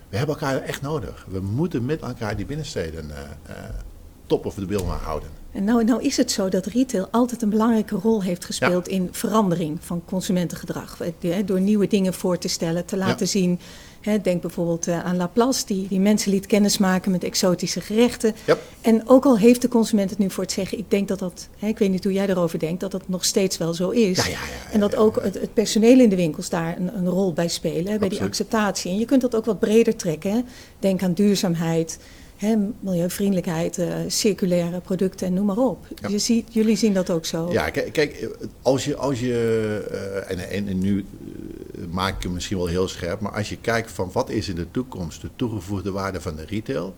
We 0.08 0.16
hebben 0.16 0.34
elkaar 0.34 0.62
echt 0.62 0.82
nodig. 0.82 1.26
We 1.28 1.40
moeten 1.40 1.84
met 1.84 2.00
elkaar 2.00 2.36
die 2.36 2.46
binnensteden 2.46 3.10
eh, 3.10 3.22
eh, 3.56 3.70
top 4.26 4.46
of 4.46 4.54
de 4.54 4.66
bil 4.66 4.84
maar 4.84 4.98
houden. 4.98 5.39
En 5.52 5.64
nou, 5.64 5.84
nou 5.84 6.02
is 6.02 6.16
het 6.16 6.30
zo 6.30 6.48
dat 6.48 6.66
retail 6.66 7.08
altijd 7.10 7.42
een 7.42 7.50
belangrijke 7.50 7.94
rol 7.96 8.22
heeft 8.22 8.44
gespeeld 8.44 8.88
in 8.88 9.08
verandering 9.12 9.78
van 9.80 10.02
consumentengedrag. 10.04 10.98
Door 11.44 11.60
nieuwe 11.60 11.86
dingen 11.86 12.14
voor 12.14 12.38
te 12.38 12.48
stellen, 12.48 12.84
te 12.84 12.96
laten 12.96 13.26
Ja. 13.26 13.26
zien. 13.26 13.58
Denk 14.22 14.40
bijvoorbeeld 14.40 14.86
eh, 14.86 15.04
aan 15.04 15.16
Laplace, 15.16 15.66
die, 15.66 15.88
die 15.88 16.00
mensen 16.00 16.30
liet 16.30 16.46
kennismaken 16.46 17.10
met 17.10 17.24
exotische 17.24 17.80
gerechten. 17.80 18.34
Ja. 18.46 18.56
En 18.80 19.08
ook 19.08 19.24
al 19.24 19.38
heeft 19.38 19.62
de 19.62 19.68
consument 19.68 20.10
het 20.10 20.18
nu 20.18 20.30
voor 20.30 20.42
het 20.42 20.52
zeggen, 20.52 20.78
ik 20.78 20.90
denk 20.90 21.08
dat 21.08 21.18
dat, 21.18 21.48
ik 21.58 21.78
weet 21.78 21.90
niet 21.90 22.04
hoe 22.04 22.12
jij 22.12 22.28
erover 22.28 22.58
denkt, 22.58 22.80
dat 22.80 22.90
dat 22.90 23.08
nog 23.08 23.24
steeds 23.24 23.58
wel 23.58 23.74
zo 23.74 23.90
is. 23.90 24.30
En 24.72 24.80
dat 24.80 24.96
ook 24.96 25.22
het, 25.22 25.34
het 25.34 25.54
personeel 25.54 26.00
in 26.00 26.08
de 26.08 26.16
winkels 26.16 26.48
daar 26.48 26.76
een, 26.78 26.96
een 26.96 27.08
rol 27.08 27.32
bij 27.32 27.48
spelen, 27.48 27.98
bij 27.98 28.08
die 28.08 28.22
acceptatie. 28.22 28.90
En 28.90 28.98
je 28.98 29.04
kunt 29.04 29.20
dat 29.20 29.34
ook 29.34 29.44
wat 29.44 29.58
breder 29.58 29.96
trekken. 29.96 30.46
Denk 30.78 31.02
aan 31.02 31.12
duurzaamheid, 31.12 31.98
hè, 32.40 32.56
milieuvriendelijkheid, 32.80 33.78
eh, 33.78 33.94
circulaire 34.06 34.80
producten 34.80 35.26
en 35.26 35.34
noem 35.34 35.46
maar 35.46 35.56
op. 35.56 35.86
Ja. 35.94 36.08
Je 36.08 36.18
ziet, 36.18 36.52
jullie 36.52 36.76
zien 36.76 36.94
dat 36.94 37.10
ook 37.10 37.24
zo. 37.24 37.52
Ja, 37.52 37.70
kijk, 37.70 38.28
als 38.62 38.84
je, 38.84 38.96
als 38.96 39.20
je 39.20 39.86
eh, 39.90 40.30
en, 40.30 40.50
en, 40.50 40.68
en 40.68 40.78
nu 40.78 41.04
eh, 41.74 41.80
maak 41.90 42.16
ik 42.16 42.22
hem 42.22 42.32
misschien 42.32 42.56
wel 42.56 42.66
heel 42.66 42.88
scherp, 42.88 43.20
maar 43.20 43.32
als 43.32 43.48
je 43.48 43.56
kijkt 43.56 43.90
van 43.90 44.10
wat 44.12 44.30
is 44.30 44.48
in 44.48 44.54
de 44.54 44.70
toekomst 44.70 45.20
de 45.20 45.30
toegevoegde 45.36 45.90
waarde 45.90 46.20
van 46.20 46.36
de 46.36 46.44
retail, 46.44 46.94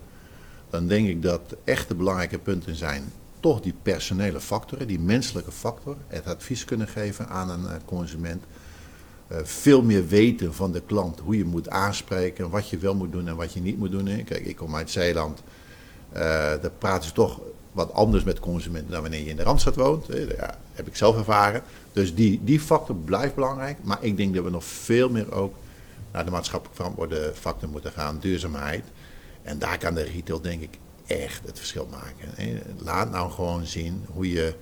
dan 0.69 0.87
denk 0.87 1.07
ik 1.07 1.21
dat 1.21 1.41
echte 1.63 1.95
belangrijke 1.95 2.39
punten 2.39 2.75
zijn 2.75 3.03
toch 3.39 3.61
die 3.61 3.73
personele 3.81 4.39
factoren, 4.39 4.87
die 4.87 4.99
menselijke 4.99 5.51
factor, 5.51 5.97
het 6.07 6.25
advies 6.25 6.65
kunnen 6.65 6.87
geven 6.87 7.27
aan 7.27 7.49
een 7.49 7.85
consument. 7.85 8.43
Eh, 9.27 9.37
veel 9.43 9.81
meer 9.81 10.07
weten 10.07 10.53
van 10.53 10.71
de 10.71 10.81
klant 10.81 11.19
hoe 11.19 11.37
je 11.37 11.45
moet 11.45 11.69
aanspreken, 11.69 12.49
wat 12.49 12.69
je 12.69 12.77
wel 12.77 12.95
moet 12.95 13.11
doen 13.11 13.27
en 13.27 13.35
wat 13.35 13.53
je 13.53 13.61
niet 13.61 13.77
moet 13.77 13.91
doen. 13.91 14.23
Kijk, 14.23 14.45
ik 14.45 14.55
kom 14.55 14.75
uit 14.75 14.91
Zeeland. 14.91 15.43
Eh, 16.09 16.21
daar 16.21 16.71
praten 16.77 17.07
ze 17.07 17.13
toch 17.13 17.39
wat 17.71 17.93
anders 17.93 18.23
met 18.23 18.39
consumenten 18.39 18.91
dan 18.91 19.01
wanneer 19.01 19.19
je 19.19 19.29
in 19.29 19.35
de 19.35 19.43
Randstad 19.43 19.75
woont. 19.75 20.05
Ja, 20.37 20.57
heb 20.71 20.87
ik 20.87 20.95
zelf 20.95 21.17
ervaren. 21.17 21.61
Dus 21.91 22.15
die, 22.15 22.39
die 22.43 22.59
factor 22.59 22.95
blijft 22.95 23.35
belangrijk. 23.35 23.77
Maar 23.81 23.97
ik 24.01 24.17
denk 24.17 24.35
dat 24.35 24.43
we 24.43 24.49
nog 24.49 24.63
veel 24.63 25.09
meer 25.09 25.31
ook 25.31 25.55
naar 26.11 26.25
de 26.25 26.31
maatschappelijk 26.31 26.75
verantwoorde 26.75 27.31
factor 27.35 27.69
moeten 27.69 27.91
gaan. 27.91 28.19
Duurzaamheid. 28.19 28.83
En 29.41 29.59
daar 29.59 29.77
kan 29.77 29.93
de 29.93 30.03
retail 30.03 30.41
denk 30.41 30.61
ik 30.61 30.77
echt 31.05 31.41
het 31.45 31.57
verschil 31.57 31.87
maken. 31.91 32.29
Laat 32.77 33.11
nou 33.11 33.31
gewoon 33.31 33.65
zien 33.65 34.05
hoe 34.13 34.29
je 34.29 34.53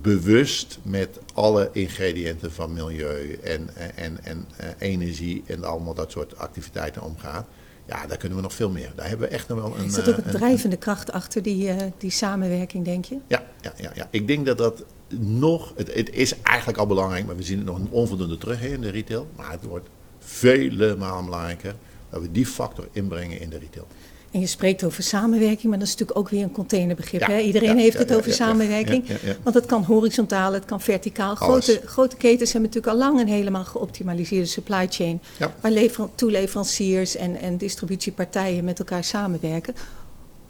bewust 0.00 0.78
met 0.82 1.18
alle 1.34 1.68
ingrediënten 1.72 2.52
van 2.52 2.72
milieu 2.72 3.38
en, 3.42 3.68
en, 3.94 4.24
en 4.24 4.46
energie 4.78 5.42
en 5.46 5.64
allemaal 5.64 5.94
dat 5.94 6.10
soort 6.10 6.38
activiteiten 6.38 7.02
omgaat. 7.02 7.46
Ja, 7.86 8.06
daar 8.06 8.16
kunnen 8.16 8.36
we 8.36 8.42
nog 8.42 8.54
veel 8.54 8.70
meer. 8.70 8.92
Daar 8.94 9.08
hebben 9.08 9.28
we 9.28 9.34
echt 9.34 9.48
nog 9.48 9.60
wel 9.60 9.76
een. 9.76 9.84
Is 9.84 9.94
dat 9.94 10.08
ook 10.08 10.16
een 10.16 10.30
drijvende 10.30 10.76
kracht 10.76 11.12
achter 11.12 11.42
die, 11.42 11.68
uh, 11.68 11.76
die 11.98 12.10
samenwerking, 12.10 12.84
denk 12.84 13.04
je? 13.04 13.16
Ja, 13.26 13.42
ja, 13.60 13.72
ja, 13.76 13.90
ja, 13.94 14.08
ik 14.10 14.26
denk 14.26 14.46
dat 14.46 14.58
dat 14.58 14.84
nog. 15.18 15.72
Het, 15.76 15.94
het 15.94 16.10
is 16.10 16.40
eigenlijk 16.42 16.78
al 16.78 16.86
belangrijk, 16.86 17.26
maar 17.26 17.36
we 17.36 17.42
zien 17.42 17.56
het 17.56 17.66
nog 17.66 17.78
onvoldoende 17.90 18.38
terug 18.38 18.62
in 18.62 18.80
de 18.80 18.90
retail. 18.90 19.28
Maar 19.36 19.50
het 19.50 19.64
wordt 19.64 19.88
vele 20.18 20.96
malen 20.96 21.24
belangrijker 21.24 21.74
dat 22.10 22.20
we 22.20 22.32
die 22.32 22.46
factor 22.46 22.88
inbrengen 22.92 23.40
in 23.40 23.50
de 23.50 23.58
retail. 23.58 23.86
En 24.30 24.40
je 24.40 24.46
spreekt 24.46 24.84
over 24.84 25.02
samenwerking, 25.02 25.62
maar 25.62 25.78
dat 25.78 25.86
is 25.88 25.92
natuurlijk 25.92 26.18
ook 26.18 26.28
weer 26.28 26.42
een 26.42 26.52
containerbegrip. 26.52 27.26
hè? 27.26 27.38
Iedereen 27.38 27.78
heeft 27.78 27.98
het 27.98 28.14
over 28.14 28.32
samenwerking. 28.32 29.04
Want 29.42 29.54
het 29.54 29.66
kan 29.66 29.82
horizontaal, 29.82 30.52
het 30.52 30.64
kan 30.64 30.80
verticaal. 30.80 31.34
Grote, 31.34 31.80
grote 31.84 32.16
ketens 32.16 32.52
hebben 32.52 32.70
natuurlijk 32.70 33.02
al 33.02 33.08
lang 33.08 33.20
een 33.20 33.28
helemaal 33.34 33.64
geoptimaliseerde 33.64 34.46
supply 34.46 34.86
chain. 34.90 35.20
Waar 35.60 35.72
toeleveranciers 36.14 37.16
en, 37.16 37.36
en 37.36 37.56
distributiepartijen 37.56 38.64
met 38.64 38.78
elkaar 38.78 39.04
samenwerken. 39.04 39.74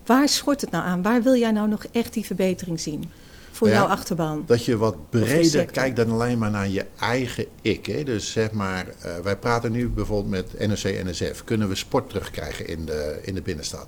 Waar 0.07 0.29
schort 0.29 0.61
het 0.61 0.71
nou 0.71 0.85
aan? 0.85 1.03
Waar 1.03 1.23
wil 1.23 1.37
jij 1.37 1.51
nou 1.51 1.69
nog 1.69 1.85
echt 1.93 2.13
die 2.13 2.27
verbetering 2.27 2.81
zien? 2.81 3.11
Voor 3.51 3.69
jouw 3.69 3.87
achterban? 3.87 4.43
Dat 4.47 4.65
je 4.65 4.77
wat 4.77 5.11
breder 5.11 5.65
kijkt 5.65 5.97
dan 5.97 6.11
alleen 6.11 6.39
maar 6.39 6.51
naar 6.51 6.69
je 6.69 6.87
eigen 6.99 7.47
ik. 7.61 7.87
Hè? 7.87 8.05
Dus 8.05 8.33
zeg 8.33 8.53
maar, 8.53 8.87
uh, 8.87 9.17
wij 9.23 9.37
praten 9.37 9.73
nu 9.73 9.89
bijvoorbeeld 9.89 10.31
met 10.57 10.69
NRC 10.69 11.05
NSF. 11.05 11.45
Kunnen 11.45 11.69
we 11.69 11.75
sport 11.75 12.09
terugkrijgen 12.09 12.67
in 12.67 12.85
de, 12.85 13.19
in 13.23 13.35
de 13.35 13.43
binnenstad? 13.43 13.87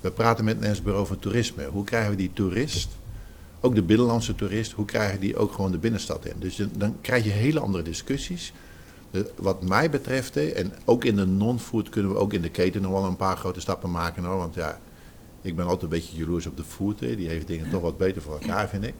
We 0.00 0.10
praten 0.10 0.44
met 0.44 0.54
het 0.54 0.62
Nederlands 0.62 0.82
Bureau 0.82 1.06
van 1.06 1.18
Toerisme. 1.18 1.64
Hoe 1.66 1.84
krijgen 1.84 2.10
we 2.10 2.16
die 2.16 2.30
toerist, 2.32 2.88
ook 3.60 3.74
de 3.74 3.82
binnenlandse 3.82 4.34
toerist, 4.34 4.72
hoe 4.72 4.84
krijgen 4.84 5.20
die 5.20 5.36
ook 5.36 5.52
gewoon 5.52 5.72
de 5.72 5.78
binnenstad 5.78 6.24
in? 6.24 6.34
Dus 6.38 6.60
dan 6.72 6.96
krijg 7.00 7.24
je 7.24 7.30
hele 7.30 7.60
andere 7.60 7.82
discussies. 7.82 8.52
wat 9.36 9.62
mij 9.62 9.90
betreft, 9.90 10.36
en 10.36 10.72
ook 10.84 11.04
in 11.04 11.16
de 11.16 11.26
non-food 11.26 11.88
kunnen 11.88 12.12
we 12.12 12.18
ook 12.18 12.32
in 12.32 12.42
de 12.42 12.50
keten 12.50 12.82
nog 12.82 12.92
wel 12.92 13.04
een 13.04 13.16
paar 13.16 13.36
grote 13.36 13.60
stappen 13.60 13.90
maken 13.90 14.24
hoor. 14.24 14.36
Want 14.36 14.54
ja, 14.54 14.80
ik 15.42 15.56
ben 15.56 15.64
altijd 15.64 15.82
een 15.82 15.88
beetje 15.88 16.16
jaloers 16.16 16.46
op 16.46 16.56
de 16.56 16.64
food. 16.64 17.00
Hè. 17.00 17.16
Die 17.16 17.28
heeft 17.28 17.46
dingen 17.46 17.70
toch 17.70 17.82
wat 17.82 17.98
beter 17.98 18.22
voor 18.22 18.38
elkaar, 18.40 18.68
vind 18.68 18.84
ik. 18.84 18.94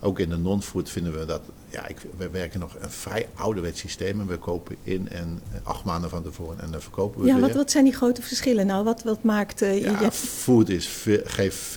Ook 0.00 0.18
in 0.18 0.28
de 0.28 0.36
non-food 0.36 0.90
vinden 0.90 1.18
we 1.18 1.24
dat. 1.24 1.40
Ja, 1.68 1.86
ik, 1.86 1.96
we 2.16 2.28
werken 2.30 2.60
nog 2.60 2.76
een 2.80 2.90
vrij 2.90 3.28
ouderwets 3.34 3.80
systeem. 3.80 4.20
En 4.20 4.26
we 4.26 4.36
kopen 4.36 4.76
in 4.82 5.08
en 5.08 5.40
acht 5.62 5.84
maanden 5.84 6.10
van 6.10 6.22
tevoren 6.22 6.60
en 6.60 6.70
dan 6.70 6.80
verkopen 6.80 7.20
we 7.20 7.26
ja, 7.26 7.32
weer. 7.34 7.42
Wat, 7.42 7.54
wat 7.54 7.70
zijn 7.70 7.84
die 7.84 7.92
grote 7.92 8.22
verschillen 8.22 8.66
nou? 8.66 8.84
Wat, 8.84 9.02
wat 9.02 9.22
maakt. 9.22 9.62
Uh, 9.62 9.80
ja, 9.80 10.00
je... 10.00 10.10
food 10.10 10.68
is. 10.68 11.06
Geeft. 11.24 11.76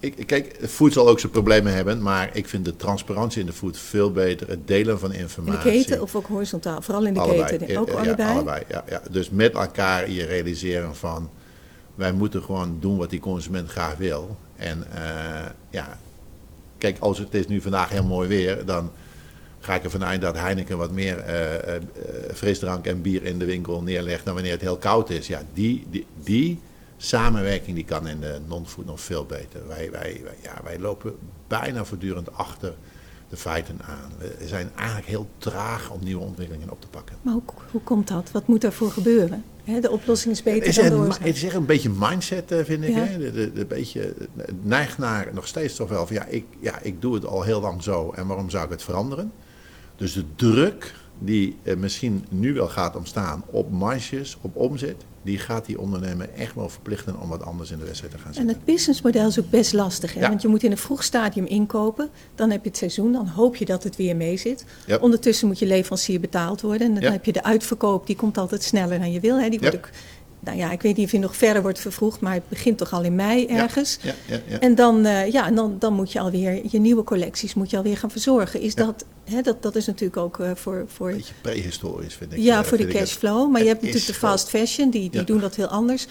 Ik, 0.00 0.26
kijk, 0.26 0.58
food 0.68 0.92
zal 0.92 1.08
ook 1.08 1.20
zijn 1.20 1.32
problemen 1.32 1.74
hebben, 1.74 2.02
maar 2.02 2.30
ik 2.32 2.48
vind 2.48 2.64
de 2.64 2.76
transparantie 2.76 3.40
in 3.40 3.46
de 3.46 3.52
food 3.52 3.78
veel 3.78 4.12
beter. 4.12 4.48
Het 4.48 4.68
delen 4.68 4.98
van 4.98 5.12
informatie. 5.12 5.70
In 5.70 5.78
de 5.78 5.84
keten 5.84 6.02
of 6.02 6.14
ook 6.14 6.26
horizontaal? 6.26 6.82
Vooral 6.82 7.06
in 7.06 7.14
de 7.14 7.20
allebei. 7.20 7.56
keten. 7.56 7.76
Ook 7.78 7.88
ja, 7.88 7.94
allebei? 7.94 8.32
allebei 8.32 8.62
ja, 8.68 8.84
ja. 8.88 9.02
Dus 9.10 9.30
met 9.30 9.54
elkaar 9.54 10.10
je 10.10 10.24
realiseren 10.24 10.96
van 10.96 11.30
wij 11.96 12.12
moeten 12.12 12.42
gewoon 12.42 12.76
doen 12.80 12.96
wat 12.96 13.10
die 13.10 13.20
consument 13.20 13.70
graag 13.70 13.96
wil. 13.96 14.36
En 14.56 14.84
uh, 14.94 15.46
ja, 15.70 15.98
kijk, 16.78 16.98
als 16.98 17.18
het 17.18 17.34
is 17.34 17.46
nu 17.46 17.60
vandaag 17.60 17.88
heel 17.88 18.04
mooi 18.04 18.28
weer, 18.28 18.64
dan 18.64 18.90
ga 19.60 19.74
ik 19.74 19.84
ervan 19.84 20.04
uit 20.04 20.20
dat 20.20 20.36
Heineken 20.36 20.78
wat 20.78 20.90
meer 20.90 21.24
uh, 21.28 21.74
uh, 21.74 21.80
frisdrank 22.34 22.86
en 22.86 23.02
bier 23.02 23.24
in 23.24 23.38
de 23.38 23.44
winkel 23.44 23.82
neerlegt 23.82 24.24
dan 24.24 24.34
wanneer 24.34 24.52
het 24.52 24.60
heel 24.60 24.76
koud 24.76 25.10
is. 25.10 25.26
Ja, 25.26 25.42
die, 25.52 25.86
die, 25.90 26.06
die 26.22 26.60
samenwerking 26.96 27.74
die 27.76 27.84
kan 27.84 28.08
in 28.08 28.20
de 28.20 28.40
non-food 28.46 28.86
nog 28.86 29.00
veel 29.00 29.24
beter. 29.24 29.66
Wij, 29.66 29.90
wij, 29.90 30.20
wij, 30.24 30.36
ja, 30.42 30.60
wij 30.64 30.78
lopen 30.78 31.14
bijna 31.46 31.84
voortdurend 31.84 32.32
achter 32.32 32.74
de 33.28 33.36
feiten 33.36 33.80
aan. 33.82 34.12
We 34.18 34.46
zijn 34.46 34.70
eigenlijk 34.76 35.08
heel 35.08 35.28
traag 35.38 35.90
om 35.90 36.00
nieuwe 36.02 36.24
ontwikkelingen 36.24 36.70
op 36.70 36.80
te 36.80 36.88
pakken. 36.88 37.16
Maar 37.22 37.34
hoe, 37.34 37.42
hoe 37.70 37.82
komt 37.82 38.08
dat? 38.08 38.30
Wat 38.30 38.46
moet 38.46 38.60
daarvoor 38.60 38.90
gebeuren? 38.90 39.44
De 39.66 39.90
oplossing 39.90 40.34
is 40.34 40.42
beter 40.42 40.66
het 40.66 40.78
is 40.78 40.90
dan 40.90 41.12
Het 41.20 41.36
is 41.36 41.44
echt 41.44 41.54
een 41.54 41.66
beetje 41.66 41.90
mindset, 41.98 42.52
eh, 42.52 42.64
vind 42.64 42.84
ik. 42.84 42.94
Ja. 42.94 43.04
Hè? 43.04 43.18
De, 43.18 43.32
de, 43.32 43.52
de, 43.52 43.64
beetje, 43.66 44.14
het 44.36 44.64
neigt 44.64 44.98
naar 44.98 45.28
nog 45.32 45.46
steeds 45.46 45.74
toch 45.74 45.88
wel 45.88 46.06
van 46.06 46.16
ja 46.16 46.24
ik, 46.24 46.44
ja, 46.60 46.78
ik 46.82 47.00
doe 47.00 47.14
het 47.14 47.26
al 47.26 47.42
heel 47.42 47.60
lang 47.60 47.82
zo 47.82 48.12
en 48.14 48.26
waarom 48.26 48.50
zou 48.50 48.64
ik 48.64 48.70
het 48.70 48.82
veranderen? 48.82 49.32
Dus 49.96 50.12
de 50.12 50.24
druk 50.36 50.94
die 51.18 51.56
eh, 51.62 51.76
misschien 51.76 52.24
nu 52.28 52.52
wel 52.52 52.68
gaat 52.68 52.96
ontstaan 52.96 53.42
op 53.46 53.70
marges, 53.70 54.36
op 54.40 54.56
omzet, 54.56 55.04
die 55.26 55.38
gaat 55.38 55.66
die 55.66 55.80
ondernemer 55.80 56.28
echt 56.36 56.54
wel 56.54 56.68
verplichten 56.68 57.20
om 57.20 57.28
wat 57.28 57.42
anders 57.42 57.70
in 57.70 57.78
de 57.78 57.84
wedstrijd 57.84 58.12
te 58.12 58.18
gaan 58.18 58.34
zetten. 58.34 58.50
En 58.50 58.56
het 58.56 58.64
businessmodel 58.64 59.26
is 59.26 59.38
ook 59.38 59.50
best 59.50 59.72
lastig, 59.72 60.14
hè? 60.14 60.20
want 60.20 60.42
je 60.42 60.48
moet 60.48 60.62
in 60.62 60.70
een 60.70 60.76
vroeg 60.76 61.02
stadium 61.02 61.46
inkopen, 61.46 62.08
dan 62.34 62.50
heb 62.50 62.62
je 62.62 62.68
het 62.68 62.78
seizoen, 62.78 63.12
dan 63.12 63.26
hoop 63.26 63.56
je 63.56 63.64
dat 63.64 63.82
het 63.82 63.96
weer 63.96 64.16
mee 64.16 64.36
zit. 64.36 64.64
Ondertussen 65.00 65.46
moet 65.46 65.58
je 65.58 65.66
leverancier 65.66 66.20
betaald 66.20 66.60
worden 66.60 66.86
en 66.86 67.00
dan 67.00 67.12
heb 67.12 67.24
je 67.24 67.32
de 67.32 67.42
uitverkoop, 67.42 68.06
die 68.06 68.16
komt 68.16 68.38
altijd 68.38 68.62
sneller 68.62 68.98
dan 68.98 69.12
je 69.12 69.20
wil. 69.20 69.40
Hè? 69.40 69.48
Die 69.48 69.60
wordt 69.60 69.76
ook 69.76 69.90
nou 70.40 70.58
ja, 70.58 70.70
ik 70.70 70.82
weet 70.82 70.96
niet 70.96 71.06
of 71.06 71.10
hij 71.10 71.20
nog 71.20 71.36
verder 71.36 71.62
wordt 71.62 71.78
vervroegd, 71.78 72.20
maar 72.20 72.34
het 72.34 72.48
begint 72.48 72.78
toch 72.78 72.92
al 72.92 73.02
in 73.02 73.14
mei 73.14 73.46
ergens. 73.46 73.98
Ja, 74.02 74.14
ja, 74.26 74.40
ja, 74.48 74.58
en 74.58 74.74
dan, 74.74 75.06
uh, 75.06 75.32
ja, 75.32 75.46
en 75.46 75.54
dan, 75.54 75.76
dan 75.78 75.92
moet 75.92 76.12
je 76.12 76.20
alweer 76.20 76.60
je 76.70 76.78
nieuwe 76.78 77.02
collecties 77.02 77.54
moet 77.54 77.70
je 77.70 77.76
alweer 77.76 77.96
gaan 77.96 78.10
verzorgen. 78.10 78.60
Is 78.60 78.74
dat, 78.74 79.04
hè, 79.24 79.42
dat, 79.42 79.62
dat 79.62 79.76
is 79.76 79.86
natuurlijk 79.86 80.16
ook 80.16 80.38
uh, 80.38 80.50
voor, 80.54 80.84
voor. 80.86 81.10
Beetje 81.10 81.34
prehistorisch, 81.40 82.14
vind 82.14 82.32
ik. 82.32 82.38
Ja, 82.38 82.58
uh, 82.58 82.64
voor 82.64 82.78
de 82.78 82.86
cashflow. 82.86 83.50
Maar 83.50 83.62
je 83.62 83.68
hebt 83.68 83.80
natuurlijk 83.80 84.06
de 84.06 84.14
fast 84.14 84.48
fashion, 84.48 84.90
die, 84.90 85.10
die 85.10 85.24
doen 85.24 85.40
dat 85.40 85.54
heel 85.54 85.66
anders 85.66 86.06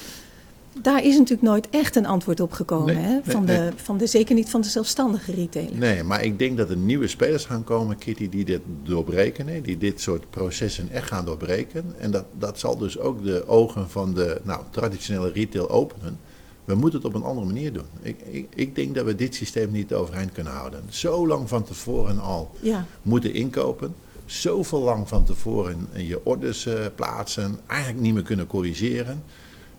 daar 0.81 1.03
is 1.03 1.17
natuurlijk 1.17 1.47
nooit 1.47 1.69
echt 1.69 1.95
een 1.95 2.05
antwoord 2.05 2.39
op 2.39 2.51
gekomen. 2.51 2.95
Nee, 2.95 3.03
hè? 3.03 3.19
Van, 3.23 3.43
nee, 3.43 3.57
de, 3.57 3.71
van 3.75 3.97
de, 3.97 4.07
zeker 4.07 4.35
niet 4.35 4.49
van 4.49 4.61
de 4.61 4.67
zelfstandige 4.67 5.31
retailer. 5.31 5.77
Nee, 5.77 6.03
maar 6.03 6.23
ik 6.23 6.39
denk 6.39 6.57
dat 6.57 6.69
er 6.69 6.77
nieuwe 6.77 7.07
spelers 7.07 7.45
gaan 7.45 7.63
komen, 7.63 7.97
Kitty, 7.97 8.29
die 8.29 8.45
dit 8.45 8.61
doorbreken. 8.83 9.47
Hè? 9.47 9.61
Die 9.61 9.77
dit 9.77 10.01
soort 10.01 10.29
processen 10.29 10.89
echt 10.89 11.07
gaan 11.07 11.25
doorbreken. 11.25 11.93
En 11.97 12.11
dat, 12.11 12.25
dat 12.37 12.59
zal 12.59 12.77
dus 12.77 12.99
ook 12.99 13.23
de 13.23 13.47
ogen 13.47 13.89
van 13.89 14.13
de 14.13 14.41
nou, 14.43 14.63
traditionele 14.69 15.31
retail 15.31 15.69
openen. 15.69 16.19
We 16.65 16.75
moeten 16.75 16.99
het 16.99 17.07
op 17.07 17.13
een 17.13 17.23
andere 17.23 17.45
manier 17.45 17.73
doen. 17.73 17.85
Ik, 18.01 18.21
ik, 18.31 18.47
ik, 18.55 18.75
denk 18.75 18.95
dat 18.95 19.05
we 19.05 19.15
dit 19.15 19.35
systeem 19.35 19.71
niet 19.71 19.93
overeind 19.93 20.31
kunnen 20.31 20.53
houden. 20.53 20.83
Zo 20.89 21.27
lang 21.27 21.49
van 21.49 21.63
tevoren 21.63 22.19
al 22.19 22.51
ja. 22.59 22.85
moeten 23.01 23.33
inkopen. 23.33 23.95
Zoveel 24.25 24.81
lang 24.81 25.07
van 25.07 25.23
tevoren 25.23 25.87
je 25.93 26.25
orders 26.25 26.65
uh, 26.65 26.73
plaatsen. 26.95 27.59
Eigenlijk 27.67 28.01
niet 28.01 28.13
meer 28.13 28.23
kunnen 28.23 28.47
corrigeren. 28.47 29.23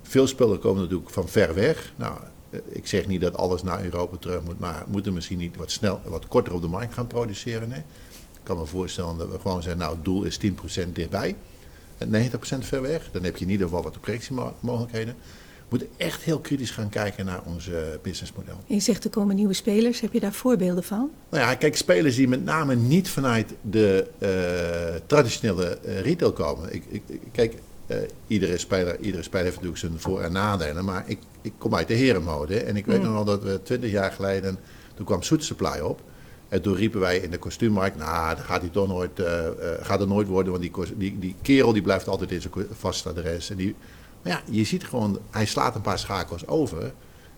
Veel 0.08 0.26
spullen 0.26 0.58
komen 0.58 0.82
natuurlijk 0.82 1.10
van 1.10 1.28
ver 1.28 1.54
weg. 1.54 1.92
Nou, 1.96 2.18
ik 2.68 2.86
zeg 2.86 3.06
niet 3.06 3.20
dat 3.20 3.36
alles 3.36 3.62
naar 3.62 3.84
Europa 3.84 4.16
terug 4.16 4.42
moet, 4.42 4.58
maar 4.58 4.84
moeten 4.88 5.12
misschien 5.12 5.38
niet 5.38 5.56
wat, 5.56 5.70
snel, 5.70 6.00
wat 6.04 6.28
korter 6.28 6.52
op 6.52 6.60
de 6.60 6.68
markt 6.68 6.94
gaan 6.94 7.06
produceren. 7.06 7.68
Nee. 7.68 7.78
Ik 8.32 8.42
kan 8.42 8.58
me 8.58 8.66
voorstellen 8.66 9.18
dat 9.18 9.30
we 9.30 9.38
gewoon 9.38 9.62
zeggen, 9.62 9.80
nou 9.80 9.94
het 9.94 10.04
doel 10.04 10.22
is 10.22 10.38
10% 10.86 10.92
dichtbij 10.92 11.36
en 11.98 12.30
90% 12.30 12.58
ver 12.58 12.82
weg. 12.82 13.08
Dan 13.12 13.24
heb 13.24 13.36
je 13.36 13.44
in 13.44 13.50
ieder 13.50 13.66
geval 13.66 13.82
wat 13.82 14.00
correctiemogelijkheden. 14.00 15.14
We 15.68 15.76
moeten 15.76 15.88
echt 15.96 16.22
heel 16.22 16.38
kritisch 16.38 16.70
gaan 16.70 16.88
kijken 16.88 17.24
naar 17.24 17.40
ons 17.44 17.70
businessmodel. 18.02 18.56
Je 18.66 18.80
zegt 18.80 19.04
er 19.04 19.10
komen 19.10 19.36
nieuwe 19.36 19.52
spelers. 19.52 20.00
Heb 20.00 20.12
je 20.12 20.20
daar 20.20 20.32
voorbeelden 20.32 20.84
van? 20.84 21.10
Nou 21.30 21.42
ja, 21.42 21.54
kijk, 21.54 21.76
spelers 21.76 22.16
die 22.16 22.28
met 22.28 22.44
name 22.44 22.74
niet 22.74 23.08
vanuit 23.08 23.54
de 23.60 24.06
uh, 24.18 25.00
traditionele 25.06 25.78
uh, 25.84 26.00
retail 26.00 26.32
komen. 26.32 26.74
Ik, 26.74 26.84
ik, 26.88 27.02
kijk, 27.32 27.54
uh, 27.86 27.96
iedere, 28.26 28.58
speler, 28.58 29.00
iedere 29.00 29.22
speler 29.22 29.44
heeft 29.44 29.56
natuurlijk 29.56 29.80
zijn 29.80 30.00
voor- 30.00 30.20
en 30.20 30.32
nadelen. 30.32 30.84
Maar 30.84 31.04
ik, 31.06 31.18
ik 31.42 31.52
kom 31.58 31.74
uit 31.74 31.88
de 31.88 31.94
herenmode. 31.94 32.60
En 32.60 32.76
ik 32.76 32.86
weet 32.86 32.98
mm. 32.98 33.04
nog 33.04 33.12
wel 33.12 33.24
dat 33.24 33.42
we 33.42 33.62
twintig 33.62 33.90
jaar 33.90 34.12
geleden. 34.12 34.58
Toen 34.94 35.06
kwam 35.06 35.22
Soet 35.22 35.44
Supply 35.44 35.78
op. 35.78 36.00
En 36.48 36.62
toen 36.62 36.74
riepen 36.74 37.00
wij 37.00 37.18
in 37.18 37.30
de 37.30 37.38
kostuummarkt. 37.38 37.96
Nou, 37.96 38.36
dat 38.36 38.44
gaat, 38.44 38.60
hij 38.60 38.70
toch 38.70 38.88
nooit, 38.88 39.18
uh, 39.20 39.26
uh, 39.26 39.70
gaat 39.80 40.00
er 40.00 40.06
nooit 40.06 40.26
worden. 40.26 40.52
Want 40.52 40.64
die, 40.64 40.96
die, 40.96 41.18
die 41.18 41.34
kerel 41.42 41.72
die 41.72 41.82
blijft 41.82 42.08
altijd 42.08 42.32
in 42.32 42.40
zijn 42.40 42.52
vaste 42.70 43.08
adres. 43.08 43.50
En 43.50 43.56
die, 43.56 43.74
maar 44.22 44.32
ja, 44.32 44.40
je 44.50 44.64
ziet 44.64 44.84
gewoon. 44.84 45.18
Hij 45.30 45.46
slaat 45.46 45.74
een 45.74 45.80
paar 45.80 45.98
schakels 45.98 46.46
over. 46.46 46.92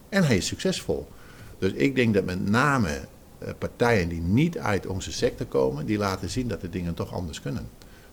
En 0.08 0.24
hij 0.24 0.36
is 0.36 0.46
succesvol. 0.46 1.08
Dus 1.58 1.72
ik 1.72 1.94
denk 1.94 2.14
dat 2.14 2.24
met 2.24 2.48
name 2.48 3.00
partijen 3.58 4.08
die 4.08 4.20
niet 4.20 4.58
uit 4.58 4.86
onze 4.86 5.12
sector 5.12 5.46
komen. 5.46 5.86
die 5.86 5.98
laten 5.98 6.30
zien 6.30 6.48
dat 6.48 6.60
de 6.60 6.70
dingen 6.70 6.94
toch 6.94 7.12
anders 7.12 7.40
kunnen. 7.40 7.68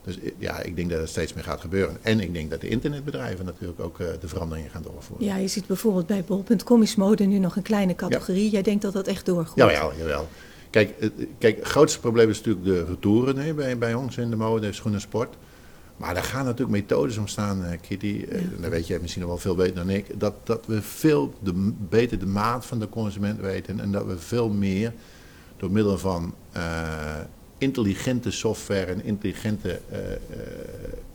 Dus 0.06 0.18
ja, 0.38 0.62
ik 0.62 0.76
denk 0.76 0.90
dat 0.90 1.00
het 1.00 1.10
steeds 1.10 1.34
meer 1.34 1.44
gaat 1.44 1.62
gebeuren. 1.62 1.98
En 2.02 2.20
ik 2.20 2.34
denk 2.34 2.50
dat 2.50 2.62
de 2.62 2.68
internetbedrijven 2.68 3.46
natuurlijk 3.46 3.80
ook 3.80 4.00
uh, 4.00 4.08
de 4.20 4.28
veranderingen 4.28 4.72
gaan 4.72 4.82
doorvoeren. 4.82 5.26
Ja, 5.26 5.36
je 5.36 5.48
ziet 5.48 5.68
bijvoorbeeld 5.68 6.08
bij 6.08 6.24
bol.com 6.24 6.82
is 6.82 6.96
mode 6.96 7.24
nu 7.24 7.38
nog 7.38 7.56
een 7.56 7.64
kleine 7.64 7.96
categorie. 7.96 8.44
Ja. 8.44 8.50
Jij 8.50 8.62
denkt 8.62 8.82
dat 8.82 8.94
dat 8.94 9.08
echt 9.08 9.26
doorgroeit? 9.26 9.72
Jawel, 9.72 9.94
jawel. 9.98 10.28
Kijk, 10.70 10.94
het, 11.00 11.12
kijk, 11.38 11.56
het 11.58 11.68
grootste 11.68 12.00
probleem 12.00 12.30
is 12.30 12.38
natuurlijk 12.38 12.66
de 12.66 12.86
retouren 12.86 13.38
hè, 13.38 13.54
bij, 13.54 13.78
bij 13.78 13.94
ons 13.94 14.18
in 14.18 14.30
de 14.30 14.36
mode, 14.36 14.74
schoenen, 14.74 15.02
sport. 15.02 15.36
Maar 15.98 16.14
daar 16.14 16.24
gaan 16.24 16.46
natuurlijk 16.46 16.72
methodes 16.72 17.18
ontstaan, 17.18 17.62
uh, 17.62 17.70
Kitty. 17.82 18.26
Uh, 18.30 18.42
ja. 18.42 18.48
Dat 18.60 18.70
weet 18.70 18.88
jij 18.88 19.00
misschien 19.00 19.22
nog 19.22 19.30
wel 19.30 19.40
veel 19.40 19.56
beter 19.56 19.76
dan 19.76 19.90
ik. 19.90 20.20
Dat, 20.20 20.34
dat 20.44 20.66
we 20.66 20.82
veel 20.82 21.34
de, 21.40 21.74
beter 21.90 22.20
de 22.20 22.26
maat 22.26 22.66
van 22.66 22.80
de 22.80 22.90
consument 22.90 23.40
weten. 23.40 23.80
En 23.80 23.92
dat 23.92 24.06
we 24.06 24.18
veel 24.18 24.50
meer 24.50 24.94
door 25.58 25.72
middel 25.72 25.98
van 25.98 26.34
intelligente 27.58 28.32
software 28.32 28.86
en 28.86 29.04
intelligente 29.04 29.80
uh, 29.92 29.98
uh, 29.98 30.16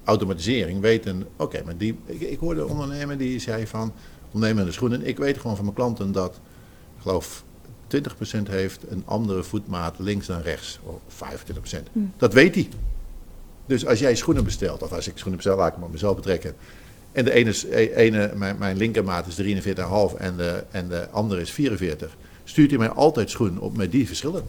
automatisering 0.05 0.81
weten. 0.81 1.27
Oké, 1.37 1.63
maar 1.65 1.77
die, 1.77 1.99
ik, 2.07 2.21
ik, 2.21 2.39
hoorde 2.39 2.61
een 2.61 2.69
ondernemer 2.69 3.19
die 3.19 3.39
zei 3.39 3.67
van 3.67 3.93
ondernemende 4.33 4.73
schoenen. 4.73 5.07
Ik 5.07 5.19
weet 5.19 5.39
gewoon 5.39 5.57
van 5.57 5.65
mijn 5.65 5.77
klanten 5.77 6.13
dat, 6.13 6.41
ik 6.97 7.03
geloof 7.03 7.45
20% 7.97 8.51
heeft 8.51 8.81
een 8.89 9.03
andere 9.07 9.43
voetmaat 9.43 9.99
links 9.99 10.27
dan 10.27 10.41
rechts. 10.41 10.79
Of 10.83 11.23
25%. 11.75 11.77
Dat 12.17 12.33
weet 12.33 12.55
hij. 12.55 12.69
Dus 13.67 13.87
als 13.87 13.99
jij 13.99 14.15
schoenen 14.15 14.45
bestelt, 14.45 14.83
of 14.83 14.93
als 14.93 15.09
ik 15.09 15.17
schoenen 15.17 15.37
bestel, 15.37 15.57
laat 15.57 15.73
ik 15.73 15.79
me 15.79 15.85
op 15.85 15.93
mezelf 15.93 16.17
betrekken. 16.17 16.55
En 17.13 17.25
de 17.25 17.33
ene, 17.33 17.55
e- 17.71 17.95
ene 17.95 18.33
mijn, 18.35 18.57
mijn 18.59 18.77
linkermaat 18.77 19.27
is 19.27 19.65
43,5 19.67 20.17
en 20.19 20.37
de, 20.37 20.65
en 20.71 20.89
de 20.89 21.09
andere 21.11 21.41
is 21.41 21.51
44. 21.51 22.17
Stuurt 22.45 22.71
hij 22.71 22.79
mij 22.79 22.91
altijd 22.91 23.31
schoenen 23.31 23.61
op 23.61 23.77
met 23.77 23.93
die 23.93 24.07
verschillen. 24.07 24.45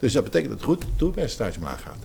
Dus 0.00 0.12
dat 0.12 0.24
betekent 0.24 0.50
dat 0.50 0.58
het 0.60 0.68
goed 0.68 0.84
toerpercentage 0.96 1.58
omlaag 1.58 1.82
gaat. 1.82 1.96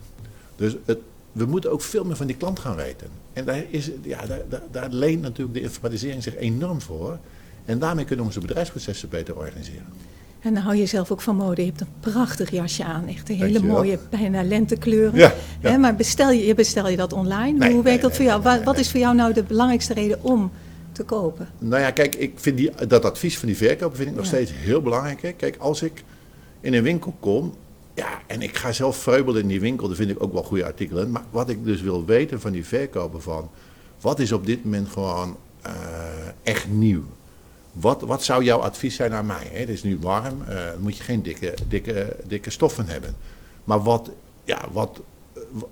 Dus 0.56 0.76
het, 0.86 0.98
we 1.32 1.46
moeten 1.46 1.72
ook 1.72 1.82
veel 1.82 2.04
meer 2.06 2.16
van 2.16 2.28
die 2.28 2.36
klant 2.36 2.60
gaan 2.60 2.76
weten. 2.76 3.08
En 3.34 3.46
daar, 3.46 3.64
is, 3.70 3.91
ja, 4.02 4.26
daar, 4.26 4.41
daar, 4.50 4.62
daar 4.72 4.89
leent 4.89 5.22
natuurlijk 5.22 5.54
de 5.58 5.62
informatisering 5.62 6.24
zich 6.24 6.36
enorm 6.36 6.82
voor. 6.82 7.18
En 7.66 7.80
daarmee 7.80 8.06
kunnen 8.06 8.26
we 8.26 8.32
onze 8.32 8.48
bedrijfsprocessen 8.48 9.10
beter 9.10 9.38
organiseren. 9.38 9.86
En 10.39 10.54
dan 10.54 10.64
hou 10.64 10.76
je 10.76 10.86
zelf 10.86 11.12
ook 11.12 11.22
van 11.22 11.36
mode. 11.36 11.62
Je 11.62 11.68
hebt 11.68 11.82
een 11.82 11.88
prachtig 12.00 12.52
jasje 12.52 12.84
aan. 12.84 13.08
Echt 13.08 13.30
een 13.30 13.36
hele 13.36 13.60
mooie, 13.64 14.00
bijna 14.10 14.43
lentekleuren. 14.43 15.20
Ja, 15.20 15.34
ja. 15.62 15.78
Maar 15.78 15.96
bestel 15.96 16.32
je, 16.32 16.54
bestel 16.56 16.89
je 16.89 16.98
dat 16.98 17.14
online? 17.14 17.58
Nee, 17.58 17.74
Hoe 17.74 17.84
werkt 17.84 18.02
nee, 18.02 18.10
dat 18.10 18.20
nee, 18.20 18.30
voor 18.30 18.41
jou? 18.43 18.64
Wat 18.64 18.78
is 18.80 18.91
voor 18.91 19.00
jou 19.00 19.16
nou 19.16 19.34
de 19.34 19.43
belangrijkste 19.43 19.93
reden 19.93 20.24
om 20.24 20.52
te 20.91 21.04
kopen? 21.04 21.48
Nou 21.60 21.82
ja, 21.82 21.91
kijk, 21.91 22.16
ik 22.16 22.32
vind 22.36 22.58
die, 22.58 22.72
dat 22.88 23.06
advies 23.06 23.38
van 23.38 23.48
die 23.48 23.58
verkoper 23.58 23.98
vind 23.98 24.10
ik 24.10 24.16
nog 24.16 24.24
Ja. 24.26 24.30
steeds 24.32 24.52
heel 24.56 24.82
belangrijk. 24.82 25.22
hè. 25.22 25.32
Kijk, 25.32 25.56
als 25.58 25.82
ik 25.82 26.04
in 26.62 26.74
een 26.74 26.84
winkel 26.84 27.14
kom, 27.20 27.54
ja, 27.96 28.22
en 28.28 28.41
ik 28.41 28.58
ga 28.58 28.72
zelf 28.72 28.98
vreubelen 28.98 29.41
in 29.41 29.48
die 29.48 29.60
winkel, 29.60 29.88
dan 29.88 29.96
vind 29.96 30.10
ik 30.10 30.24
ook 30.24 30.34
wel 30.34 30.43
goede 30.43 30.66
artikelen. 30.66 31.12
Maar 31.12 31.24
wat 31.30 31.50
ik 31.50 31.64
dus 31.64 31.82
wil 31.82 32.06
weten 32.06 32.41
van 32.41 32.52
die 32.52 32.66
verkoper 32.66 33.22
van, 33.22 33.50
wat 34.02 34.20
is 34.20 34.32
op 34.32 34.46
dit 34.46 34.64
moment 34.64 34.89
gewoon 34.89 35.38
eh, 35.62 35.72
echt 36.43 36.68
nieuw? 36.68 37.04
Wat, 37.72 38.02
wat 38.02 38.24
zou 38.24 38.43
jouw 38.43 38.60
advies 38.60 38.96
zijn 38.96 39.14
aan 39.14 39.26
mij? 39.26 39.48
Hè? 39.52 39.60
Het 39.60 39.70
is 39.70 39.84
nu 39.84 39.98
warm, 40.02 40.41
eh, 40.48 40.58
moet 40.80 40.98
je 40.98 41.04
geen 41.04 41.22
dikke, 41.22 41.54
dikke, 41.68 42.16
dikke 42.28 42.50
stoffen 42.50 42.88
hebben. 42.88 43.16
Maar 43.64 43.84
wat, 43.84 44.10
ja, 44.43 44.62
wat, 44.72 45.02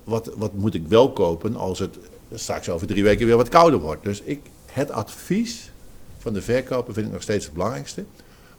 wat, 0.04 0.30
wat 0.36 0.52
moet 0.52 0.74
ik 0.74 0.86
wel 0.88 1.12
kopen 1.12 1.56
als 1.56 1.78
het 1.78 1.98
straks 2.34 2.68
over 2.68 2.86
drie 2.86 3.02
weken 3.02 3.26
weer 3.26 3.36
wat 3.36 3.48
kouder 3.48 3.80
wordt? 3.80 4.04
Dus 4.04 4.20
ik, 4.20 4.40
het 4.66 4.90
advies 4.90 5.70
van 6.18 6.32
de 6.32 6.42
verkoper 6.42 6.94
vind 6.94 7.06
ik 7.06 7.12
nog 7.12 7.22
steeds 7.22 7.44
het 7.44 7.54
belangrijkste. 7.54 8.04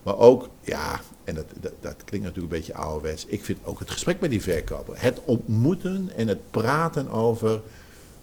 Maar 0.06 0.18
ook, 0.18 0.50
ja, 0.62 1.02
en 1.24 1.36
dat, 1.36 1.46
dat, 1.82 1.96
klinkt 2.04 2.26
natuurlijk 2.26 2.54
een 2.54 2.60
beetje 2.60 2.76
ouderwets. 2.76 3.26
Ik 3.26 3.44
vind 3.44 3.60
ook 3.64 3.80
het 3.80 3.92
gesprek 3.92 4.20
met 4.20 4.30
die 4.30 4.42
verkoper. 4.42 5.02
Het 5.02 5.22
ontmoeten 5.26 6.12
en 6.16 6.28
het 6.28 6.52
praten 6.52 7.10
over 7.10 7.62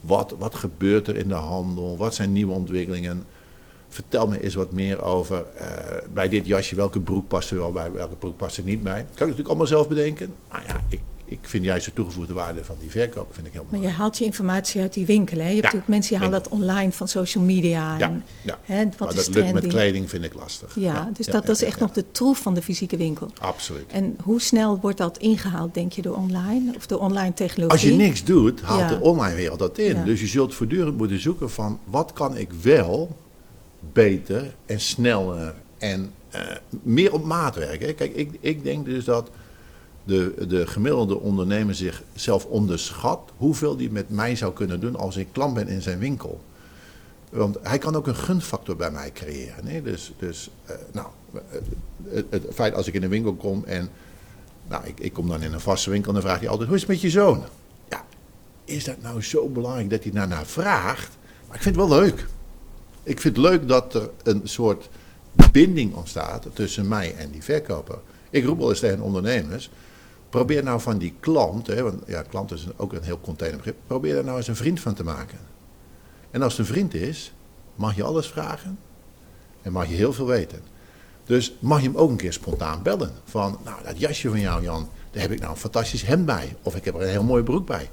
wat, 0.00 0.34
wat 0.38 0.54
gebeurt 0.54 1.08
er 1.08 1.16
in 1.16 1.28
de 1.28 1.34
handel, 1.34 1.96
wat 1.96 2.14
zijn 2.14 2.32
nieuwe 2.32 2.52
ontwikkelingen. 2.52 3.24
Vertel 3.88 4.28
me 4.28 4.42
eens 4.42 4.54
wat 4.54 4.72
meer 4.72 5.02
over 5.02 5.44
eh, 5.56 5.66
bij 6.12 6.28
dit 6.28 6.46
jasje, 6.46 6.74
welke 6.74 7.00
broek 7.00 7.28
past 7.28 7.50
er 7.50 7.56
wel 7.56 7.72
bij, 7.72 7.92
welke 7.92 8.16
broek 8.16 8.36
past 8.36 8.56
er 8.56 8.64
niet 8.64 8.82
bij. 8.82 8.96
Dat 8.96 9.04
kan 9.04 9.12
ik 9.12 9.18
natuurlijk 9.20 9.48
allemaal 9.48 9.66
zelf 9.66 9.88
bedenken. 9.88 10.34
Maar 10.48 10.64
ja, 10.66 10.80
ik, 10.88 11.00
ik 11.32 11.48
vind 11.48 11.64
juist 11.64 11.84
de 11.84 11.92
toegevoegde 11.92 12.32
waarde 12.32 12.64
van 12.64 12.76
die 12.80 12.90
verkoper 12.90 13.34
vind 13.34 13.46
ik 13.46 13.52
heel 13.52 13.62
Maar 13.62 13.70
belangrijk. 13.70 13.96
je 13.96 14.02
haalt 14.02 14.18
je 14.18 14.24
informatie 14.24 14.80
uit 14.80 14.92
die 14.92 15.06
winkelen. 15.06 15.44
Hè? 15.44 15.50
Je 15.50 15.54
hebt 15.60 15.72
Ja, 15.72 15.78
natuurlijk 15.78 15.88
mensen 15.88 16.10
die 16.10 16.22
halen 16.26 16.42
dat 16.42 16.52
online 16.52 16.92
van 16.92 17.08
social 17.08 17.44
media. 17.44 17.98
Ja, 17.98 18.06
en, 18.08 18.24
ja. 18.42 18.58
Hè, 18.62 18.84
wat 18.84 18.98
maar 18.98 19.08
is 19.08 19.24
dat 19.26 19.34
lukt 19.34 19.52
met 19.52 19.66
kleding 19.66 20.10
vind 20.10 20.24
ik 20.24 20.34
lastig. 20.34 20.74
Ja, 20.74 21.10
dus 21.16 21.26
ja, 21.26 21.32
dat, 21.32 21.46
dat 21.46 21.54
is 21.54 21.60
ja, 21.60 21.66
echt 21.66 21.78
ja. 21.78 21.82
nog 21.84 21.92
de 21.92 22.04
troef 22.12 22.38
van 22.38 22.54
de 22.54 22.62
fysieke 22.62 22.96
winkel. 22.96 23.30
Absoluut. 23.40 23.84
En 23.90 24.16
hoe 24.22 24.40
snel 24.40 24.78
wordt 24.80 24.98
dat 24.98 25.18
ingehaald, 25.18 25.74
denk 25.74 25.92
je, 25.92 26.02
door 26.02 26.16
online 26.16 26.72
of 26.76 26.86
door 26.86 26.98
online 26.98 27.34
technologie? 27.34 27.70
Als 27.80 27.90
je 27.90 27.96
niks 28.04 28.24
doet, 28.24 28.60
haalt 28.60 28.80
Ja. 28.80 28.88
de 28.88 29.00
online 29.00 29.34
wereld 29.34 29.58
dat 29.58 29.78
in. 29.78 29.96
Ja. 29.96 30.04
Dus 30.04 30.20
je 30.20 30.26
zult 30.26 30.54
voortdurend 30.54 30.96
moeten 30.96 31.20
zoeken 31.20 31.50
van 31.50 31.78
wat 31.84 32.12
kan 32.12 32.36
ik 32.36 32.48
wel 32.62 33.16
beter 33.92 34.54
en 34.66 34.80
sneller 34.80 35.54
en 35.78 36.12
eh, 36.30 36.40
meer 36.82 37.12
op 37.12 37.24
maat 37.24 37.54
werken. 37.54 37.94
Kijk, 37.94 38.14
ik, 38.14 38.30
ik 38.40 38.62
denk 38.64 38.84
dus 38.84 39.04
dat 39.04 39.30
de, 40.04 40.46
de 40.48 40.66
gemiddelde 40.66 41.18
ondernemer 41.18 41.74
zichzelf 41.74 42.44
onderschat 42.44 43.30
hoeveel 43.36 43.76
die 43.76 43.90
met 43.90 44.10
mij 44.10 44.36
zou 44.36 44.52
kunnen 44.52 44.80
doen 44.80 44.96
als 44.96 45.16
ik 45.16 45.28
klant 45.32 45.54
ben 45.54 45.68
in 45.68 45.82
zijn 45.82 45.98
winkel. 45.98 46.40
Want 47.30 47.58
hij 47.62 47.78
kan 47.78 47.96
ook 47.96 48.06
een 48.06 48.16
gunfactor 48.16 48.76
bij 48.76 48.90
mij 48.90 49.12
creëren. 49.12 49.84
Dus, 49.84 50.12
dus 50.18 50.50
eh, 50.64 50.76
nou, 50.92 51.06
eh, 52.12 52.22
het, 52.30 52.44
feit 52.52 52.74
als 52.74 52.86
ik 52.86 52.94
in 52.94 53.02
een 53.02 53.08
winkel 53.08 53.34
kom 53.34 53.64
en 53.64 53.88
nou, 54.68 54.86
ik, 54.86 55.00
ik 55.00 55.12
kom 55.12 55.28
dan 55.28 55.42
in 55.42 55.52
een 55.52 55.60
vaste 55.60 55.90
winkel 55.90 56.08
en 56.08 56.14
dan 56.14 56.22
vraagt 56.22 56.40
hij 56.40 56.48
altijd: 56.48 56.68
hoe 56.68 56.76
is 56.76 56.82
het 56.82 56.90
met 56.92 57.00
je 57.00 57.10
zoon? 57.10 57.42
Ja, 57.88 58.04
is 58.64 58.84
dat 58.84 59.02
nou 59.02 59.22
zo 59.22 59.48
belangrijk 59.48 59.90
dat 59.90 60.02
hij 60.02 60.12
daarnaar 60.12 60.46
vraagt? 60.46 61.16
Maar 61.46 61.56
ik 61.56 61.62
vind 61.62 61.76
het 61.76 61.88
wel 61.88 61.98
leuk. 61.98 62.26
Ik 63.02 63.20
vind 63.20 63.36
het 63.36 63.44
leuk 63.44 63.68
dat 63.68 63.94
er 63.94 64.10
een 64.22 64.40
soort 64.44 64.88
binding 65.52 65.94
ontstaat 65.94 66.46
tussen 66.52 66.88
mij 66.88 67.14
en 67.14 67.30
die 67.30 67.42
verkoper. 67.42 67.98
Ik 68.30 68.44
roep 68.44 68.58
wel 68.58 68.70
eens 68.70 68.80
tegen 68.80 69.00
ondernemers: 69.00 69.70
probeer 70.32 70.62
nou 70.62 70.80
van 70.80 70.98
die 70.98 71.14
klant, 71.20 71.66
hè, 71.66 71.82
want 71.82 72.02
ja, 72.06 72.22
klant 72.22 72.52
is 72.52 72.66
ook 72.76 72.92
een 72.92 73.02
heel 73.02 73.20
containerbegrip, 73.20 73.76
probeer 73.86 74.14
daar 74.14 74.24
nou 74.24 74.36
eens 74.36 74.48
een 74.48 74.56
vriend 74.56 74.80
van 74.80 74.94
te 74.94 75.04
maken. 75.04 75.38
En 76.30 76.42
als 76.42 76.56
het 76.56 76.66
een 76.66 76.72
vriend 76.74 76.94
is, 76.94 77.32
mag 77.74 77.96
je 77.96 78.02
alles 78.02 78.26
vragen 78.26 78.78
en 79.62 79.72
mag 79.72 79.88
je 79.88 79.94
heel 79.94 80.12
veel 80.12 80.26
weten. 80.26 80.60
Dus 81.24 81.54
mag 81.58 81.80
je 81.80 81.86
hem 81.86 81.96
ook 81.96 82.10
een 82.10 82.16
keer 82.16 82.32
spontaan 82.32 82.82
bellen. 82.82 83.12
Van, 83.24 83.58
nou, 83.64 83.82
dat 83.84 83.98
jasje 83.98 84.28
van 84.28 84.40
jou, 84.40 84.62
Jan, 84.62 84.88
daar 85.10 85.22
heb 85.22 85.30
ik 85.30 85.38
nou 85.38 85.50
een 85.50 85.58
fantastisch 85.58 86.02
hemd 86.02 86.26
bij. 86.26 86.56
Of 86.62 86.76
ik 86.76 86.84
heb 86.84 86.94
er 86.94 87.02
een 87.02 87.08
heel 87.08 87.24
mooi 87.24 87.42
broek 87.42 87.66
bij. 87.66 87.90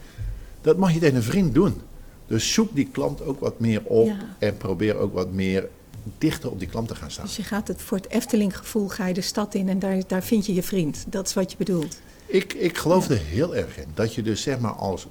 Dat 0.61 0.77
mag 0.77 0.93
je 0.93 0.99
tegen 0.99 1.15
een 1.15 1.23
vriend 1.23 1.53
doen. 1.53 1.81
Dus 2.27 2.53
zoek 2.53 2.75
die 2.75 2.89
klant 2.91 3.21
ook 3.21 3.39
wat 3.39 3.59
meer 3.59 3.81
op. 3.83 4.07
Ja. 4.07 4.35
En 4.39 4.57
probeer 4.57 4.95
ook 4.95 5.13
wat 5.13 5.31
meer 5.31 5.69
dichter 6.17 6.51
op 6.51 6.59
die 6.59 6.67
klant 6.67 6.87
te 6.87 6.95
gaan 6.95 7.11
staan. 7.11 7.25
Dus 7.25 7.35
je 7.35 7.43
gaat 7.43 7.67
het 7.67 7.81
voor 7.81 7.97
het 7.97 8.09
Efteling 8.09 8.57
gevoel, 8.57 8.87
ga 8.87 9.07
je 9.07 9.13
de 9.13 9.21
stad 9.21 9.53
in 9.53 9.69
en 9.69 9.79
daar, 9.79 10.01
daar 10.07 10.23
vind 10.23 10.45
je 10.45 10.53
je 10.53 10.63
vriend. 10.63 11.05
Dat 11.07 11.27
is 11.27 11.33
wat 11.33 11.51
je 11.51 11.57
bedoelt. 11.57 11.97
Ik, 12.29 12.53
ik 12.53 12.77
geloof 12.77 13.09
er 13.09 13.17
heel 13.17 13.55
erg 13.55 13.77
in. 13.77 13.87
Dat 13.93 14.13
je 14.13 14.21
dus 14.21 14.41
zeg 14.41 14.59
maar 14.59 14.71
als 14.71 15.07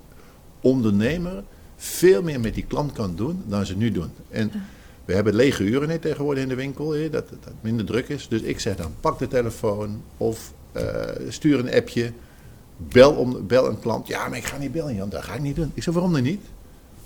ondernemer 0.60 1.44
veel 1.76 2.22
meer 2.22 2.40
met 2.40 2.54
die 2.54 2.64
klant 2.64 2.92
kan 2.92 3.16
doen 3.16 3.42
dan 3.46 3.66
ze 3.66 3.76
nu 3.76 3.92
doen. 3.92 4.10
En 4.30 4.52
we 5.04 5.14
hebben 5.14 5.34
lege 5.34 5.62
uren 5.62 5.90
hè, 5.90 5.98
tegenwoordig 5.98 6.42
in 6.42 6.48
de 6.48 6.54
winkel, 6.54 6.90
hè, 6.90 7.10
dat 7.10 7.28
dat 7.28 7.38
het 7.44 7.54
minder 7.60 7.86
druk 7.86 8.08
is. 8.08 8.28
Dus 8.28 8.40
ik 8.40 8.60
zeg 8.60 8.76
dan, 8.76 8.94
pak 9.00 9.18
de 9.18 9.28
telefoon 9.28 10.02
of 10.16 10.52
eh, 10.72 10.82
stuur 11.28 11.58
een 11.58 11.74
appje. 11.74 12.12
Bel, 12.76 13.12
om, 13.12 13.46
bel 13.46 13.68
een 13.68 13.80
klant. 13.80 14.06
Ja, 14.06 14.28
maar 14.28 14.38
ik 14.38 14.44
ga 14.44 14.56
niet 14.56 14.72
bellen, 14.72 14.94
Jan. 14.94 15.08
Dat 15.08 15.22
ga 15.22 15.34
ik 15.34 15.40
niet 15.40 15.56
doen. 15.56 15.70
Ik 15.74 15.82
zeg, 15.82 15.94
waarom 15.94 16.12
dan 16.12 16.22
niet? 16.22 16.44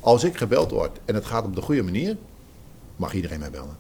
Als 0.01 0.25
ik 0.25 0.37
gebeld 0.37 0.71
word 0.71 0.99
en 1.05 1.15
het 1.15 1.25
gaat 1.25 1.45
op 1.45 1.55
de 1.55 1.63
goede 1.63 1.83
manier, 1.83 2.17
mag 2.97 3.15
iedereen 3.15 3.39
mij 3.39 3.51
bellen. 3.51 3.77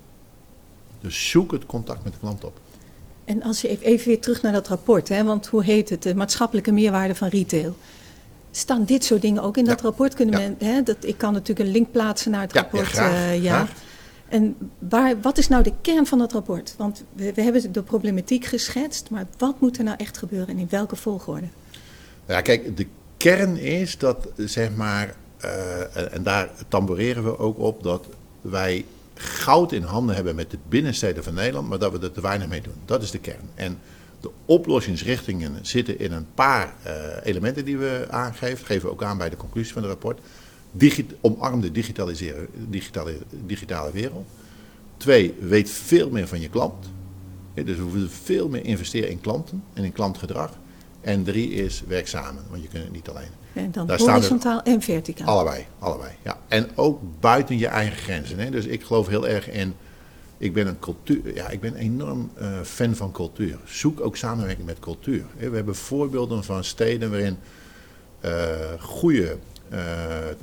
Dus 1.01 1.31
zoek 1.31 1.53
het 1.53 1.67
contact 1.67 2.05
met 2.05 2.13
de 2.13 2.19
klant 2.19 2.45
op. 2.45 2.61
En 3.25 3.43
als 3.43 3.61
je 3.61 3.79
even, 3.81 4.07
weer 4.09 4.21
terug 4.21 4.43
naar 4.43 4.53
dat 4.53 4.69
rapport, 4.69 5.09
hè, 5.09 5.25
want 5.25 5.47
hoe 5.47 5.65
heet 5.65 5.89
het? 5.89 6.03
De 6.03 6.15
maatschappelijke 6.15 6.73
meerwaarde 6.73 7.15
van 7.15 7.29
retail. 7.29 7.77
Staan 8.51 8.85
dit 8.85 9.05
soort 9.05 9.23
dingen 9.23 9.43
ook 9.43 9.57
in 9.57 9.65
dat 9.65 9.81
Ja. 9.81 9.85
rapport? 9.87 10.15
Kunnen 10.15 10.41
Ja. 10.41 10.49
men, 10.59 10.69
hè, 10.69 10.83
dat, 10.83 10.97
ik 11.01 11.19
kan 11.19 11.33
natuurlijk 11.33 11.67
een 11.67 11.73
link 11.75 11.91
plaatsen 11.91 12.31
naar 12.31 12.41
het 12.41 12.53
Ja, 12.55 12.61
rapport. 12.61 12.87
ja, 12.87 12.93
graag, 12.93 13.13
eh, 13.13 13.43
ja. 13.43 13.55
graag. 13.55 13.71
En 14.29 14.57
waar, 14.79 15.21
wat 15.21 15.39
is 15.39 15.49
nou 15.49 15.63
de 15.63 15.73
kern 15.81 16.07
van 16.07 16.19
dat 16.19 16.33
rapport? 16.33 16.75
Want 16.79 17.05
we, 17.13 17.33
we 17.35 17.43
hebben 17.43 17.73
de 17.73 17.83
problematiek 17.83 18.45
geschetst, 18.45 19.11
maar 19.11 19.27
wat 19.39 19.61
moet 19.61 19.79
er 19.79 19.85
nou 19.85 19.97
echt 20.01 20.19
gebeuren 20.19 20.49
en 20.49 20.59
in 20.59 20.67
welke 20.71 20.97
volgorde? 20.97 21.47
Ja, 22.27 22.41
kijk, 22.41 22.77
de 22.77 22.87
kern 23.17 23.57
is 23.57 23.99
dat, 23.99 24.29
zeg 24.37 24.75
maar, 24.75 25.15
eh, 25.39 25.97
en, 25.97 26.13
en 26.13 26.23
daar 26.23 26.51
tamboreren 26.69 27.25
we 27.25 27.39
ook 27.39 27.59
op, 27.59 27.83
dat 27.83 28.07
wij 28.41 28.85
goud 29.15 29.73
in 29.73 29.83
handen 29.83 30.15
hebben 30.15 30.35
met 30.35 30.51
de 30.51 30.59
binnensteden 30.69 31.25
van 31.25 31.35
Nederland, 31.35 31.69
maar 31.69 31.79
dat 31.79 31.93
we 31.93 31.99
er 31.99 32.13
te 32.13 32.21
weinig 32.21 32.49
mee 32.49 32.61
doen. 32.61 32.75
Dat 32.85 33.03
is 33.03 33.11
de 33.11 33.19
kern. 33.19 33.51
En 33.55 33.79
de 34.21 34.31
oplossingsrichtingen 34.45 35.59
zitten 35.63 35.99
in 35.99 36.13
een 36.13 36.27
paar 36.35 36.75
eh, 36.83 36.95
elementen 37.23 37.65
die 37.65 37.79
we 37.79 38.07
aangeven, 38.11 38.67
geven 38.67 38.87
we 38.87 38.93
ook 38.93 39.03
aan 39.03 39.19
bij 39.19 39.31
de 39.31 39.37
conclusie 39.37 39.73
van 39.73 39.83
het 39.83 39.91
rapport. 39.91 40.21
Digi 40.71 41.07
omarm 41.21 41.61
de 41.61 41.73
digitaliseren, 41.73 42.47
digitale, 42.69 43.17
digitale 43.47 43.93
wereld. 43.93 44.27
Twee, 44.97 45.35
weet 45.41 45.71
veel 45.71 46.11
meer 46.11 46.29
van 46.29 46.41
je 46.41 46.49
klant. 46.49 46.91
Dus 47.55 47.77
we 47.77 47.83
moeten 47.83 48.11
veel 48.11 48.49
meer 48.49 48.65
investeren 48.65 49.11
in 49.11 49.21
klanten 49.21 49.65
en 49.73 49.85
in 49.85 49.93
klantgedrag. 49.93 50.59
En 51.01 51.25
drie 51.25 51.51
is 51.51 51.83
werk 51.87 52.09
samen, 52.09 52.43
want 52.51 52.63
je 52.63 52.69
kunt 52.69 52.83
het 52.83 52.93
niet 52.93 53.09
alleen. 53.09 53.31
En 53.55 53.71
dan 53.73 53.87
Daar 53.87 53.99
horizontaal 53.99 54.63
en 54.63 54.83
verticaal. 54.83 55.27
Allebei, 55.27 55.67
allebei. 55.79 56.11
Ja. 56.23 56.39
En 56.49 56.69
ook 56.75 57.01
buiten 57.21 57.59
je 57.59 57.67
eigen 57.67 57.97
grenzen. 57.97 58.39
Hè. 58.39 58.51
Dus 58.51 58.67
ik 58.67 58.83
geloof 58.85 59.07
heel 59.07 59.29
erg 59.29 59.51
in. 59.51 59.75
Ik 60.39 60.53
ben 60.53 60.67
een 60.67 60.79
cultuur. 60.79 61.35
Ja, 61.35 61.49
ik 61.49 61.61
ben 61.61 61.75
enorm 61.75 62.31
eh, 62.35 62.61
fan 62.63 62.95
van 62.97 63.13
cultuur. 63.13 63.59
Zoek 63.65 64.01
ook 64.01 64.17
samenwerking 64.17 64.67
met 64.67 64.79
cultuur. 64.79 65.25
Hè, 65.37 65.51
We 65.51 65.57
hebben 65.57 65.75
voorbeelden 65.75 66.45
van 66.45 66.65
steden 66.65 67.11
waarin 67.11 67.39
eh 68.21 68.31
goede 68.81 69.37
eh, 69.69 69.79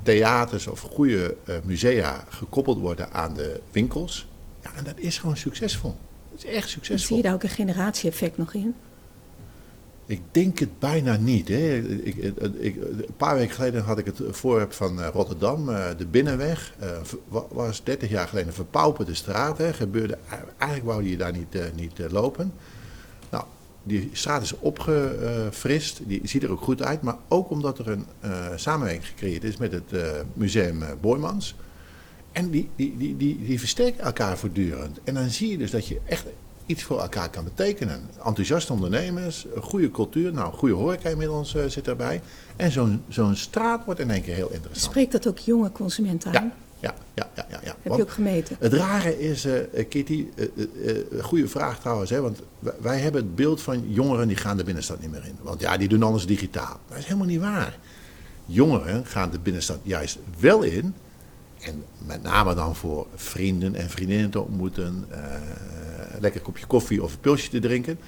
theaters 0.03 0.67
of 0.67 0.79
goede 0.81 1.35
musea 1.63 2.23
gekoppeld 2.29 2.79
worden 2.79 3.11
aan 3.11 3.33
de 3.33 3.59
winkels. 3.71 4.27
Ja, 4.63 4.69
en 4.75 4.83
dat 4.83 4.93
is 4.97 5.17
gewoon 5.17 5.37
succesvol. 5.37 5.95
Dat 6.31 6.43
is 6.43 6.49
echt 6.49 6.63
Zie 6.63 6.71
succesvol. 6.71 7.17
je 7.17 7.23
daar 7.23 7.33
ook 7.33 7.43
een 7.43 7.49
generatie-effect 7.49 8.37
nog 8.37 8.53
in? 8.53 8.75
Ik 10.09 10.21
denk 10.31 10.59
het 10.59 10.79
bijna 10.79 11.17
niet. 11.17 11.47
Hè. 11.47 11.77
Ik, 11.77 12.15
ik, 12.59 12.75
een 12.75 13.05
paar 13.17 13.35
weken 13.35 13.55
geleden 13.55 13.83
had 13.83 13.97
ik 13.97 14.05
het 14.05 14.21
voorwerp 14.29 14.73
van 14.73 15.01
eh, 15.01 15.07
Rotterdam, 15.13 15.69
eh, 15.69 15.85
de 15.97 16.05
Binnenweg. 16.05 16.73
eh, 16.79 16.87
was 17.49 17.83
30 17.83 18.09
jaar 18.09 18.27
geleden 18.27 18.49
een 18.49 18.55
verpauperde 18.55 19.13
straat. 19.13 19.57
Hè. 19.57 19.73
Gebeurde, 19.73 20.17
eigenlijk 20.57 20.91
wou 20.91 21.09
je 21.09 21.17
daar 21.17 21.31
niet, 21.31 21.75
niet 21.75 22.11
lopen. 22.11 22.53
die 23.83 24.09
straat 24.13 24.41
is 24.41 24.59
opgefrist, 24.59 26.01
die 26.03 26.21
ziet 26.23 26.43
er 26.43 26.51
ook 26.51 26.61
goed 26.61 26.81
uit. 26.81 27.01
Maar 27.01 27.17
ook 27.27 27.49
omdat 27.49 27.79
er 27.79 27.87
een 27.89 28.05
samenwerking 28.55 29.07
gecreëerd 29.07 29.43
is 29.43 29.57
met 29.57 29.71
het 29.71 29.91
museum 30.33 30.83
Boymans. 31.01 31.55
En 32.31 32.49
die, 32.49 32.69
die, 32.75 32.97
die, 32.97 33.17
die, 33.17 33.39
die 33.45 33.59
versterken 33.59 34.03
elkaar 34.03 34.37
voortdurend. 34.37 34.99
En 35.03 35.13
dan 35.13 35.29
zie 35.29 35.49
je 35.49 35.57
dus 35.57 35.71
dat 35.71 35.87
je 35.87 35.99
echt 36.05 36.25
iets 36.69 36.83
voor 36.83 36.99
elkaar 36.99 37.29
kan 37.29 37.43
betekenen. 37.43 38.01
Enthousiaste 38.25 38.73
ondernemers, 38.73 39.45
goede 39.61 39.91
cultuur, 39.91 40.33
nou, 40.33 40.53
goede 40.53 40.73
horeca 40.73 41.09
inmiddels 41.09 41.55
uh, 41.55 41.65
zit 41.65 41.85
daarbij. 41.85 42.21
En 42.55 42.71
zo'n 42.71 43.03
zo'n 43.07 43.35
straat 43.35 43.85
wordt 43.85 43.99
in 43.99 44.11
één 44.11 44.21
keer 44.21 44.35
heel 44.35 44.51
interessant. 44.51 44.91
Spreekt 44.91 45.11
dat 45.11 45.27
ook 45.27 45.37
jonge 45.37 45.71
consumenten 45.71 46.33
aan? 46.35 46.53
Ja, 46.79 46.93
ja, 47.15 47.27
ja. 47.35 47.45
ja, 47.49 47.59
ja. 47.63 47.75
Heb 47.81 47.95
je 47.95 48.01
ook 48.01 48.11
gemeten? 48.11 48.55
Het 48.59 48.73
rare 48.73 49.19
is, 49.19 49.45
uh, 49.45 49.53
Kitty, 49.89 50.27
uh, 50.35 50.97
goede 51.21 51.47
vraag 51.47 51.79
trouwens, 51.79 52.09
hè, 52.09 52.21
want 52.21 52.41
wij 52.81 52.99
hebben 52.99 53.21
het 53.21 53.35
beeld 53.35 53.61
van 53.61 53.93
jongeren 53.93 54.27
die 54.27 54.37
gaan 54.37 54.57
de 54.57 54.63
binnenstad 54.63 55.01
niet 55.01 55.11
meer 55.11 55.25
in. 55.25 55.37
Want 55.41 55.61
ja, 55.61 55.77
die 55.77 55.87
doen 55.87 56.03
alles 56.03 56.25
digitaal. 56.25 56.79
Dat 56.87 56.97
is 56.97 57.05
helemaal 57.05 57.27
niet 57.27 57.39
waar. 57.39 57.77
Jongeren 58.45 59.05
gaan 59.05 59.29
de 59.29 59.39
binnenstad 59.39 59.79
juist 59.83 60.17
wel 60.39 60.61
in. 60.61 60.95
En 61.59 61.83
met 62.05 62.23
name 62.23 62.53
dan 62.53 62.75
voor 62.75 63.07
vrienden 63.15 63.75
en 63.75 63.89
vriendinnen 63.89 64.29
te 64.29 64.41
ontmoeten, 64.41 65.05
uh, 65.11 65.17
lekker 66.19 66.41
kopje 66.41 66.65
koffie 66.65 67.03
of 67.03 67.13
een 67.13 67.19
pilsje 67.19 67.49
te 67.49 67.59
drinken. 67.59 67.99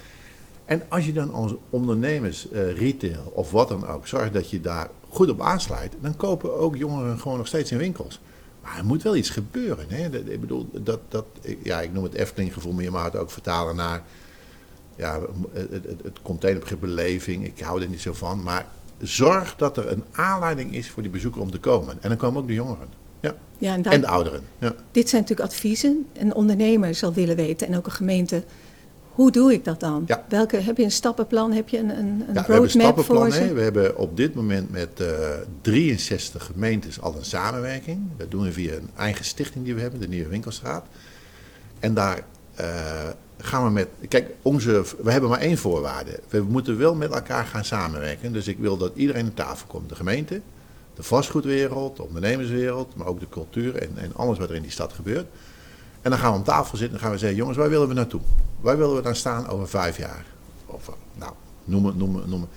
En 0.64 0.82
als 0.88 1.06
je 1.06 1.12
dan 1.12 1.32
als 1.32 1.54
ondernemers, 1.70 2.46
uh, 2.52 2.78
retail 2.78 3.32
of 3.34 3.50
wat 3.50 3.68
dan 3.68 3.86
ook, 3.86 4.06
zorgt 4.06 4.32
dat 4.32 4.50
je 4.50 4.60
daar 4.60 4.90
goed 5.08 5.30
op 5.30 5.40
aansluit, 5.40 5.94
dan 6.00 6.16
kopen 6.16 6.58
ook 6.58 6.76
jongeren 6.76 7.18
gewoon 7.18 7.38
nog 7.38 7.46
steeds 7.46 7.70
in 7.70 7.78
winkels. 7.78 8.20
Maar 8.62 8.78
er 8.78 8.84
moet 8.84 9.02
wel 9.02 9.16
iets 9.16 9.30
gebeuren. 9.30 9.86
Hè? 9.88 10.30
Ik 10.30 10.40
bedoel, 10.40 10.68
dat, 10.72 11.00
dat, 11.08 11.24
ja, 11.62 11.80
ik 11.80 11.92
noem 11.92 12.04
het 12.04 12.14
Efteling 12.14 12.52
gevoel, 12.52 12.72
maar 12.72 12.82
je 12.82 12.90
mag 12.90 13.04
het 13.04 13.16
ook 13.16 13.30
vertalen 13.30 13.76
naar 13.76 14.02
ja, 14.96 15.20
het, 15.52 15.70
het, 15.70 16.02
het 16.02 16.22
containerbegrip 16.22 16.80
beleving. 16.80 17.44
Ik 17.44 17.60
hou 17.60 17.82
er 17.82 17.88
niet 17.88 18.00
zo 18.00 18.12
van. 18.12 18.42
Maar 18.42 18.66
zorg 19.00 19.56
dat 19.56 19.76
er 19.76 19.88
een 19.88 20.04
aanleiding 20.10 20.74
is 20.74 20.90
voor 20.90 21.02
die 21.02 21.10
bezoeker 21.10 21.40
om 21.40 21.50
te 21.50 21.58
komen. 21.58 22.02
En 22.02 22.08
dan 22.08 22.18
komen 22.18 22.40
ook 22.40 22.46
de 22.46 22.54
jongeren. 22.54 23.01
Ja. 23.22 23.34
Ja, 23.58 23.74
en, 23.74 23.82
en 23.82 24.00
de 24.00 24.06
ouderen. 24.06 24.40
Ja. 24.58 24.74
Dit 24.90 25.08
zijn 25.08 25.22
natuurlijk 25.22 25.50
adviezen. 25.50 26.06
Een 26.12 26.34
ondernemer 26.34 26.94
zal 26.94 27.12
willen 27.12 27.36
weten, 27.36 27.66
en 27.66 27.76
ook 27.76 27.86
een 27.86 27.92
gemeente, 27.92 28.44
hoe 29.12 29.30
doe 29.30 29.52
ik 29.52 29.64
dat 29.64 29.80
dan? 29.80 30.04
Ja. 30.06 30.24
Welke, 30.28 30.56
heb 30.56 30.76
je 30.76 30.84
een 30.84 30.90
stappenplan? 30.90 31.52
Heb 31.52 31.68
je 31.68 31.78
een, 31.78 31.90
een, 31.90 31.98
een 31.98 32.18
ja, 32.18 32.24
we 32.24 32.32
hebben 32.32 32.54
een 32.54 32.56
roadmap 32.56 32.94
voor 32.94 33.04
stappenplan. 33.04 33.54
We 33.54 33.60
hebben 33.60 33.96
op 33.96 34.16
dit 34.16 34.34
moment 34.34 34.70
met 34.70 35.00
uh, 35.00 35.08
63 35.60 36.44
gemeentes 36.44 37.00
al 37.00 37.16
een 37.16 37.24
samenwerking. 37.24 38.00
Dat 38.16 38.30
doen 38.30 38.42
we 38.42 38.52
via 38.52 38.74
een 38.74 38.90
eigen 38.96 39.24
stichting 39.24 39.64
die 39.64 39.74
we 39.74 39.80
hebben, 39.80 40.00
de 40.00 40.08
Nieuwe 40.08 40.28
Winkelstraat. 40.28 40.86
En 41.80 41.94
daar 41.94 42.22
uh, 42.60 42.66
gaan 43.38 43.64
we 43.64 43.70
met. 43.70 43.88
Kijk, 44.08 44.30
onze, 44.42 44.84
we 45.02 45.10
hebben 45.10 45.30
maar 45.30 45.40
één 45.40 45.58
voorwaarde. 45.58 46.20
We 46.28 46.42
moeten 46.42 46.78
wel 46.78 46.94
met 46.94 47.12
elkaar 47.12 47.44
gaan 47.44 47.64
samenwerken. 47.64 48.32
Dus 48.32 48.48
ik 48.48 48.58
wil 48.58 48.76
dat 48.76 48.92
iedereen 48.94 49.24
aan 49.24 49.34
tafel 49.34 49.66
komt. 49.66 49.88
De 49.88 49.94
gemeente, 49.94 50.40
de 51.02 51.08
vastgoedwereld, 51.08 51.96
de 51.96 52.02
ondernemerswereld, 52.02 52.96
maar 52.96 53.06
ook 53.06 53.20
de 53.20 53.28
cultuur 53.28 53.76
en, 53.76 53.90
en 53.94 54.14
alles 54.16 54.38
wat 54.38 54.48
er 54.50 54.54
in 54.56 54.62
die 54.62 54.70
stad 54.70 54.92
gebeurt. 54.92 55.26
En 56.02 56.10
dan 56.10 56.18
gaan 56.18 56.32
we 56.32 56.38
om 56.38 56.44
tafel 56.44 56.76
zitten 56.76 56.96
en 56.96 57.02
gaan 57.02 57.12
we 57.12 57.18
zeggen: 57.18 57.38
jongens, 57.38 57.56
waar 57.58 57.68
willen 57.70 57.88
we 57.88 57.94
naartoe? 57.94 58.20
Waar 58.60 58.78
willen 58.78 58.96
we 58.96 59.02
dan 59.02 59.14
staan 59.16 59.48
over 59.48 59.68
vijf 59.68 59.96
jaar? 59.96 60.24
Of, 60.66 60.90
nou, 61.14 61.32
noem 61.64 61.86
het, 61.86 61.96
noem 61.96 62.16
het, 62.16 62.26
noem 62.26 62.40
het. 62.40 62.50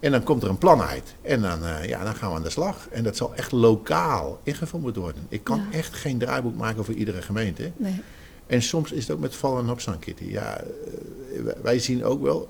En 0.00 0.10
dan 0.10 0.22
komt 0.22 0.42
er 0.42 0.48
een 0.48 0.58
plan 0.58 0.82
uit. 0.82 1.14
En 1.22 1.42
dan, 1.42 1.62
uh, 1.62 1.84
ja, 1.84 2.04
dan 2.04 2.14
gaan 2.14 2.30
we 2.30 2.36
aan 2.36 2.42
de 2.42 2.50
slag. 2.50 2.88
En 2.90 3.02
dat 3.04 3.16
zal 3.16 3.34
echt 3.34 3.52
lokaal 3.52 4.40
ingevuld 4.42 4.96
worden. 4.96 5.26
Ik 5.28 5.44
kan 5.44 5.58
Ja. 5.70 5.78
echt 5.78 5.94
geen 5.94 6.18
draaiboek 6.18 6.56
maken 6.56 6.84
voor 6.84 6.94
iedere 6.94 7.22
gemeente. 7.22 7.72
Nee. 7.76 8.02
En 8.46 8.62
soms 8.62 8.92
is 8.92 9.02
het 9.06 9.16
ook 9.16 9.22
met 9.22 9.34
vallen 9.34 9.64
en 9.64 9.70
opstaan, 9.70 9.98
Kitty. 9.98 10.24
Ja, 10.24 10.60
eh, 10.60 11.42
wij- 11.42 11.56
wij 11.62 11.78
zien 11.78 12.04
ook 12.04 12.22
wel 12.22 12.48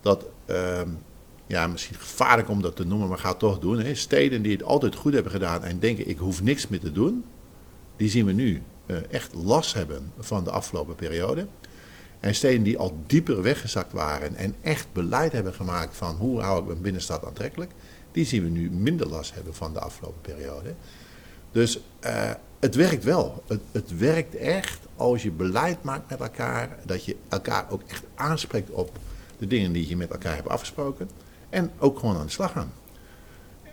dat, 0.00 0.24
ehm, 0.46 0.88
ja, 1.46 1.66
misschien 1.66 1.96
gevaarlijk 1.96 2.48
om 2.48 2.62
dat 2.62 2.76
te 2.76 2.86
noemen, 2.86 3.08
maar 3.08 3.18
ga 3.18 3.28
het 3.28 3.38
toch 3.38 3.58
doen. 3.58 3.78
Hè. 3.78 3.94
Steden 3.94 4.42
die 4.42 4.52
het 4.52 4.62
altijd 4.62 4.94
goed 4.94 5.12
hebben 5.12 5.32
gedaan 5.32 5.64
en 5.64 5.78
denken, 5.78 6.08
ik 6.08 6.18
hoef 6.18 6.42
niks 6.42 6.68
meer 6.68 6.80
te 6.80 6.92
doen, 6.92 7.24
die 7.96 8.10
zien 8.10 8.26
we 8.26 8.32
nu 8.32 8.62
eh, 8.86 8.96
echt 9.10 9.34
last 9.34 9.74
hebben 9.74 10.12
van 10.18 10.44
de 10.44 10.50
afgelopen 10.50 10.94
periode. 10.94 11.46
En 12.20 12.34
steden 12.34 12.62
die 12.62 12.78
al 12.78 12.96
dieper 13.06 13.42
weggezakt 13.42 13.92
waren 13.92 14.36
en 14.36 14.54
echt 14.60 14.86
beleid 14.92 15.32
hebben 15.32 15.54
gemaakt 15.54 15.96
van 15.96 16.16
hoe 16.16 16.40
hou 16.40 16.60
ik 16.60 16.66
mijn 16.66 16.80
binnenstad 16.80 17.24
aantrekkelijk, 17.24 17.72
die 18.12 18.24
zien 18.24 18.42
we 18.42 18.48
nu 18.48 18.70
minder 18.70 19.08
last 19.08 19.34
hebben 19.34 19.54
van 19.54 19.72
de 19.72 19.80
afgelopen 19.80 20.20
periode. 20.20 20.74
Dus 21.52 21.80
eh, 22.00 22.30
het 22.60 22.74
werkt 22.74 23.04
wel. 23.04 23.42
Het, 23.46 23.60
het 23.72 23.98
werkt 23.98 24.34
echt 24.34 24.78
als 24.96 25.22
je 25.22 25.30
beleid 25.30 25.82
maakt 25.82 26.10
met 26.10 26.20
elkaar, 26.20 26.78
dat 26.84 27.04
je 27.04 27.16
elkaar 27.28 27.66
ook 27.70 27.82
echt 27.86 28.02
aanspreekt 28.14 28.70
op 28.70 28.98
de 29.38 29.46
dingen 29.46 29.72
die 29.72 29.88
je 29.88 29.96
met 29.96 30.10
elkaar 30.10 30.34
hebt 30.34 30.48
afgesproken 30.48 31.08
en 31.54 31.70
ook 31.78 31.98
gewoon 31.98 32.16
aan 32.16 32.26
de 32.26 32.32
slag 32.32 32.52
gaan. 32.52 32.72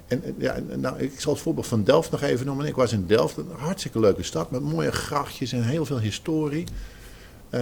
En 0.08 0.24
eh, 0.24 0.32
ja, 0.38 0.60
nou, 0.76 1.00
ik 1.00 1.20
zal 1.20 1.34
het 1.34 1.42
voorbeeld 1.42 1.68
van 1.68 1.84
Delft 1.84 2.12
nog 2.12 2.22
even 2.22 2.46
noemen. 2.46 2.66
Ik 2.66 2.76
was 2.76 2.94
in 2.94 3.06
Delft, 3.08 3.38
een 3.38 3.48
hartstikke 3.58 4.00
leuke 4.00 4.24
stad 4.24 4.52
met 4.52 4.62
mooie 4.62 4.92
grachtjes 4.92 5.52
en 5.52 5.64
heel 5.64 5.86
veel 5.86 6.00
historie. 6.00 6.64
Eh, 7.50 7.62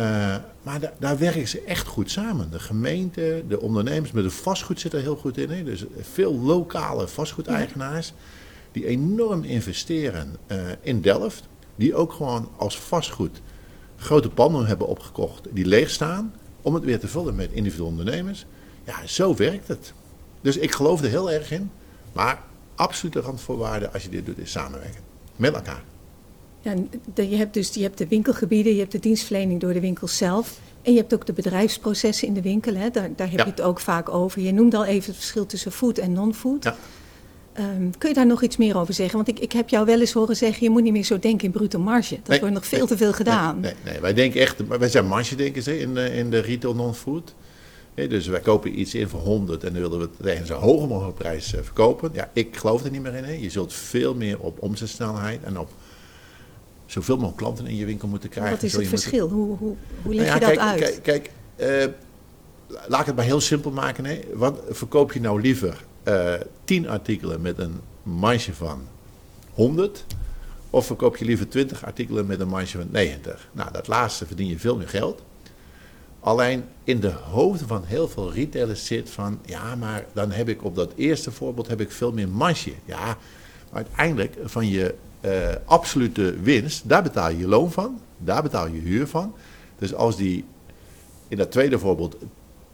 maar 0.61 0.79
da- 0.79 0.93
daar 0.99 1.17
werken 1.17 1.47
ze 1.47 1.61
echt 1.61 1.87
goed 1.87 2.11
samen. 2.11 2.51
De 2.51 2.59
gemeente, 2.59 3.43
de 3.47 3.59
ondernemers, 3.61 4.11
met 4.11 4.23
de 4.23 4.29
vastgoed 4.29 4.79
zit 4.79 4.93
er 4.93 5.01
heel 5.01 5.15
goed 5.15 5.37
in. 5.37 5.49
Hè? 5.49 5.63
Dus 5.63 5.85
veel 6.01 6.33
lokale 6.39 7.07
vastgoedeigenaars 7.07 8.13
die 8.71 8.85
enorm 8.85 9.43
investeren 9.43 10.35
eh, 10.47 10.57
in 10.81 11.01
Delft. 11.01 11.43
Die 11.75 11.95
ook 11.95 12.13
gewoon 12.13 12.49
als 12.57 12.79
vastgoed 12.79 13.41
grote 13.97 14.29
panden 14.29 14.65
hebben 14.65 14.87
opgekocht 14.87 15.47
die 15.51 15.65
leeg 15.65 15.89
staan. 15.89 16.33
Om 16.61 16.73
het 16.73 16.83
weer 16.83 16.99
te 16.99 17.07
vullen 17.07 17.35
met 17.35 17.51
individuele 17.51 17.89
ondernemers. 17.91 18.45
Ja, 18.85 19.07
zo 19.07 19.35
werkt 19.35 19.67
het. 19.67 19.93
Dus 20.41 20.57
ik 20.57 20.71
geloof 20.71 21.01
er 21.01 21.09
heel 21.09 21.31
erg 21.31 21.51
in. 21.51 21.71
Maar 22.13 22.41
absolute 22.75 23.19
randvoorwaarde 23.19 23.91
als 23.91 24.03
je 24.03 24.09
dit 24.09 24.25
doet 24.25 24.37
is 24.37 24.51
samenwerken. 24.51 25.01
Met 25.35 25.53
elkaar. 25.55 25.83
Ja, 26.61 26.73
je 27.15 27.35
hebt 27.35 27.53
dus 27.53 27.73
je 27.73 27.81
hebt 27.81 27.97
de 27.97 28.07
winkelgebieden, 28.07 28.73
je 28.73 28.79
hebt 28.79 28.91
de 28.91 28.99
dienstverlening 28.99 29.59
door 29.61 29.73
de 29.73 29.79
winkels 29.79 30.17
zelf. 30.17 30.59
En 30.81 30.91
je 30.93 30.99
hebt 30.99 31.13
ook 31.13 31.25
de 31.25 31.33
bedrijfsprocessen 31.33 32.27
in 32.27 32.33
de 32.33 32.41
winkel. 32.41 32.75
Hè? 32.75 32.89
Daar, 32.89 33.09
daar 33.15 33.29
heb 33.29 33.37
Ja. 33.39 33.43
je 33.45 33.49
het 33.51 33.61
ook 33.61 33.79
vaak 33.79 34.09
over. 34.09 34.41
Je 34.41 34.51
noemde 34.53 34.77
al 34.77 34.85
even 34.85 35.05
het 35.07 35.15
verschil 35.15 35.45
tussen 35.45 35.71
food 35.71 35.97
en 35.97 36.13
non-food. 36.13 36.63
Ja. 36.63 36.75
Ehm, 37.53 37.89
kun 37.97 38.09
je 38.09 38.15
daar 38.15 38.25
nog 38.25 38.41
iets 38.43 38.57
meer 38.57 38.77
over 38.77 38.93
zeggen? 38.93 39.15
Want 39.15 39.27
ik, 39.27 39.39
ik 39.39 39.51
heb 39.51 39.69
jou 39.69 39.85
wel 39.85 39.99
eens 39.99 40.11
horen 40.11 40.35
zeggen, 40.35 40.63
je 40.63 40.69
moet 40.69 40.81
niet 40.83 40.91
meer 40.93 41.03
zo 41.03 41.19
denken 41.19 41.45
in 41.45 41.51
bruto 41.51 41.79
marge. 41.79 42.15
Dat 42.15 42.27
Nee, 42.27 42.39
wordt 42.39 42.53
nog 42.53 42.65
veel 42.65 42.77
nee, 42.79 42.87
te 42.87 42.97
veel 42.97 43.13
gedaan. 43.13 43.59
Nee, 43.59 43.73
nee, 43.85 43.99
wij 43.99 44.13
denken 44.13 44.41
echt, 44.41 44.67
wij 44.67 44.89
zijn 44.89 45.07
margedenkers 45.07 45.67
in, 45.67 45.93
de, 45.93 46.13
in 46.13 46.29
de 46.29 46.39
retail 46.39 46.75
non-food. 46.75 47.33
Dus 48.07 48.27
wij 48.27 48.39
kopen 48.39 48.79
iets 48.79 48.95
in 48.95 49.07
voor 49.07 49.19
100 49.19 49.63
en 49.63 49.73
dan 49.73 49.81
willen 49.81 49.97
we 49.99 50.03
het 50.03 50.21
tegen 50.21 50.45
zo'n 50.45 50.59
hoge 50.59 50.87
mogelijke 50.87 51.21
prijs 51.21 51.53
eh, 51.53 51.61
verkopen. 51.63 52.09
Ja, 52.13 52.29
ik 52.33 52.57
geloof 52.57 52.83
er 52.83 52.91
niet 52.91 53.01
meer 53.01 53.15
in. 53.15 53.23
Hè. 53.23 53.31
Je 53.33 53.49
zult 53.49 53.73
veel 53.73 54.15
meer 54.15 54.39
op 54.39 54.61
omzetsnelheid 54.61 55.43
en 55.43 55.59
op 55.59 55.69
zoveel 56.85 57.15
mogelijk 57.15 57.37
klanten 57.37 57.65
in 57.67 57.75
je 57.75 57.85
winkel 57.85 58.07
moeten 58.07 58.29
krijgen. 58.29 58.53
Wat 58.53 58.63
is 58.63 58.71
het 58.71 58.81
moeten- 58.81 58.99
verschil? 58.99 59.29
Hoe, 59.29 59.57
hoe, 59.57 59.75
hoe 60.01 60.13
leg 60.13 60.25
Nou 60.27 60.39
je 60.39 60.45
dat 60.45 60.55
kijk, 60.55 60.59
uit? 60.69 60.79
Kijk, 60.79 61.03
kijk 61.03 61.31
eh, 61.55 61.85
laat 62.87 62.99
ik 62.99 63.05
het 63.05 63.15
maar 63.15 63.25
heel 63.25 63.41
simpel 63.41 63.71
maken. 63.71 64.05
Hè. 64.05 64.19
Wat 64.33 64.59
verkoop 64.69 65.13
je 65.13 65.19
nou 65.21 65.41
liever? 65.41 65.83
eh 66.03 66.33
10 66.63 66.89
artikelen 66.89 67.41
met 67.41 67.57
een 67.57 67.79
marge 68.03 68.53
van 68.53 68.81
100? 69.53 70.05
Of 70.69 70.85
verkoop 70.85 71.17
je 71.17 71.25
liever 71.25 71.47
20 71.49 71.85
artikelen 71.85 72.25
met 72.25 72.39
een 72.39 72.47
marge 72.47 72.77
van 72.77 72.87
90? 72.91 73.49
Nou, 73.51 73.71
dat 73.71 73.87
laatste 73.87 74.25
verdien 74.25 74.47
je 74.47 74.59
veel 74.59 74.77
meer 74.77 74.89
geld. 74.89 75.21
Alleen 76.19 76.63
in 76.83 76.99
de 76.99 77.11
hoofden 77.11 77.67
van 77.67 77.83
heel 77.85 78.07
veel 78.07 78.33
retailers 78.33 78.85
zit 78.85 79.09
van... 79.09 79.39
ja, 79.45 79.75
maar 79.75 80.05
dan 80.13 80.31
heb 80.31 80.49
ik 80.49 80.63
op 80.63 80.75
dat 80.75 80.93
eerste 80.95 81.31
voorbeeld 81.31 81.67
heb 81.67 81.81
ik 81.81 81.91
veel 81.91 82.11
meer 82.11 82.29
marge. 82.29 82.73
Ja, 82.85 83.05
maar 83.05 83.83
uiteindelijk 83.83 84.35
van 84.43 84.67
je 84.67 84.95
eh, 85.21 85.31
absolute 85.65 86.35
winst... 86.41 86.89
daar 86.89 87.03
betaal 87.03 87.29
je 87.29 87.37
je 87.37 87.47
loon 87.47 87.71
van, 87.71 87.99
daar 88.17 88.41
betaal 88.43 88.67
je 88.67 88.79
huur 88.79 89.07
van. 89.07 89.33
Dus 89.77 89.93
als 89.93 90.17
die 90.17 90.45
in 91.27 91.37
dat 91.37 91.51
tweede 91.51 91.79
voorbeeld 91.79 92.15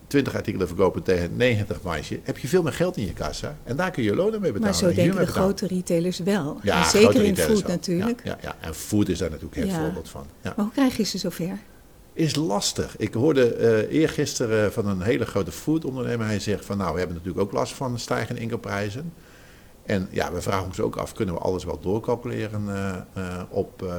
20 0.08 0.36
artikelen 0.36 0.68
verkopen 0.68 1.04
tegen 1.04 1.36
90 1.36 1.82
marge... 1.82 2.20
heb 2.24 2.38
je 2.38 2.48
veel 2.48 2.64
meer 2.64 2.74
geld 2.74 2.98
in 2.98 3.06
je 3.06 3.14
kassa. 3.14 3.58
En 3.64 3.76
daar 3.76 3.92
kun 3.92 4.04
je 4.04 4.10
je 4.10 4.16
lonen 4.16 4.42
mee 4.42 4.52
betalen. 4.52 4.62
maar 4.62 4.74
zo 4.74 4.86
denken 4.96 5.04
de 5.04 5.26
betalen. 5.26 5.28
grote 5.44 5.68
retailers 5.68 6.20
wel. 6.20 6.60
Ja, 6.64 6.84
en 6.84 6.90
zeker 6.90 7.24
in 7.24 7.38
food 7.38 7.62
wel. 7.62 7.70
natuurlijk. 7.72 8.22
Ja, 8.24 8.38
ja, 8.42 8.56
ja, 8.62 8.68
en 8.68 8.76
food 8.76 9.10
is 9.10 9.18
daar 9.18 9.30
natuurlijk 9.30 9.66
Ja. 9.66 9.80
voorbeeld 9.80 10.10
van. 10.10 10.26
Ja. 10.42 10.54
Maar 10.56 10.66
hoe 10.66 10.74
krijg 10.74 10.98
je 10.98 11.04
ze 11.04 11.18
zover? 11.18 11.58
Is 12.16 12.36
lastig. 12.36 12.98
Ik 12.98 13.14
hoorde 13.14 13.54
eh 13.54 14.00
eergisteren 14.00 14.74
van 14.74 14.88
een 14.88 15.02
hele 15.02 15.26
grote 15.26 15.52
foodondernemer. 15.52 16.26
Hij 16.26 16.40
zegt 16.40 16.66
van 16.66 16.78
nou, 16.78 16.92
we 16.92 16.98
hebben 16.98 17.18
natuurlijk 17.18 17.46
ook 17.46 17.52
last 17.52 17.74
van 17.74 18.00
stijgende 18.00 18.42
inkoopprijzen. 18.42 19.14
En 19.84 20.08
ja, 20.12 20.32
we 20.34 20.42
vragen 20.42 20.66
ons 20.66 20.80
ook 20.80 20.96
af, 20.96 21.14
kunnen 21.14 21.36
we 21.36 21.42
alles 21.42 21.64
wel 21.64 21.80
doorcalculeren 21.80 22.70
eh, 22.70 22.96
eh, 23.14 23.44
op, 23.50 23.94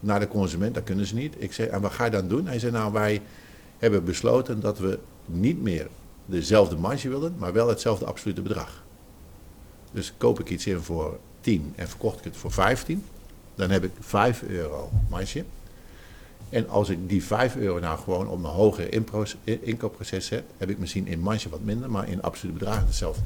naar 0.00 0.20
de 0.20 0.28
consument? 0.28 0.74
Dat 0.74 0.84
kunnen 0.84 1.06
ze 1.06 1.14
niet. 1.14 1.34
Ik 1.38 1.52
zei, 1.52 1.68
en 1.68 1.80
wat 1.80 1.92
ga 1.92 2.04
je 2.04 2.10
dan 2.10 2.28
doen? 2.28 2.46
Hij 2.46 2.58
zei 2.58 2.72
nou, 2.72 2.92
wij 2.92 3.22
hebben 3.78 4.04
besloten 4.04 4.60
dat 4.60 4.78
we 4.78 4.98
niet 5.26 5.62
meer 5.62 5.88
dezelfde 6.26 6.76
marge 6.76 7.08
willen, 7.08 7.34
maar 7.38 7.52
wel 7.52 7.68
hetzelfde 7.68 8.04
absolute 8.04 8.42
bedrag. 8.42 8.82
Dus 9.92 10.14
koop 10.16 10.40
ik 10.40 10.50
iets 10.50 10.66
in 10.66 10.80
voor 10.80 11.18
10 11.40 11.72
en 11.76 11.88
verkocht 11.88 12.18
ik 12.18 12.24
het 12.24 12.36
voor 12.36 12.52
15, 12.52 13.04
dan 13.54 13.70
heb 13.70 13.84
ik 13.84 13.90
5 14.00 14.42
euro 14.42 14.90
marge. 15.10 15.44
En 16.52 16.68
als 16.68 16.88
ik 16.88 17.08
die 17.08 17.24
5 17.24 17.56
euro 17.56 17.78
nou 17.78 17.98
gewoon 17.98 18.28
op 18.28 18.38
een 18.38 18.44
hoger 18.44 18.92
inkoopproces 19.44 20.26
zet, 20.26 20.42
heb 20.56 20.70
ik 20.70 20.78
misschien 20.78 21.06
in 21.06 21.20
marge 21.20 21.48
wat 21.48 21.60
minder, 21.62 21.90
maar 21.90 22.08
in 22.08 22.22
absolute 22.22 22.58
bedragen 22.58 22.86
hetzelfde. 22.86 23.22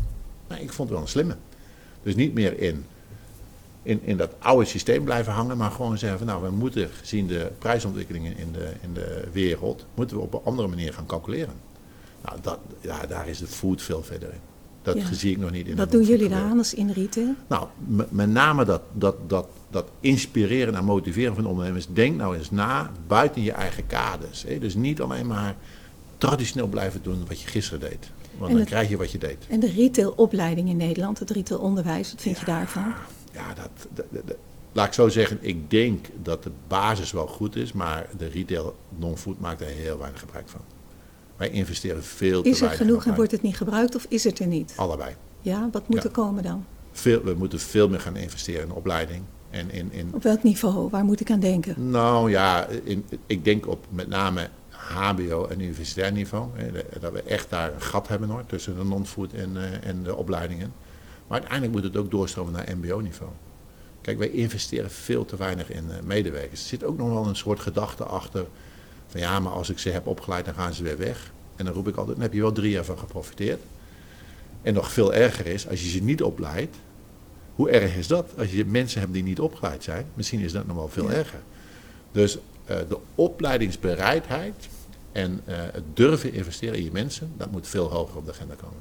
Nou, 0.49 0.61
ik 0.63 0.73
vond 0.73 0.89
het 0.89 0.99
wel 0.99 1.07
een 1.07 1.13
slimme. 1.13 1.37
Dus 2.03 2.15
niet 2.15 2.35
meer 2.35 2.59
in, 2.59 2.87
in, 3.83 4.01
in 4.03 4.17
dat 4.17 4.35
oude 4.39 4.65
systeem 4.65 5.05
blijven 5.05 5.33
hangen, 5.33 5.57
maar 5.57 5.71
gewoon 5.71 5.99
zeggen 5.99 6.19
van 6.19 6.27
nou, 6.27 6.43
we 6.43 6.51
moeten 6.51 6.89
gezien 6.89 7.27
de 7.27 7.51
prijsontwikkelingen 7.59 8.37
in 8.37 8.53
de, 8.53 8.73
in 8.81 8.93
de 8.93 9.25
wereld, 9.33 9.87
moeten 9.95 10.17
we 10.17 10.23
op 10.23 10.35
een 10.35 10.45
andere 10.45 10.69
manier 10.69 10.93
gaan 10.93 11.07
calculeren. 11.07 11.55
Nou, 12.23 12.39
dat, 12.43 12.59
ja, 12.81 13.07
daar 13.07 13.29
is 13.29 13.39
de 13.39 13.47
food 13.47 13.83
veel 13.83 14.03
verder 14.03 14.29
in. 14.33 14.41
Dat 14.87 14.97
Ja. 14.97 15.13
zie 15.15 15.31
ik 15.31 15.39
nog 15.39 15.51
niet 15.51 15.67
in 15.67 15.77
Wat 15.77 15.91
doen 15.91 16.03
jullie 16.03 16.29
daar 16.29 16.53
als 16.57 16.75
in 16.75 16.91
retail? 16.91 17.35
Nou, 17.47 17.67
met 18.09 18.29
name 18.31 18.65
dat, 18.65 18.83
dat, 18.93 19.17
dat, 19.27 19.47
dat 19.71 19.89
inspireren 20.01 20.75
en 20.75 20.85
motiveren 20.85 21.35
van 21.35 21.47
ondernemers. 21.47 21.87
Denk 21.93 22.17
nou 22.17 22.37
eens 22.37 22.51
na 22.51 22.91
buiten 23.07 23.43
je 23.43 23.53
eigen 23.53 23.87
kaders. 23.87 24.43
Hè? 24.43 24.59
Dus 24.59 24.75
niet 24.75 25.01
alleen 25.01 25.27
maar 25.27 25.57
traditioneel 26.19 26.67
blijven 26.69 27.03
doen 27.03 27.25
wat 27.29 27.41
je 27.41 27.49
gisteren 27.49 27.81
deed. 27.81 28.11
Want 28.31 28.43
En 28.43 28.49
dan 28.49 28.59
het- 28.59 28.69
krijg 28.69 28.89
je 28.89 28.97
wat 28.97 29.11
je 29.11 29.19
deed. 29.19 29.37
En 29.49 29.61
de 29.61 29.71
retailopleiding 29.73 30.69
in 30.69 30.77
Nederland, 30.77 31.19
het 31.19 31.31
retailonderwijs, 31.31 32.13
wat 32.13 32.21
vind 32.23 32.39
je 32.39 32.45
daarvan? 32.45 32.93
Ja, 33.33 33.55
dat- 33.55 33.87
dat- 34.27 34.37
laat 34.73 34.87
ik 34.87 34.93
zo 34.93 35.09
zeggen. 35.09 35.39
Ik 35.41 35.71
denk 35.71 36.07
dat 36.23 36.43
de 36.43 36.51
basis 36.69 37.13
wel 37.13 37.27
goed 37.27 37.57
is. 37.57 37.73
Maar 37.73 38.07
de 38.19 38.27
retail 38.27 38.77
non-food 38.99 39.41
maakt 39.41 39.61
er 39.61 39.67
heel 39.67 39.99
weinig 39.99 40.21
gebruik 40.21 40.49
van. 40.49 40.61
Wij 41.37 41.51
investeren 41.51 42.05
veel 42.05 42.43
te 42.43 42.49
Is 42.49 42.55
er 42.61 42.67
weinig 42.67 42.87
genoeg 42.87 43.07
en 43.07 43.15
wordt 43.15 43.31
het 43.31 43.43
niet 43.43 43.57
gebruikt 43.57 43.95
of 43.95 44.07
is 44.09 44.25
het 44.25 44.39
er 44.39 44.47
niet? 44.47 44.73
Allebei. 44.77 45.15
Ja, 45.41 45.69
wat 45.73 45.89
moet 45.89 45.97
Ja. 45.97 46.05
er 46.05 46.11
komen 46.11 46.43
dan? 46.43 46.65
Veel, 46.93 47.23
we 47.23 47.35
moeten 47.35 47.61
veel 47.61 47.89
meer 47.89 48.01
gaan 48.01 48.17
investeren 48.17 48.63
in 48.63 48.73
opleiding. 48.73 49.23
En 49.51 49.71
in, 49.71 49.93
in, 49.93 50.11
Op 50.15 50.23
welk 50.23 50.43
niveau? 50.43 50.91
Waar 50.91 51.05
moet 51.05 51.21
ik 51.21 51.31
aan 51.31 51.41
denken? 51.41 51.91
Nou 51.91 52.31
ja, 52.31 52.67
in, 52.85 53.05
ik 53.27 53.45
denk 53.45 53.67
op 53.67 53.87
met 53.89 54.09
name 54.09 54.49
HBO 54.71 55.47
en 55.47 55.61
universitair 55.61 56.13
niveau. 56.13 56.49
Hè, 56.55 56.71
dat 57.01 57.13
we 57.13 57.23
echt 57.23 57.51
daar 57.51 57.75
een 57.75 57.83
gat 57.83 58.09
hebben 58.09 58.29
hoor, 58.29 58.47
tussen 58.47 58.77
de 58.77 58.85
non-food 58.85 59.33
en, 59.33 59.57
eh, 59.57 59.89
en 59.89 60.03
de 60.03 60.17
opleidingen. 60.17 60.73
Maar 61.27 61.39
uiteindelijk 61.39 61.73
moet 61.73 61.83
het 61.93 61.97
ook 61.97 62.11
doorstromen 62.11 62.53
naar 62.53 62.77
MBO-niveau. 62.77 63.31
Kijk, 64.01 64.19
wij 64.19 64.31
investeren 64.31 64.91
veel 64.91 65.25
te 65.25 65.37
weinig 65.37 65.71
in 65.71 65.91
eh, 65.91 65.97
medewerkers. 66.05 66.61
Er 66.61 66.69
zit 66.69 66.85
ook 66.85 66.99
nog 66.99 67.09
wel 67.09 67.27
een 67.27 67.37
soort 67.37 67.61
gedachte 67.61 68.05
achter. 68.05 68.47
Van 69.07 69.21
ja, 69.21 69.41
maar 69.41 69.53
als 69.53 69.71
ik 69.71 69.79
ze 69.79 69.91
heb 69.91 70.07
opgeleid, 70.07 70.45
dan 70.45 70.55
gaan 70.55 70.75
ze 70.75 70.83
weer 70.83 70.99
weg. 70.99 71.33
En 71.57 71.65
dan 71.65 71.75
roep 71.75 71.89
ik 71.89 71.97
altijd, 71.97 72.17
dan 72.17 72.25
heb 72.25 72.35
je 72.35 72.41
wel 72.41 72.53
drie 72.53 72.71
jaar 72.71 72.85
van 72.85 72.99
geprofiteerd. 72.99 73.61
En 74.63 74.75
nog 74.75 74.93
veel 74.93 75.15
erger 75.15 75.47
is, 75.47 75.69
als 75.69 75.83
je 75.83 75.89
ze 75.89 76.03
niet 76.03 76.23
opleidt, 76.23 76.77
hoe 77.55 77.71
erg 77.71 77.97
is 77.97 78.07
dat? 78.07 78.31
Als 78.39 78.51
je 78.51 78.65
mensen 78.65 79.01
hebt 79.01 79.13
die 79.13 79.23
niet 79.23 79.41
opgeleid 79.41 79.83
zijn, 79.85 80.07
misschien 80.15 80.41
is 80.41 80.53
dat 80.53 80.67
nog 80.67 80.77
wel 80.77 80.89
veel 80.89 81.11
Ja. 81.11 81.17
erger. 81.17 81.39
Dus 82.13 82.39
eh, 82.65 82.77
de 82.89 82.99
opleidingsbereidheid 83.15 84.69
en 85.13 85.41
eh, 85.45 85.57
het 85.73 85.85
durven 85.95 86.33
investeren 86.33 86.79
in 86.79 86.85
je 86.85 86.93
mensen, 86.93 87.33
dat 87.37 87.51
moet 87.51 87.69
veel 87.69 87.91
hoger 87.91 88.17
op 88.17 88.25
de 88.27 88.33
agenda 88.33 88.55
komen. 88.55 88.79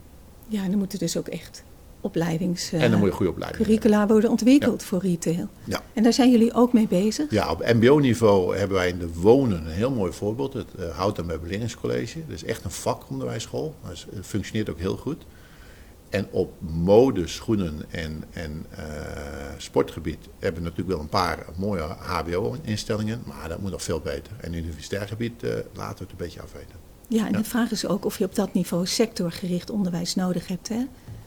Ja, 0.47 0.63
en 0.63 0.69
dan 0.69 0.79
moeten 0.79 0.99
dus 0.99 1.17
ook 1.17 1.27
echt 1.27 1.63
opleidings... 2.05 2.71
en 2.71 2.91
dan 2.91 2.99
moet 2.99 3.09
je 3.09 3.15
goede 3.15 3.31
opleiding 3.31 3.65
hebben. 3.65 3.79
curricula 3.79 4.07
worden 4.07 4.29
ontwikkeld 4.29 4.83
voor 4.83 4.99
retail. 5.01 5.47
Ja. 5.63 5.81
En 5.93 6.03
daar 6.03 6.13
zijn 6.13 6.31
jullie 6.31 6.53
ook 6.53 6.73
mee 6.73 6.87
bezig? 6.87 7.31
Ja, 7.31 7.51
op 7.51 7.71
mbo-niveau 7.73 8.57
hebben 8.57 8.77
wij 8.77 8.89
in 8.89 8.99
de 8.99 9.13
wonen 9.13 9.65
een 9.65 9.71
heel 9.71 9.91
mooi 9.91 10.11
voorbeeld. 10.11 10.53
Het 10.53 10.67
uh, 10.79 10.89
Hout- 10.97 11.17
en 11.17 11.25
Meubeleringscollege. 11.25 12.19
Dat 12.27 12.35
is 12.35 12.43
echt 12.43 12.63
een 12.63 12.71
vakonderwijsschool. 12.71 13.75
Dat 13.87 14.05
het 14.15 14.25
functioneert 14.25 14.69
ook 14.69 14.79
heel 14.79 14.97
goed. 14.97 15.25
En 16.09 16.27
op 16.31 16.53
mode, 16.59 17.27
schoenen 17.27 17.81
en, 17.89 18.23
en 18.33 18.65
eh, 18.69 18.83
sportgebied 19.57 20.17
hebben 20.39 20.63
we 20.63 20.69
natuurlijk 20.69 20.95
wel 20.95 20.99
een 20.99 21.09
paar 21.09 21.45
mooie 21.57 21.81
HBO-instellingen. 21.81 23.21
Maar 23.25 23.49
dat 23.49 23.59
moet 23.59 23.71
nog 23.71 23.83
veel 23.83 23.99
beter. 23.99 24.31
En 24.41 24.53
universitair 24.53 25.07
gebied 25.07 25.43
eh, 25.43 25.49
laten 25.73 25.97
we 25.97 26.03
het 26.03 26.11
een 26.11 26.17
beetje 26.17 26.41
afweten. 26.41 26.75
Ja, 27.07 27.25
en 27.25 27.31
Ja. 27.31 27.37
de 27.37 27.43
vraag 27.43 27.71
is 27.71 27.87
ook 27.87 28.05
of 28.05 28.17
je 28.17 28.23
op 28.25 28.35
dat 28.35 28.53
niveau 28.53 28.85
sectorgericht 28.85 29.69
onderwijs 29.69 30.15
nodig 30.15 30.47
hebt. 30.47 30.67
Hè? 30.67 30.85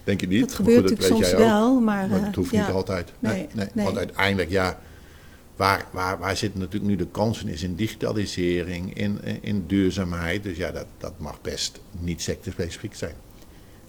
Denk 0.08 0.20
je 0.20 0.26
niet? 0.26 0.40
Dat 0.40 0.54
gebeurt 0.54 0.80
goed, 0.80 0.90
natuurlijk 0.98 1.26
soms 1.26 1.38
wel, 1.38 1.80
maar... 1.80 2.08
Maar 2.08 2.22
eh, 2.22 2.34
hoeft 2.34 2.50
ja. 2.50 2.66
niet 2.66 2.74
altijd. 2.74 3.12
Nee, 3.18 3.32
Nee, 3.32 3.48
nee, 3.54 3.66
nee. 3.72 3.84
Want 3.84 3.96
uiteindelijk, 3.96 4.50
ja, 4.50 4.78
waar, 5.56 5.86
waar, 5.92 6.18
waar 6.18 6.36
zitten 6.36 6.60
natuurlijk 6.60 6.90
nu 6.90 6.96
de 6.96 7.06
kansen 7.06 7.48
is 7.48 7.62
in 7.62 7.74
digitalisering, 7.74 8.94
in, 8.94 9.20
in 9.40 9.64
duurzaamheid. 9.66 10.42
Dus 10.42 10.56
ja, 10.56 10.70
dat, 10.70 10.86
dat 10.98 11.12
mag 11.18 11.40
best 11.40 11.80
niet 12.00 12.22
sectorspecifiek 12.22 12.94
zijn. 12.94 13.14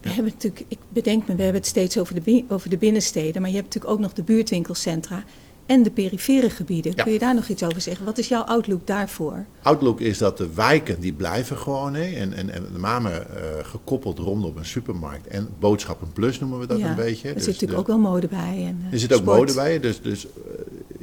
We 0.02 0.10
hebben 0.10 0.34
natuurlijk, 0.34 0.66
ik 0.68 0.78
bedenk 0.90 1.28
me, 1.28 1.36
we 1.36 1.44
hebben 1.44 1.62
het 1.62 1.70
steeds 1.70 1.98
over 1.98 2.24
de, 2.24 2.46
over 2.50 2.70
de 2.70 2.78
binnensteden, 2.78 3.42
maar 3.42 3.50
je 3.50 3.56
hebt 3.56 3.68
natuurlijk 3.68 3.94
ook 3.94 4.02
nog 4.02 4.14
de 4.14 4.24
buurtwinkelcentra 4.24 5.24
en 5.70 5.84
de 5.84 5.92
perifere 5.92 6.50
gebieden. 6.50 6.94
Ja. 6.96 7.04
Kun 7.04 7.14
je 7.14 7.20
daar 7.20 7.36
nog 7.36 7.48
iets 7.48 7.64
over 7.64 7.82
zeggen? 7.82 8.06
Wat 8.06 8.18
is 8.18 8.28
jouw 8.28 8.42
outlook 8.42 8.88
daarvoor? 8.88 9.46
Outlook 9.62 10.00
is 10.00 10.18
dat 10.18 10.38
de 10.38 10.54
wijken 10.54 11.00
die 11.00 11.14
blijven 11.14 11.58
gewoon. 11.58 11.94
Hè, 11.94 12.04
en, 12.16 12.34
en, 12.34 12.50
en 12.50 12.62
met 12.72 12.82
name 12.82 13.10
eh, 13.10 13.44
gekoppeld 13.62 14.20
rondom 14.20 14.58
een 14.58 14.66
supermarkt. 14.66 15.28
En 15.28 15.50
boodschappen 15.60 16.12
plus 16.14 16.40
noemen 16.40 16.60
we 16.60 16.66
dat 16.68 16.80
ja, 16.80 16.90
een 16.90 16.96
beetje. 16.96 17.28
er 17.28 17.34
Dus 17.34 17.44
zit 17.44 17.54
natuurlijk 17.54 17.72
de- 17.88 17.94
ook 17.94 18.02
wel 18.02 18.12
mode 18.12 18.28
bij. 18.28 18.66
En, 18.68 18.82
eh, 18.88 18.94
Er 18.94 19.00
zit 19.00 19.14
ook 19.14 19.20
sport. 19.22 19.38
mode 19.38 19.54
bij. 19.54 19.80
Dus, 19.80 20.02
dus 20.02 20.26
eh, 20.26 20.32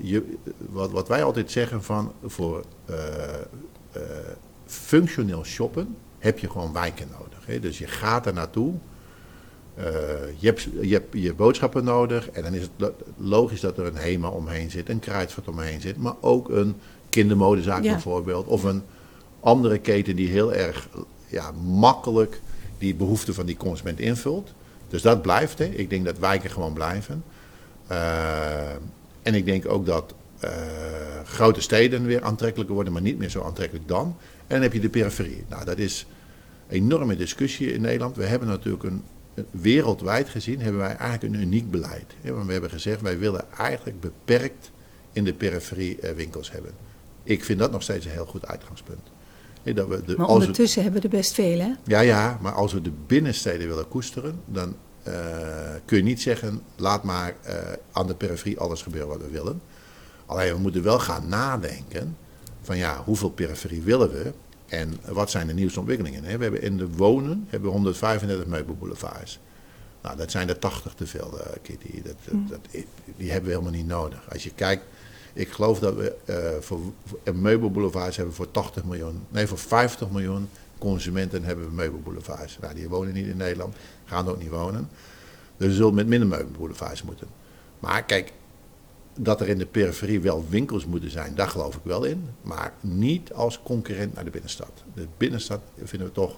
je, 0.03 0.23
wat, 0.71 0.91
wat 0.91 1.09
wij 1.09 1.23
altijd 1.23 1.51
zeggen 1.51 1.83
van 1.83 2.13
voor 2.25 2.65
functioneel 4.67 5.45
shoppen 5.45 5.97
heb 6.19 6.39
je 6.39 6.51
gewoon 6.51 6.73
wijken 6.73 7.07
nodig. 7.19 7.47
Hè? 7.47 7.61
Dus 7.61 7.79
je 7.79 7.87
gaat 7.87 8.27
er 8.27 8.33
naartoe. 8.33 8.73
Eh, 9.77 9.85
je, 10.39 10.47
hebt, 10.47 10.69
je 10.81 10.93
hebt 10.93 11.07
je 11.11 11.35
boodschappen 11.35 11.85
nodig. 11.85 12.31
En 12.31 12.43
dan 12.43 12.55
is 12.55 12.61
het 12.63 12.71
lo- 12.77 12.95
logisch 13.17 13.61
dat 13.61 13.79
er 13.79 13.87
een 13.87 13.97
HEMA 13.97 14.29
omheen 14.29 14.71
zit, 14.71 14.89
een 14.89 14.99
Kruidvat 14.99 15.49
omheen 15.49 15.81
zit. 15.81 15.97
Maar 15.97 16.15
ook 16.21 16.49
een 16.49 16.77
kindermodezaak 17.11 17.83
Ja. 17.83 17.93
bijvoorbeeld. 17.93 18.47
Of 18.47 18.63
een 18.63 18.83
andere 19.41 19.79
keten 19.79 20.17
die 20.17 20.29
heel 20.29 20.55
erg 20.55 20.89
ja, 21.27 21.53
makkelijk 21.65 22.41
die 22.79 22.95
behoeften 22.95 23.35
van 23.35 23.47
die 23.47 23.57
consument 23.57 24.01
invult. 24.01 24.53
Dus 24.89 25.03
dat 25.03 25.23
blijft. 25.23 25.59
Hè. 25.59 25.65
Ik 25.65 25.91
denk 25.91 26.05
dat 26.05 26.19
wijken 26.19 26.51
gewoon 26.51 26.73
blijven. 26.73 27.25
Eh, 27.87 28.71
en 29.23 29.35
ik 29.35 29.45
denk 29.45 29.69
ook 29.69 29.87
dat 29.87 30.15
eh, 30.41 30.51
grote 31.25 31.61
steden 31.61 32.05
weer 32.07 32.23
aantrekkelijker 32.23 32.75
worden, 32.75 32.93
maar 32.93 33.03
niet 33.03 33.19
meer 33.19 33.29
zo 33.31 33.43
aantrekkelijk 33.43 33.89
dan. 33.89 34.07
En 34.39 34.55
dan 34.55 34.63
heb 34.63 34.73
je 34.73 34.81
de 34.81 34.89
periferie. 34.89 35.45
Nou, 35.49 35.65
dat 35.65 35.79
is 35.79 36.07
een 36.69 36.77
enorme 36.77 37.17
discussie 37.17 37.73
in 37.73 37.81
Nederland. 37.81 38.17
We 38.17 38.25
hebben 38.25 38.49
natuurlijk 38.49 38.85
een- 38.85 39.03
wereldwijd 39.51 40.29
gezien 40.29 40.61
hebben 40.61 40.81
wij 40.81 40.97
eigenlijk 40.97 41.35
een 41.35 41.41
uniek 41.41 41.71
beleid. 41.71 42.15
Want 42.23 42.47
we 42.47 42.53
hebben 42.53 42.71
gezegd, 42.71 43.01
wij 43.01 43.19
willen 43.19 43.45
eigenlijk 43.59 44.01
beperkt 44.01 44.71
in 45.13 45.25
de 45.25 45.35
periferie 45.35 46.01
eh, 46.01 46.15
winkels 46.15 46.51
hebben. 46.53 46.73
Ik 47.23 47.45
vind 47.45 47.59
dat 47.59 47.71
nog 47.71 47.83
steeds 47.83 48.05
een 48.05 48.11
heel 48.11 48.27
goed 48.27 48.47
uitgangspunt. 48.47 49.01
Dat 49.63 49.89
we 49.89 50.05
de, 50.05 50.15
Maar 50.17 50.27
we- 50.27 50.33
ondertussen 50.33 50.83
hebben 50.83 51.01
we 51.01 51.09
er 51.09 51.15
best 51.17 51.33
veel, 51.35 51.59
hè? 51.59 51.73
ja, 51.85 52.01
ja, 52.01 52.39
maar 52.43 52.53
als 52.53 52.73
we 52.73 52.83
de 52.83 52.93
binnensteden 53.07 53.69
willen 53.69 53.89
koesteren, 53.89 54.41
dan 54.45 54.77
eh, 55.03 55.13
kun 55.85 55.97
je 55.97 56.03
niet 56.03 56.21
zeggen, 56.23 56.63
laat 56.77 57.03
maar 57.03 57.35
eh, 57.43 57.55
aan 57.93 58.07
de 58.07 58.15
periferie 58.15 58.59
alles 58.59 58.83
gebeuren 58.83 59.09
wat 59.09 59.21
we 59.21 59.29
willen. 59.31 59.61
Alleen 60.27 60.53
we 60.55 60.61
moeten 60.61 60.83
wel 60.83 60.99
gaan 60.99 61.29
nadenken 61.29 62.17
van 62.63 62.77
ja, 62.77 63.03
hoeveel 63.05 63.31
periferie 63.31 63.83
willen 63.83 64.11
we 64.11 64.33
en 64.69 64.97
wat 65.09 65.31
zijn 65.31 65.47
de 65.47 65.53
nieuwste 65.55 65.79
ontwikkelingen. 65.79 66.25
hè? 66.25 66.37
We 66.37 66.43
hebben 66.43 66.63
in 66.63 66.77
de 66.77 66.89
wonen 66.89 67.47
hebben 67.49 67.69
we 67.69 67.75
135 67.75 68.47
meubelboulevards. 68.47 69.39
Nou, 70.03 70.17
dat 70.17 70.31
zijn 70.31 70.49
er 70.49 70.59
80 70.59 70.95
te 70.95 71.07
veel, 71.07 71.41
eh, 71.41 71.53
Kitty. 71.63 72.03
Dat, 72.03 72.15
dat, 72.25 72.49
dat- 72.49 72.83
die 73.17 73.31
hebben 73.31 73.51
we 73.51 73.57
helemaal 73.57 73.79
niet 73.79 73.87
nodig. 73.87 74.31
Als 74.33 74.45
je 74.45 74.51
kijkt, 74.55 74.85
ik 75.33 75.49
geloof 75.49 75.79
dat 75.79 75.95
we 75.95 76.17
eh, 76.25 76.37
voor, 76.61 76.81
voor 77.05 77.19
een 77.25 77.41
meubelboulevards 77.41 78.17
hebben 78.17 78.35
voor 78.35 78.51
80 78.51 78.85
miljoen, 78.85 79.23
nee, 79.29 79.47
voor 79.47 79.59
50 79.59 80.11
miljoen 80.11 80.49
consumenten 80.79 81.45
hebben 81.45 81.69
we 81.69 81.75
meubelboulevards. 81.75 82.59
Nou, 82.61 82.75
die 82.75 82.89
wonen 82.89 83.15
niet 83.15 83.27
in 83.27 83.37
Nederland, 83.37 83.77
gaan 84.05 84.29
ook 84.29 84.39
niet 84.39 84.49
wonen. 84.51 84.89
Dus 85.57 85.69
we 85.69 85.75
zullen 85.75 85.95
met 85.95 86.07
minder 86.07 86.29
meubelboulevards 86.29 87.03
moeten. 87.03 87.27
Maar 87.79 88.05
kijk, 88.05 88.33
dat 89.17 89.41
er 89.41 89.49
in 89.49 89.59
de 89.59 89.67
periferie 89.67 90.21
wel 90.21 90.45
winkels 90.49 90.87
moeten 90.87 91.11
zijn, 91.11 91.35
daar 91.35 91.49
geloof 91.49 91.75
ik 91.75 91.81
wel 91.83 92.05
in. 92.05 92.29
Maar 92.43 92.73
niet 92.81 93.33
als 93.33 93.61
concurrent 93.63 94.15
naar 94.15 94.25
de 94.25 94.31
binnenstad. 94.31 94.71
De 94.95 95.07
binnenstad 95.17 95.61
vinden 95.85 96.09
we 96.09 96.15
toch, 96.15 96.35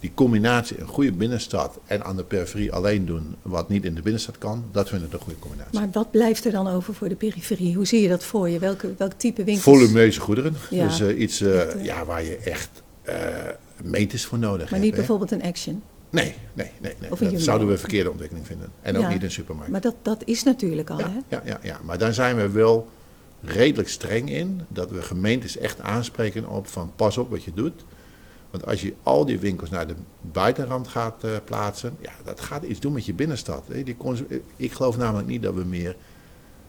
die 0.00 0.12
combinatie, 0.14 0.80
een 0.80 0.86
goede 0.86 1.12
binnenstad 1.12 1.78
en 1.86 2.04
aan 2.04 2.16
de 2.16 2.24
periferie 2.24 2.72
alleen 2.72 3.06
doen 3.06 3.34
wat 3.42 3.68
niet 3.68 3.84
in 3.84 3.94
de 3.94 4.02
binnenstad 4.02 4.38
kan, 4.38 4.64
dat 4.72 4.88
vinden 4.88 5.08
we 5.08 5.14
een 5.14 5.20
goede 5.22 5.38
combinatie. 5.38 5.78
Maar 5.78 5.88
wat 5.92 6.10
blijft 6.10 6.44
er 6.44 6.52
dan 6.52 6.68
over 6.68 6.94
voor 6.94 7.08
de 7.08 7.14
periferie? 7.14 7.74
Hoe 7.74 7.86
zie 7.86 8.02
je 8.02 8.08
dat 8.08 8.24
voor 8.24 8.48
je? 8.48 8.58
Welke, 8.58 8.94
welk 8.96 9.12
type 9.12 9.44
winkels? 9.44 9.76
Volumeuze 9.76 10.20
goederen. 10.20 10.54
Ja. 10.70 10.86
Dus 10.86 11.00
eh, 11.00 11.20
iets 11.20 11.40
eh, 11.40 11.60
Echt, 11.60 11.74
eh, 11.74 11.84
ja, 11.84 12.04
waar 12.04 12.24
je 12.24 12.36
echt 12.36 12.82
meters 13.82 14.24
voor 14.24 14.38
nodig 14.38 14.60
Maar 14.60 14.68
hebt. 14.70 14.82
niet 14.82 14.90
hè. 14.90 14.96
bijvoorbeeld 14.96 15.30
een 15.30 15.42
action. 15.42 15.82
Nee, 16.12 16.34
nee, 16.54 16.70
nee. 16.80 16.94
nee. 17.00 17.10
Of 17.10 17.18
Dat 17.18 17.40
zouden 17.40 17.66
we 17.66 17.72
een 17.72 17.78
verkeerde 17.78 18.10
ontwikkeling 18.10 18.46
vinden. 18.46 18.68
En 18.82 18.96
ook 18.96 19.02
Ja. 19.02 19.08
niet 19.08 19.22
een 19.22 19.30
supermarkt. 19.30 19.70
Maar 19.72 19.80
dat, 19.80 19.94
dat 20.02 20.22
is 20.24 20.42
natuurlijk 20.42 20.90
al, 20.90 20.98
hè? 20.98 21.04
Ja, 21.04 21.20
ja, 21.28 21.42
ja, 21.44 21.58
ja, 21.62 21.80
maar 21.84 21.98
daar 21.98 22.14
zijn 22.14 22.36
we 22.36 22.48
wel 22.50 22.88
redelijk 23.40 23.88
streng 23.88 24.30
in. 24.30 24.60
Dat 24.68 24.90
we 24.90 25.02
gemeentes 25.02 25.56
echt 25.56 25.80
aanspreken 25.80 26.48
op 26.48 26.66
van 26.66 26.92
pas 26.96 27.18
op 27.18 27.30
wat 27.30 27.44
je 27.44 27.52
doet. 27.54 27.84
Want 28.50 28.66
als 28.66 28.80
je 28.82 28.94
al 29.02 29.24
die 29.24 29.38
winkels 29.38 29.70
naar 29.70 29.86
de 29.86 29.94
buitenrand 30.20 30.88
gaat 30.88 31.24
eh, 31.24 31.30
plaatsen, 31.44 31.96
ja, 32.00 32.12
dat 32.24 32.40
gaat 32.40 32.62
iets 32.62 32.80
doen 32.80 32.92
met 32.92 33.06
je 33.06 33.14
binnenstad. 33.14 33.64
Hè. 33.68 33.82
Die 33.82 33.96
cons- 33.96 34.22
ik 34.56 34.72
geloof 34.72 34.96
namelijk 34.96 35.28
niet 35.28 35.42
dat 35.42 35.54
we 35.54 35.64
meer 35.64 35.96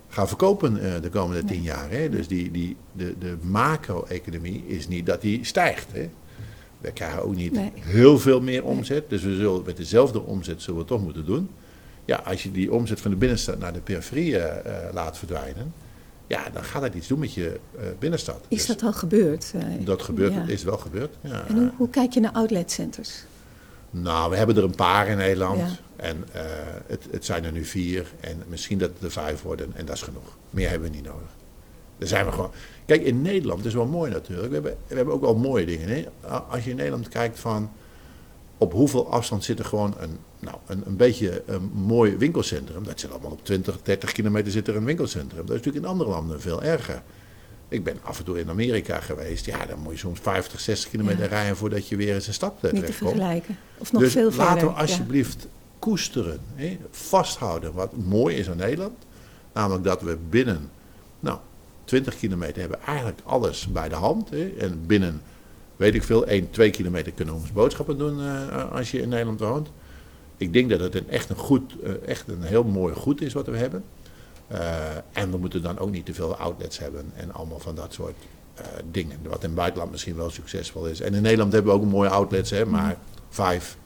gaan 0.10 0.28
verkopen 0.28 0.82
eh, 0.96 1.02
de 1.02 1.10
komende 1.10 1.44
tien 1.46 1.62
jaar. 1.62 1.92
Hè? 1.92 2.10
Dus 2.10 2.28
die, 2.28 2.52
die, 2.52 2.76
de, 2.92 3.16
de 3.20 3.38
macro-economie 3.42 4.64
is 4.68 4.88
niet 4.88 5.06
dat 5.06 5.22
die 5.22 5.46
stijgt. 5.46 5.92
Hè? 5.92 6.10
We 6.84 6.92
krijgen 6.92 7.24
ook 7.24 7.36
niet 7.36 7.52
Nee. 7.54 7.72
heel 7.76 8.20
veel 8.20 8.42
meer 8.42 8.64
omzet. 8.64 9.10
Dus 9.10 9.22
we 9.24 9.36
zullen 9.36 9.62
met 9.66 9.78
dezelfde 9.78 10.22
omzet 10.22 10.62
zullen 10.62 10.74
we 10.76 10.80
het 10.80 10.88
toch 10.88 11.02
moeten 11.04 11.26
doen. 11.26 11.50
Ja, 12.06 12.16
als 12.26 12.44
je 12.44 12.52
die 12.52 12.72
omzet 12.74 13.02
van 13.02 13.12
de 13.12 13.18
binnenstad 13.18 13.60
naar 13.60 13.74
de 13.74 13.80
periferie 13.80 14.38
eh, 14.38 14.88
eh, 14.88 14.94
laat 14.94 15.18
verdwijnen, 15.18 15.74
ja, 16.28 16.50
dan 16.54 16.64
gaat 16.64 16.82
dat 16.82 16.94
iets 16.94 17.08
doen 17.08 17.20
met 17.20 17.34
je 17.34 17.60
eh, 17.78 17.84
binnenstad. 18.00 18.40
Is 18.48 18.58
Dus 18.58 18.66
dat 18.66 18.82
al 18.84 18.94
gebeurd? 18.94 19.54
dat 19.86 20.02
gebeurt, 20.02 20.34
Ja. 20.34 20.44
is 20.48 20.64
wel 20.64 20.78
gebeurd. 20.78 21.16
Ja. 21.22 21.46
En 21.48 21.56
hoe, 21.56 21.72
hoe 21.78 21.90
kijk 21.90 22.12
je 22.14 22.20
naar 22.20 22.32
outletcenters? 22.32 23.24
Nou, 23.90 24.30
we 24.30 24.36
hebben 24.38 24.58
er 24.58 24.64
een 24.64 24.76
paar 24.76 25.08
in 25.08 25.18
Nederland. 25.18 25.60
Ja. 25.60 25.70
En 25.96 26.26
het, 26.88 27.02
het 27.12 27.26
zijn 27.26 27.44
er 27.44 27.52
nu 27.52 27.66
vier. 27.66 28.06
En 28.20 28.44
misschien 28.48 28.78
dat 28.78 28.90
het 28.94 29.04
er 29.04 29.12
vijf 29.12 29.42
worden. 29.42 29.72
En 29.76 29.86
dat 29.86 29.96
is 29.96 30.02
genoeg. 30.02 30.38
Meer 30.50 30.70
hebben 30.70 30.90
we 30.90 30.96
niet 30.96 31.06
nodig. 31.06 31.28
Daar 32.04 32.12
zijn 32.12 32.26
we 32.26 32.32
gewoon. 32.32 32.52
Kijk, 32.86 33.02
in 33.02 33.22
Nederland, 33.22 33.66
is 33.66 33.74
wel 33.74 33.86
mooi 33.86 34.12
natuurlijk. 34.12 34.48
We 34.48 34.54
hebben, 34.54 34.76
we 34.88 34.96
hebben 34.96 35.14
ook 35.14 35.22
wel 35.22 35.36
mooie 35.36 35.66
dingen. 35.66 35.88
Hè? 35.90 36.06
Als 36.50 36.64
je 36.64 36.70
in 36.70 36.76
Nederland 36.76 37.10
kijkt 37.10 37.40
van. 37.40 37.72
Op 38.58 38.74
hoeveel 38.74 39.12
afstand 39.12 39.44
zit 39.44 39.60
er 39.60 39.66
gewoon 39.66 39.94
een, 40.00 40.18
nou, 40.40 40.58
een, 40.68 40.84
een 40.86 40.96
beetje 40.96 41.44
een 41.46 41.72
mooi 41.74 42.18
winkelcentrum. 42.18 42.84
Dat 42.84 43.00
zit 43.00 43.12
allemaal 43.12 43.32
op 43.32 43.46
20, 43.46 43.82
30 43.84 44.12
kilometer 44.12 44.52
zit 44.52 44.68
er 44.68 44.76
een 44.76 44.86
winkelcentrum. 44.86 45.46
Dat 45.46 45.50
is 45.50 45.56
natuurlijk 45.56 45.86
in 45.86 45.92
andere 45.92 46.10
landen 46.10 46.42
veel 46.42 46.64
erger. 46.64 47.02
Ik 47.68 47.84
ben 47.84 47.98
af 48.04 48.18
en 48.20 48.24
toe 48.26 48.40
in 48.40 48.50
Amerika 48.50 49.00
geweest. 49.00 49.46
Ja, 49.46 49.66
dan 49.66 49.80
moet 49.80 49.94
je 49.94 50.00
soms 50.00 50.20
50, 50.20 50.60
60 50.60 50.90
kilometer 50.90 51.24
Ja. 51.24 51.28
rijden 51.30 51.58
voordat 51.58 51.88
je 51.88 51.96
weer 51.96 52.14
eens 52.14 52.28
een 52.28 52.34
stad 52.34 52.54
eh, 52.56 52.62
Niet 52.62 52.72
te 52.72 52.80
terechtkomt. 52.80 53.12
vergelijken. 53.12 53.58
Of 53.78 53.92
nog 53.92 54.02
dus 54.02 54.12
veel 54.12 54.32
verder. 54.32 54.46
laten 54.48 54.68
we 54.68 54.74
ja. 54.74 54.80
alsjeblieft 54.80 55.48
koesteren, 55.80 56.40
hè, 56.56 56.78
vasthouden 56.92 57.74
wat 57.74 57.98
mooi 57.98 58.36
is 58.36 58.50
aan 58.50 58.58
Nederland. 58.58 58.98
Namelijk 59.54 59.84
dat 59.84 60.02
we 60.02 60.18
binnen 60.30 60.70
nou, 61.20 61.38
20 61.94 62.18
kilometer 62.18 62.62
hebben 62.62 62.82
eigenlijk 62.86 63.20
alles 63.24 63.68
bij 63.68 63.90
de 63.90 63.96
hand. 63.96 64.30
Hè, 64.30 64.50
en 64.60 64.86
binnen, 64.86 65.22
weet 65.76 65.96
ik 65.96 66.04
veel, 66.04 66.26
1, 66.26 66.50
2 66.50 66.70
kilometer 66.70 67.12
kunnen 67.12 67.34
we 67.34 67.40
ons 67.40 67.52
boodschappen 67.52 67.98
doen 67.98 68.20
eh, 68.22 68.72
als 68.72 68.92
je 68.92 69.02
in 69.02 69.10
Nederland 69.10 69.40
woont. 69.40 69.72
Ik 70.38 70.54
denk 70.54 70.70
dat 70.70 70.80
het 70.80 70.96
een, 70.96 71.10
echt, 71.10 71.30
een 71.30 71.36
goed, 71.36 71.80
eh, 71.84 72.08
echt 72.08 72.28
een 72.28 72.42
heel 72.42 72.64
mooi 72.64 72.94
goed 72.94 73.22
is 73.22 73.34
wat 73.34 73.48
we 73.48 73.58
hebben. 73.58 73.84
Eh, 74.48 74.60
en 75.12 75.32
we 75.32 75.38
moeten 75.38 75.62
dan 75.62 75.80
ook 75.80 75.92
niet 75.92 76.06
te 76.06 76.14
veel 76.14 76.36
outlets 76.36 76.80
hebben 76.80 77.12
en 77.16 77.34
allemaal 77.34 77.60
van 77.60 77.76
dat 77.76 77.94
soort 77.94 78.16
dingen. 78.92 79.18
Wat 79.24 79.42
in 79.42 79.50
het 79.50 79.56
buitenland 79.56 79.92
misschien 79.92 80.16
wel 80.16 80.30
succesvol 80.30 80.86
is. 80.86 81.02
En 81.02 81.14
in 81.14 81.22
Nederland 81.22 81.54
hebben 81.54 81.74
we 81.74 81.80
ook 81.80 81.86
mooie 81.86 82.10
outlets, 82.10 82.50
hè, 82.50 82.66
maar 82.66 82.98
vijf, 83.30 83.78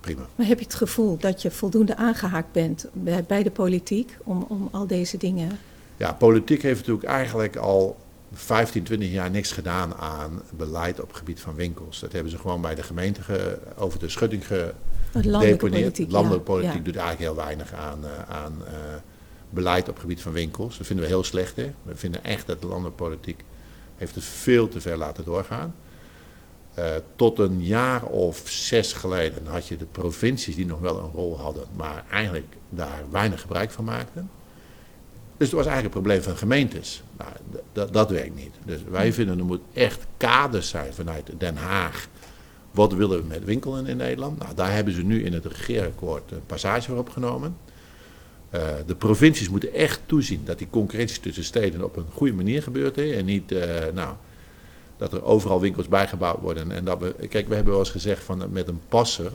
prima. 0.00 0.26
Maar 0.34 0.46
heb 0.46 0.58
je 0.58 0.64
het 0.64 0.74
gevoel 0.74 1.16
dat 1.18 1.42
je 1.42 1.50
voldoende 1.50 1.96
aangehaakt 1.96 2.52
bent 2.52 2.86
bij, 2.92 3.24
bij 3.24 3.42
de 3.42 3.50
politiek 3.50 4.16
om, 4.24 4.44
om 4.48 4.68
al 4.72 4.86
deze 4.86 5.16
dingen... 5.16 5.58
Ja, 5.96 6.12
politiek 6.12 6.62
heeft 6.62 6.78
natuurlijk 6.78 7.06
eigenlijk 7.06 7.56
al 7.56 7.96
15, 8.32 8.82
20 8.82 9.10
jaar 9.10 9.30
niks 9.30 9.52
gedaan 9.52 9.94
aan 9.94 10.42
beleid 10.56 11.00
op 11.00 11.08
het 11.08 11.16
gebied 11.16 11.40
van 11.40 11.54
winkels. 11.54 12.00
Dat 12.00 12.12
hebben 12.12 12.30
ze 12.30 12.38
gewoon 12.38 12.60
bij 12.60 12.74
de 12.74 12.82
gemeente 12.82 13.22
ge- 13.22 13.58
over 13.76 13.98
de 13.98 14.08
schutting 14.08 14.44
Landelijke 15.12 15.38
gedeponeerd. 15.38 15.82
politiek, 15.82 16.10
Landelijke 16.10 16.44
ja, 16.44 16.56
politiek 16.56 16.76
ja. 16.78 16.84
doet 16.84 16.96
eigenlijk 16.96 17.18
heel 17.32 17.44
weinig 17.44 17.72
aan, 17.72 18.04
eh, 18.04 18.34
aan 18.36 18.52
eh, 18.66 18.72
beleid 19.50 19.82
op 19.88 19.92
het 19.94 20.00
gebied 20.00 20.20
van 20.22 20.32
winkels. 20.32 20.78
Dat 20.78 20.86
vinden 20.86 21.04
we 21.04 21.10
heel 21.10 21.24
slecht. 21.24 21.56
Hè? 21.56 21.72
We 21.82 21.96
vinden 21.96 22.24
echt 22.24 22.46
dat 22.46 22.60
de 22.60 22.66
landelijke 22.66 23.02
politiek 23.02 23.44
heeft 23.96 24.14
het 24.14 24.24
veel 24.24 24.68
te 24.68 24.80
ver 24.80 24.96
laten 24.96 25.24
doorgaan. 25.24 25.74
Eh, 26.74 26.84
tot 27.16 27.38
een 27.38 27.64
jaar 27.64 28.02
of 28.04 28.42
zes 28.44 28.92
geleden 28.92 29.46
had 29.46 29.66
je 29.68 29.76
de 29.76 29.84
provincies 29.84 30.56
die 30.56 30.66
nog 30.66 30.80
wel 30.80 30.98
een 30.98 31.10
rol 31.10 31.38
hadden, 31.38 31.64
maar 31.76 32.04
eigenlijk 32.10 32.56
daar 32.68 33.02
weinig 33.10 33.40
gebruik 33.40 33.70
van 33.70 33.84
maakten. 33.84 34.30
Dus 35.36 35.46
het 35.46 35.56
was 35.56 35.66
eigenlijk 35.66 35.84
een 35.94 36.02
probleem 36.02 36.22
van 36.22 36.36
gemeentes. 36.36 37.02
Nou, 37.18 37.30
dat- 37.92 38.10
werkt 38.10 38.34
niet. 38.34 38.54
Dus 38.64 38.80
wij 38.90 39.12
vinden 39.12 39.38
er 39.38 39.44
moet 39.44 39.60
echt 39.72 40.06
kaders 40.16 40.68
zijn 40.68 40.94
vanuit 40.94 41.30
Den 41.38 41.56
Haag. 41.56 42.08
Wat 42.70 42.92
willen 42.92 43.18
we 43.18 43.24
met 43.28 43.44
winkelen 43.44 43.86
in 43.86 43.96
Nederland? 43.96 44.38
Nou, 44.38 44.54
daar 44.54 44.72
hebben 44.72 44.94
ze 44.94 45.02
nu 45.02 45.24
in 45.24 45.32
het 45.32 45.44
regeerakkoord 45.44 46.30
een 46.30 46.46
passage 46.46 46.88
voor 46.90 46.98
opgenomen. 46.98 47.56
Eh, 48.50 48.62
de 48.86 48.94
provincies 48.94 49.48
moeten 49.48 49.72
echt 49.74 50.00
toezien 50.06 50.40
dat 50.44 50.58
die 50.58 50.70
concurrentie 50.70 51.20
tussen 51.20 51.44
steden 51.44 51.84
op 51.84 51.96
een 51.96 52.06
goede 52.12 52.32
manier 52.32 52.62
gebeurt. 52.62 52.96
Hè? 52.96 53.12
En 53.12 53.24
niet 53.24 53.52
eh, 53.52 53.92
nou, 53.94 54.14
dat 54.96 55.12
er 55.12 55.24
overal 55.24 55.60
winkels 55.60 55.88
bijgebouwd 55.88 56.40
worden. 56.40 56.70
En 56.70 56.84
dat 56.84 56.98
we, 57.00 57.14
kijk, 57.28 57.48
we 57.48 57.54
hebben 57.54 57.72
wel 57.72 57.82
eens 57.82 57.90
gezegd 57.90 58.24
van 58.24 58.42
met 58.52 58.68
een 58.68 58.80
passer. 58.88 59.32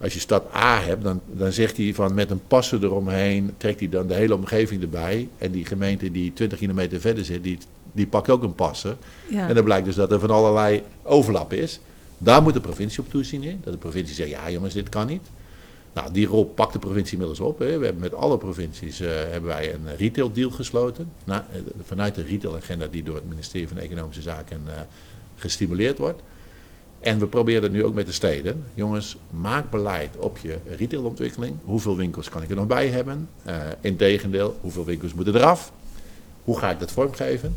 Als 0.00 0.14
je 0.14 0.20
stad 0.20 0.54
A 0.54 0.80
hebt, 0.80 1.02
dan, 1.02 1.20
dan 1.26 1.52
zegt 1.52 1.76
hij 1.76 1.94
van 1.94 2.14
met 2.14 2.30
een 2.30 2.40
passer 2.46 2.84
eromheen, 2.84 3.54
trekt 3.56 3.80
hij 3.80 3.88
dan 3.88 4.06
de 4.06 4.14
hele 4.14 4.34
omgeving 4.34 4.82
erbij. 4.82 5.28
En 5.38 5.50
die 5.50 5.64
gemeente 5.64 6.10
die 6.10 6.32
20 6.32 6.58
kilometer 6.58 7.00
verder 7.00 7.24
zit, 7.24 7.42
die, 7.42 7.58
die 7.92 8.06
pakt 8.06 8.30
ook 8.30 8.42
een 8.42 8.54
passer. 8.54 8.96
Ja. 9.28 9.48
En 9.48 9.54
dan 9.54 9.64
blijkt 9.64 9.84
dus 9.84 9.94
dat 9.94 10.12
er 10.12 10.20
van 10.20 10.30
allerlei 10.30 10.82
overlap 11.02 11.52
is. 11.52 11.80
Daar 12.18 12.42
moet 12.42 12.54
de 12.54 12.60
provincie 12.60 13.02
op 13.02 13.10
toezien. 13.10 13.44
Hè? 13.44 13.56
Dat 13.62 13.72
de 13.72 13.78
provincie 13.78 14.14
zegt, 14.14 14.30
ja 14.30 14.50
jongens, 14.50 14.74
dit 14.74 14.88
kan 14.88 15.06
niet. 15.06 15.22
Nou, 15.92 16.12
die 16.12 16.26
rol 16.26 16.44
pakt 16.44 16.72
de 16.72 16.78
provincie 16.78 17.12
inmiddels 17.12 17.40
op. 17.40 17.58
Hè. 17.58 17.78
We 17.78 17.84
hebben 17.84 18.02
met 18.02 18.14
alle 18.14 18.38
provincies 18.38 19.00
eh, 19.00 19.08
hebben 19.08 19.50
wij 19.50 19.74
een 19.74 19.96
retail 19.96 20.32
deal 20.32 20.50
gesloten. 20.50 21.12
Na, 21.24 21.46
eh, 21.52 21.60
vanuit 21.84 22.14
de 22.14 22.22
retail 22.22 22.56
agenda 22.56 22.86
die 22.86 23.02
door 23.02 23.14
het 23.14 23.28
ministerie 23.28 23.68
van 23.68 23.78
Economische 23.78 24.22
Zaken 24.22 24.62
eh, 24.66 24.80
gestimuleerd 25.36 25.98
wordt. 25.98 26.22
En 27.00 27.18
we 27.18 27.26
proberen 27.26 27.62
het 27.62 27.72
nu 27.72 27.84
ook 27.84 27.94
met 27.94 28.06
de 28.06 28.12
steden. 28.12 28.64
Jongens, 28.74 29.16
maak 29.30 29.70
beleid 29.70 30.16
op 30.16 30.38
je 30.38 30.58
retailontwikkeling. 30.76 31.56
Hoeveel 31.64 31.96
winkels 31.96 32.28
kan 32.28 32.42
ik 32.42 32.50
er 32.50 32.56
nog 32.56 32.66
bij 32.66 32.88
hebben? 32.88 33.28
Eh 33.44 33.56
integendeel, 33.80 34.56
hoeveel 34.60 34.84
winkels 34.84 35.14
moeten 35.14 35.34
eraf? 35.36 35.72
Hoe 36.44 36.58
ga 36.58 36.70
ik 36.70 36.78
dat 36.80 36.90
vormgeven? 36.92 37.56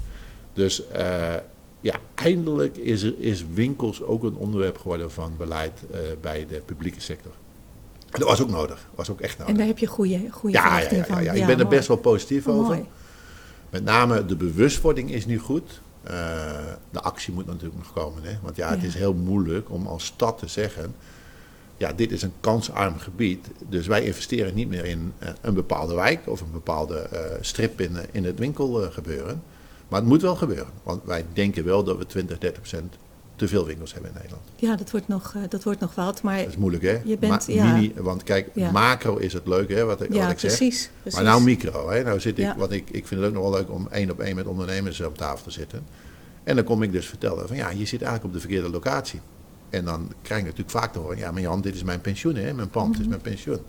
Dus 0.53 0.87
eh, 0.87 1.33
ja, 1.81 1.95
eindelijk 2.15 2.77
is, 2.77 3.01
er, 3.03 3.13
is 3.17 3.45
winkels 3.53 4.01
ook 4.03 4.23
een 4.23 4.35
onderwerp 4.35 4.77
geworden 4.77 5.11
van 5.11 5.33
beleid 5.37 5.79
eh, 5.91 5.99
bij 6.21 6.45
de 6.49 6.61
publieke 6.65 7.01
sector. 7.01 7.31
En 8.11 8.19
dat 8.19 8.29
was 8.29 8.41
ook 8.41 8.49
nodig. 8.49 8.87
was 8.95 9.09
ook 9.09 9.21
echt 9.21 9.33
En 9.37 9.41
nodig. 9.41 9.57
daar 9.57 9.67
heb 9.67 9.77
je 9.77 9.85
goede, 9.87 10.19
goede 10.31 10.57
Ja, 10.57 10.79
ja, 10.79 10.87
ja, 10.89 10.95
ja, 10.97 11.03
van. 11.03 11.23
ja. 11.23 11.31
ik 11.31 11.45
ben 11.45 11.59
er 11.59 11.67
best 11.67 11.87
wel 11.87 11.97
positief 11.97 12.47
Oh, 12.47 12.59
over. 12.59 12.79
Met 13.69 13.83
name 13.83 14.25
de 14.25 14.35
bewustwording 14.35 15.11
is 15.11 15.25
nu 15.25 15.37
goed. 15.39 15.81
Eh, 16.03 16.13
de 16.91 17.01
actie 17.01 17.33
moet 17.33 17.45
natuurlijk 17.45 17.75
nog 17.77 17.93
komen. 17.93 18.23
Hè? 18.23 18.37
Want 18.41 18.55
ja, 18.55 18.69
het 18.69 18.81
Ja. 18.81 18.87
is 18.87 18.93
heel 18.93 19.13
moeilijk 19.13 19.69
om 19.69 19.87
als 19.87 20.05
stad 20.05 20.37
te 20.37 20.47
zeggen... 20.47 20.95
ja, 21.77 21.93
dit 21.93 22.11
is 22.11 22.21
een 22.21 22.33
kansarm 22.39 22.97
gebied. 22.97 23.47
Dus 23.69 23.87
wij 23.87 24.03
investeren 24.03 24.53
niet 24.53 24.67
meer 24.69 24.85
in 24.85 25.13
eh, 25.19 25.29
een 25.41 25.53
bepaalde 25.53 25.95
wijk... 25.95 26.27
of 26.27 26.41
een 26.41 26.51
bepaalde 26.51 26.99
eh, 26.99 27.19
strip 27.41 27.81
in, 27.81 27.97
in 28.11 28.25
het 28.25 28.39
winkelgebeuren. 28.39 29.43
Maar 29.87 29.99
het 29.99 30.09
moet 30.09 30.21
wel 30.21 30.35
gebeuren. 30.35 30.71
Want 30.83 31.03
wij 31.05 31.25
denken 31.33 31.63
wel 31.65 31.83
dat 31.83 31.97
we 31.97 32.05
20, 32.05 32.37
30 32.37 32.59
procent 32.59 32.95
te 33.43 33.49
veel 33.49 33.65
winkels 33.65 33.93
hebben 33.93 34.09
in 34.11 34.15
Nederland. 34.17 34.43
Ja, 34.55 34.75
dat 34.75 34.91
wordt 34.91 35.07
nog, 35.07 35.33
eh, 35.35 35.41
dat 35.49 35.63
wordt 35.63 35.79
nog 35.79 35.95
wat. 35.95 36.21
Maar 36.21 36.37
Dat 36.37 36.47
is 36.47 36.57
moeilijk, 36.57 36.83
hè? 36.83 36.99
Je 37.03 37.17
bent- 37.17 37.45
ja. 37.47 37.73
mini, 37.73 37.93
want 37.97 38.23
kijk, 38.23 38.49
Ja. 38.53 38.71
macro 38.71 39.17
is 39.17 39.33
het 39.33 39.47
leuke, 39.47 39.73
hè, 39.73 39.83
wat 39.83 40.01
ik, 40.01 40.13
ja, 40.13 40.21
wat 40.21 40.31
ik 40.31 40.39
zeg. 40.39 40.57
precies, 40.57 40.89
precies. 41.01 41.19
Maar 41.19 41.29
nou 41.29 41.43
micro, 41.43 41.89
hè? 41.89 42.03
nou 42.03 42.19
zit 42.19 42.37
ik, 42.37 42.43
Ja. 42.45 42.55
want 42.57 42.71
ik, 42.71 42.89
ik 42.89 43.07
vind 43.07 43.21
het 43.21 43.29
ook 43.29 43.35
nog 43.35 43.43
wel 43.49 43.51
leuk 43.59 43.71
om 43.71 43.87
één 43.91 44.11
op 44.11 44.19
één 44.19 44.35
met 44.35 44.45
ondernemers 44.47 45.01
op 45.01 45.17
tafel 45.17 45.43
te 45.43 45.51
zitten. 45.51 45.83
En 46.43 46.55
dan 46.55 46.65
kom 46.65 46.83
ik 46.83 46.91
dus 46.91 47.05
vertellen 47.05 47.47
van 47.47 47.57
ja, 47.57 47.69
je 47.69 47.85
zit 47.85 48.01
eigenlijk 48.01 48.23
op 48.23 48.33
de 48.33 48.39
verkeerde 48.39 48.69
locatie. 48.69 49.19
En 49.69 49.85
dan 49.85 50.11
krijg 50.21 50.39
ik 50.39 50.45
natuurlijk 50.45 50.77
vaak 50.77 50.93
te 50.93 50.99
horen, 50.99 51.17
ja 51.17 51.31
maar 51.31 51.41
Jan, 51.41 51.61
dit 51.61 51.75
is 51.75 51.83
mijn 51.83 52.01
pensioen, 52.01 52.35
hè? 52.35 52.53
mijn 52.53 52.69
pand 52.69 52.91
Mhm. 52.93 53.01
is 53.01 53.07
mijn 53.07 53.21
pensioen. 53.21 53.59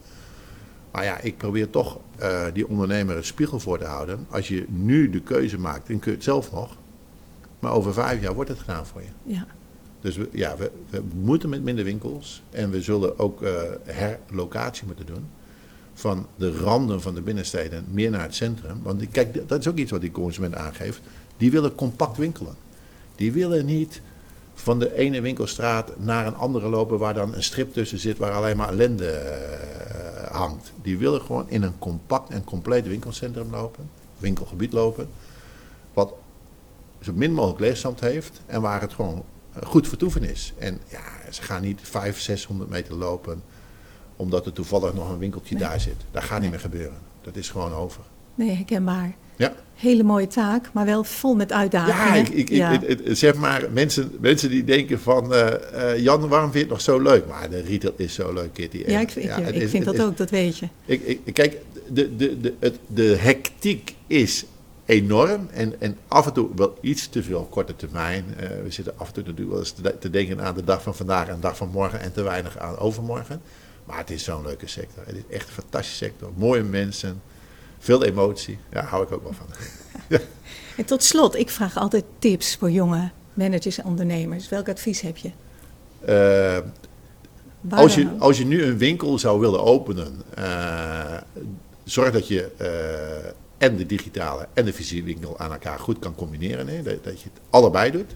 Maar 0.93 1.05
ja, 1.05 1.19
ik 1.21 1.37
probeer 1.37 1.71
toch 1.71 1.99
eh, 2.19 2.45
die 2.53 2.69
ondernemer 2.69 3.17
een 3.17 3.25
spiegel 3.25 3.61
voor 3.61 3.79
te 3.79 3.85
houden. 3.85 4.27
Als 4.31 4.49
je 4.49 4.65
nu 4.69 5.11
de 5.11 5.21
keuze 5.21 5.59
maakt, 5.59 5.89
dan 5.89 5.99
kun 5.99 6.11
je 6.11 6.17
het 6.17 6.25
zelf 6.27 6.53
nog. 6.53 6.77
Maar 7.59 7.73
over 7.73 7.93
vijf 7.93 8.21
jaar 8.21 8.35
wordt 8.35 8.51
het 8.51 8.59
gedaan 8.59 8.87
voor 8.87 9.03
je. 9.03 9.09
Ja, 9.33 9.47
Dus 10.05 10.17
we, 10.17 10.29
ja, 10.33 10.57
we, 10.57 10.71
we 10.91 11.03
moeten 11.15 11.49
met 11.49 11.63
minder 11.63 11.85
winkels. 11.85 12.43
En 12.51 12.71
we 12.71 12.83
zullen 12.83 13.19
ook 13.19 13.43
eh, 13.43 13.53
herlocatie 13.85 14.87
moeten 14.87 15.07
doen. 15.07 15.27
Van 15.95 16.27
de 16.37 16.57
randen 16.57 17.01
van 17.01 17.15
de 17.15 17.21
binnensteden 17.21 17.85
meer 17.91 18.11
naar 18.11 18.23
het 18.23 18.35
centrum. 18.35 18.81
Want 18.83 19.11
kijk, 19.11 19.49
dat 19.49 19.61
is 19.61 19.69
ook 19.69 19.77
iets 19.77 19.91
wat 19.91 20.01
die 20.01 20.11
consument 20.11 20.55
aangeeft. 20.55 21.01
Die 21.37 21.51
willen 21.51 21.75
compact 21.75 22.17
winkelen. 22.17 22.55
Die 23.17 23.33
willen 23.33 23.65
niet 23.65 24.01
van 24.55 24.79
de 24.79 24.95
ene 24.95 25.21
winkelstraat 25.21 25.99
naar 25.99 26.27
een 26.27 26.37
andere 26.37 26.69
lopen 26.69 26.99
waar 26.99 27.15
dan 27.15 27.35
een 27.35 27.43
strip 27.43 27.73
tussen 27.73 27.99
zit 27.99 28.19
waar 28.19 28.33
alleen 28.33 28.57
maar 28.57 28.69
ellende 28.69 29.11
eh, 29.11 30.31
hangt. 30.31 30.73
Die 30.83 30.99
willen 30.99 31.21
gewoon 31.21 31.49
in 31.49 31.63
een 31.63 31.79
compact 31.79 32.31
en 32.31 32.45
compleet 32.45 32.87
winkelcentrum 32.87 33.51
lopen, 33.51 33.91
winkelgebied 34.19 34.73
lopen, 34.73 35.09
wat 35.93 36.13
zo 37.01 37.13
min 37.13 37.33
mogelijk 37.33 37.61
leegstand 37.61 38.01
heeft 38.01 38.41
en 38.47 38.61
waar 38.61 38.81
het 38.81 38.93
gewoon 38.93 39.25
goed 39.63 39.89
vertoeven 39.89 40.23
is. 40.23 40.53
En 40.59 40.81
ja, 40.89 41.33
ze 41.33 41.43
gaan 41.43 41.63
niet 41.63 41.79
500, 41.83 42.23
600 42.25 42.71
meter 42.71 42.95
lopen 42.95 43.43
omdat 44.17 44.47
er 44.47 44.53
toevallig 44.53 44.95
nog 44.95 45.11
een 45.11 45.19
winkeltje 45.19 45.55
Nee. 45.55 45.63
daar 45.65 45.81
zit. 45.81 45.95
Dat 46.11 46.23
gaat 46.25 46.41
niet 46.41 46.51
meer 46.51 46.61
gebeuren. 46.61 46.99
Dat 47.23 47.37
is 47.37 47.49
gewoon 47.51 47.73
over. 47.73 48.01
nee, 48.35 48.51
herkenbaar. 48.55 49.15
Ja. 49.37 49.53
Hele 49.75 50.03
mooie 50.03 50.27
taak, 50.27 50.71
maar 50.73 50.85
wel 50.87 51.05
vol 51.05 51.35
met 51.35 51.51
Ja, 51.51 51.57
uitdagingen. 51.57 52.17
ik, 52.21 52.29
ik, 52.29 52.51
ik- 52.51 52.89
het- 53.07 53.19
zeg 53.19 53.35
maar, 53.35 53.67
mensen, 53.73 54.13
mensen 54.21 54.51
die 54.51 54.65
denken 54.65 55.01
van, 55.01 55.35
eh, 55.35 55.93
eh, 55.93 55.99
Jan, 56.03 56.29
waarom 56.29 56.51
vind 56.53 56.55
je 56.55 56.61
het 56.61 56.69
nog 56.69 56.81
zo 56.81 57.01
leuk? 57.03 57.27
Maar 57.27 57.51
de 57.51 57.61
retail 57.61 57.95
is 57.97 58.15
zo 58.15 58.33
leuk, 58.33 58.53
Kitty. 58.53 58.83
Ja, 58.87 59.01
ik, 59.01 59.15
ik, 59.15 59.23
ja, 59.23 59.41
het 59.41 59.55
ik 59.55 59.69
vind 59.69 59.87
het 59.87 59.97
dat 59.97 60.07
ook, 60.07 60.17
dat 60.17 60.31
weet 60.31 60.59
je. 60.59 60.69
Ik, 60.85 61.03
ik, 61.25 61.35
kijk, 61.35 61.57
de, 61.89 62.17
de, 62.17 62.41
de, 62.41 62.55
het, 62.61 62.79
de 62.87 63.17
hectiek 63.19 63.95
is 64.07 64.45
enorm 64.85 65.49
en, 65.51 65.81
en 65.81 65.99
af 66.09 66.27
en 66.27 66.33
toe 66.33 66.49
wel 66.57 66.79
iets 66.81 67.09
te 67.09 67.23
veel 67.23 67.47
korte 67.51 67.77
termijn. 67.77 68.25
Uh, 68.29 68.49
we 68.63 68.71
zitten 68.71 68.99
af 68.99 69.07
en 69.07 69.13
toe 69.13 69.23
natuurlijk 69.23 69.51
wel 69.51 69.59
eens 69.59 69.73
te, 69.73 69.99
te, 69.99 70.11
denken 70.11 70.41
aan 70.41 70.55
de 70.55 70.65
dag 70.65 70.83
van 70.83 70.95
vandaag 70.95 71.29
en 71.29 71.35
de 71.35 71.41
dag 71.41 71.57
van 71.57 71.69
morgen 71.69 72.01
en 72.01 72.13
te 72.13 72.23
weinig 72.23 72.59
aan 72.59 72.79
overmorgen. 72.79 73.41
Maar 73.85 73.99
het 73.99 74.11
is 74.11 74.25
zo'n 74.25 74.43
leuke 74.43 74.67
sector. 74.67 75.07
Het 75.07 75.17
is 75.17 75.37
echt 75.37 75.47
een 75.47 75.55
fantastische 75.55 76.05
sector. 76.05 76.31
Mooie 76.37 76.63
mensen, 76.63 77.23
veel 77.79 78.05
emotie. 78.05 78.59
Ja, 78.71 78.81
daar 78.81 78.89
hou 78.89 79.05
ik 79.05 79.13
ook 79.13 79.23
wel 79.23 79.33
van. 79.33 79.47
En 80.77 80.85
tot 80.85 81.03
slot, 81.03 81.37
ik 81.37 81.51
vraag 81.51 81.77
altijd 81.77 82.05
tips 82.19 82.57
voor 82.57 82.71
jonge 82.71 83.11
managers 83.35 83.79
en 83.79 83.85
ondernemers. 83.85 84.49
Welk 84.49 84.69
advies 84.69 85.01
heb 85.01 85.17
je? 85.17 85.31
Uh, 86.09 86.59
als, 87.71 87.95
je 87.95 88.09
als 88.19 88.39
je 88.39 88.45
nu 88.45 88.63
een 88.63 88.79
winkel 88.79 89.19
zou 89.19 89.41
willen 89.41 89.63
openen, 89.63 90.23
uh, 90.39 91.17
zorg 91.85 92.13
dat 92.13 92.29
je 92.29 92.51
en 93.59 93.77
de 93.77 93.87
digitale 93.87 94.49
en 94.53 94.65
de 94.65 94.73
fysieke 94.73 95.05
winkel 95.05 95.39
aan 95.39 95.53
elkaar 95.53 95.79
goed 95.79 95.99
kan 95.99 96.15
combineren. 96.15 96.69
Hè? 96.69 96.83
Dat, 96.83 97.05
dat, 97.05 97.21
je 97.21 97.29
het 97.33 97.43
allebei 97.51 97.91
doet. 97.91 98.15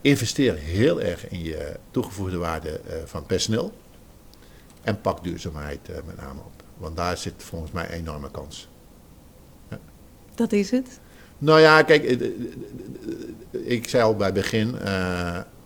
investeer 0.00 0.54
heel 0.56 1.00
erg 1.00 1.28
in 1.28 1.42
je 1.42 1.76
toegevoegde 1.90 2.36
waarde 2.36 2.80
van 3.04 3.26
personeel. 3.26 3.72
En 4.82 5.00
pak 5.00 5.24
duurzaamheid 5.24 5.88
met 6.06 6.16
name 6.16 6.40
op. 6.40 6.62
Want 6.76 6.96
daar 6.96 7.16
zit 7.16 7.34
volgens 7.36 7.72
mij 7.72 7.84
een 7.84 7.98
enorme 7.98 8.30
kans. 8.30 8.68
Ja. 9.68 9.78
Dat 10.34 10.52
is 10.52 10.70
het? 10.70 11.00
Nou 11.40 11.60
ja, 11.60 11.82
kijk, 11.82 12.04
eh, 12.04 12.20
eh, 12.20 12.26
eh, 13.50 13.70
ik 13.70 13.88
zei 13.88 14.02
al 14.02 14.16
bij 14.16 14.26
het 14.26 14.34
begin, 14.34 14.76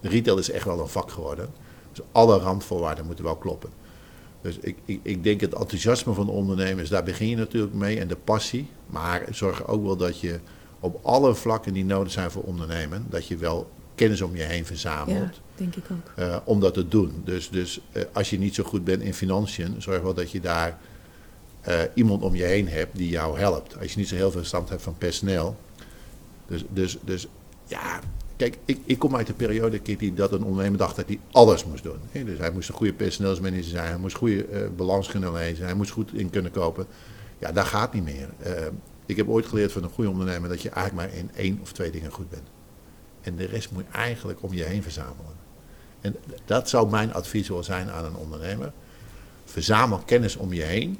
retail 0.00 0.38
is 0.38 0.50
echt 0.50 0.64
wel 0.64 0.80
een 0.80 0.88
vak 0.88 1.10
geworden. 1.10 1.48
Dus 1.92 2.04
alle 2.12 2.38
randvoorwaarden 2.38 3.06
moeten 3.06 3.24
wel 3.24 3.36
kloppen. 3.36 3.70
Dus 4.44 4.58
ik, 4.58 4.76
ik, 4.84 5.00
ik 5.02 5.24
denk 5.24 5.40
het 5.40 5.54
enthousiasme 5.54 6.12
van 6.12 6.26
de 6.26 6.32
ondernemers, 6.32 6.88
daar 6.88 7.02
begin 7.04 7.28
je 7.28 7.36
natuurlijk 7.36 7.74
mee 7.74 8.00
en 8.00 8.08
de 8.08 8.16
passie. 8.16 8.68
Maar 8.86 9.24
zorg 9.30 9.66
ook 9.66 9.84
wel 9.84 9.96
dat 9.96 10.20
je 10.20 10.38
op 10.80 10.98
alle 11.02 11.34
vlakken 11.34 11.72
die 11.72 11.84
nodig 11.84 12.12
zijn 12.12 12.30
voor 12.30 12.42
ondernemen, 12.42 13.06
dat 13.10 13.26
je 13.26 13.36
wel 13.36 13.70
kennis 13.94 14.20
om 14.20 14.36
je 14.36 14.42
heen 14.42 14.66
verzamelt. 14.66 15.34
Ja, 15.34 15.40
denk 15.54 15.76
ik 15.76 15.84
ook. 15.90 16.12
Uh, 16.18 16.36
om 16.44 16.60
dat 16.60 16.74
te 16.74 16.88
doen. 16.88 17.22
Dus, 17.24 17.50
dus 17.50 17.80
uh, 17.92 18.02
als 18.12 18.30
je 18.30 18.38
niet 18.38 18.54
zo 18.54 18.64
goed 18.64 18.84
bent 18.84 19.02
in 19.02 19.14
financiën, 19.14 19.74
zorg 19.78 20.02
wel 20.02 20.14
dat 20.14 20.30
je 20.30 20.40
daar 20.40 20.78
uh, 21.68 21.80
iemand 21.94 22.22
om 22.22 22.34
je 22.34 22.44
heen 22.44 22.68
hebt 22.68 22.96
die 22.96 23.08
jou 23.08 23.38
helpt. 23.38 23.78
Als 23.78 23.92
je 23.92 23.98
niet 23.98 24.08
zo 24.08 24.14
heel 24.14 24.30
veel 24.30 24.40
verstand 24.40 24.68
hebt 24.68 24.82
van 24.82 24.98
personeel. 24.98 25.56
Dus, 26.46 26.64
dus, 26.68 26.98
dus 27.04 27.26
ja, 27.66 28.00
kijk, 28.36 28.58
ik, 28.64 28.78
ik 28.84 28.98
kom 28.98 29.16
uit 29.16 29.26
de 29.26 29.32
periode 29.32 29.78
Kitty, 29.78 30.14
dat 30.14 30.32
een 30.32 30.44
ondernemer 30.44 30.78
dacht 30.78 30.96
dat 30.96 31.06
hij 31.06 31.20
alles 31.32 31.64
moest 31.64 31.82
doen. 31.82 31.98
Dus 32.12 32.38
hij 32.38 32.50
moest 32.50 32.68
een 32.68 32.74
goede 32.74 32.92
personeelsmanager 32.92 33.64
zijn, 33.64 33.88
hij 33.88 33.98
moest 33.98 34.16
goede 34.16 34.48
uh, 34.48 34.68
balans 34.76 35.08
kunnen 35.08 35.32
lezen, 35.32 35.64
hij 35.64 35.74
moest 35.74 35.90
goed 35.90 36.12
in 36.12 36.30
kunnen 36.30 36.50
kopen. 36.50 36.86
Ja, 37.38 37.52
dat 37.52 37.64
gaat 37.64 37.92
niet 37.94 38.04
meer. 38.04 38.28
Uh, 38.46 38.52
ik 39.06 39.16
heb 39.16 39.28
ooit 39.28 39.46
geleerd 39.46 39.72
van 39.72 39.82
een 39.82 39.90
goede 39.90 40.10
ondernemer 40.10 40.48
dat 40.48 40.62
je 40.62 40.68
eigenlijk 40.70 41.08
maar 41.08 41.18
in 41.18 41.30
één 41.34 41.58
of 41.62 41.72
twee 41.72 41.90
dingen 41.90 42.10
goed 42.10 42.30
bent. 42.30 42.48
En 43.20 43.36
de 43.36 43.44
rest 43.44 43.70
moet 43.70 43.84
je 43.90 43.98
eigenlijk 43.98 44.42
om 44.42 44.54
je 44.54 44.64
heen 44.64 44.82
verzamelen. 44.82 45.32
En 46.00 46.16
dat 46.44 46.68
zou 46.68 46.90
mijn 46.90 47.14
advies 47.14 47.48
wel 47.48 47.62
zijn 47.62 47.90
aan 47.90 48.04
een 48.04 48.16
ondernemer. 48.16 48.72
Verzamel 49.44 49.98
kennis 49.98 50.36
om 50.36 50.52
je 50.52 50.62
heen. 50.62 50.98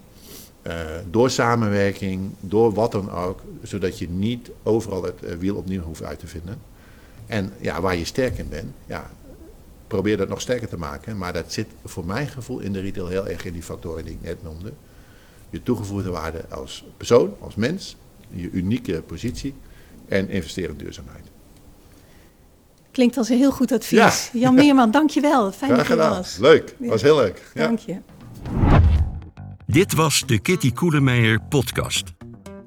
Uh, 0.66 0.74
door 1.11 1.30
samenwerking, 1.30 2.30
door 2.41 2.72
wat 2.72 2.93
dan 2.93 3.11
ook, 3.11 3.41
zodat 3.62 3.99
je 3.99 4.09
niet 4.09 4.51
overal 4.62 5.03
het 5.03 5.39
wiel 5.39 5.57
opnieuw 5.57 5.82
hoeft 5.82 6.03
uit 6.03 6.18
te 6.18 6.26
vinden. 6.26 6.59
En 7.27 7.53
ja, 7.61 7.81
waar 7.81 7.97
je 7.97 8.05
sterk 8.05 8.39
in 8.39 8.49
bent, 8.49 8.72
ja, 8.87 9.11
probeer 9.87 10.16
dat 10.16 10.29
nog 10.29 10.41
sterker 10.41 10.68
te 10.68 10.77
maken. 10.77 11.18
Maar 11.18 11.33
dat 11.33 11.53
zit 11.53 11.66
voor 11.85 12.07
mijn 12.07 12.29
gevoel 12.29 12.59
in 12.59 12.72
de 12.72 12.81
retail 12.81 13.07
heel 13.07 13.29
erg 13.29 13.45
in 13.45 13.53
die 13.53 13.62
factoren 13.62 14.05
die 14.05 14.14
ik 14.14 14.22
net 14.22 14.43
noemde. 14.43 14.72
Je 15.51 15.62
toegevoegde 15.62 16.11
waarde 16.11 16.45
als 16.49 16.85
persoon, 16.97 17.35
als 17.41 17.55
mens, 17.55 17.97
je 18.31 18.51
unieke 18.51 19.03
positie 19.03 19.55
en 20.09 20.29
investeren 20.29 20.70
in 20.70 20.77
duurzaamheid. 20.77 21.25
Klinkt 22.91 23.16
als 23.16 23.29
een 23.29 23.39
heel 23.39 23.53
goed 23.53 23.72
advies. 23.72 24.31
Ja. 24.33 24.41
Jan 24.41 24.55
Meerman, 24.55 24.91
dankjewel. 24.91 25.53
Fijn 25.53 25.70
Graag 25.70 25.87
dat 25.87 25.97
je 25.97 26.03
gedaan. 26.03 26.16
was. 26.16 26.37
Leuk, 26.37 26.75
was 26.79 27.03
heel 27.03 27.16
leuk. 27.16 27.51
Ja. 27.55 27.66
Dank 27.66 27.79
je. 27.79 27.97
Dit 29.66 29.95
was 29.95 30.22
de 30.27 30.39
Kitty 30.39 30.72
Koelemeijer 30.72 31.41
podcast. 31.49 32.05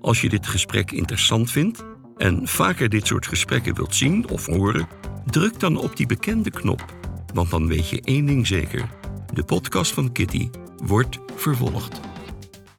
Als 0.01 0.21
je 0.21 0.29
dit 0.29 0.47
gesprek 0.47 0.91
interessant 0.91 1.51
vindt 1.51 1.83
en 2.17 2.47
vaker 2.47 2.89
dit 2.89 3.07
soort 3.07 3.27
gesprekken 3.27 3.75
wilt 3.75 3.95
zien 3.95 4.29
of 4.29 4.45
horen, 4.45 4.87
druk 5.25 5.59
dan 5.59 5.77
op 5.77 5.95
die 5.95 6.05
bekende 6.05 6.49
knop. 6.49 6.85
Want 7.33 7.49
dan 7.49 7.67
weet 7.67 7.89
je 7.89 8.01
één 8.01 8.25
ding 8.25 8.47
zeker: 8.47 8.89
de 9.33 9.43
podcast 9.43 9.93
van 9.93 10.11
Kitty 10.11 10.49
wordt 10.83 11.19
vervolgd. 11.35 11.99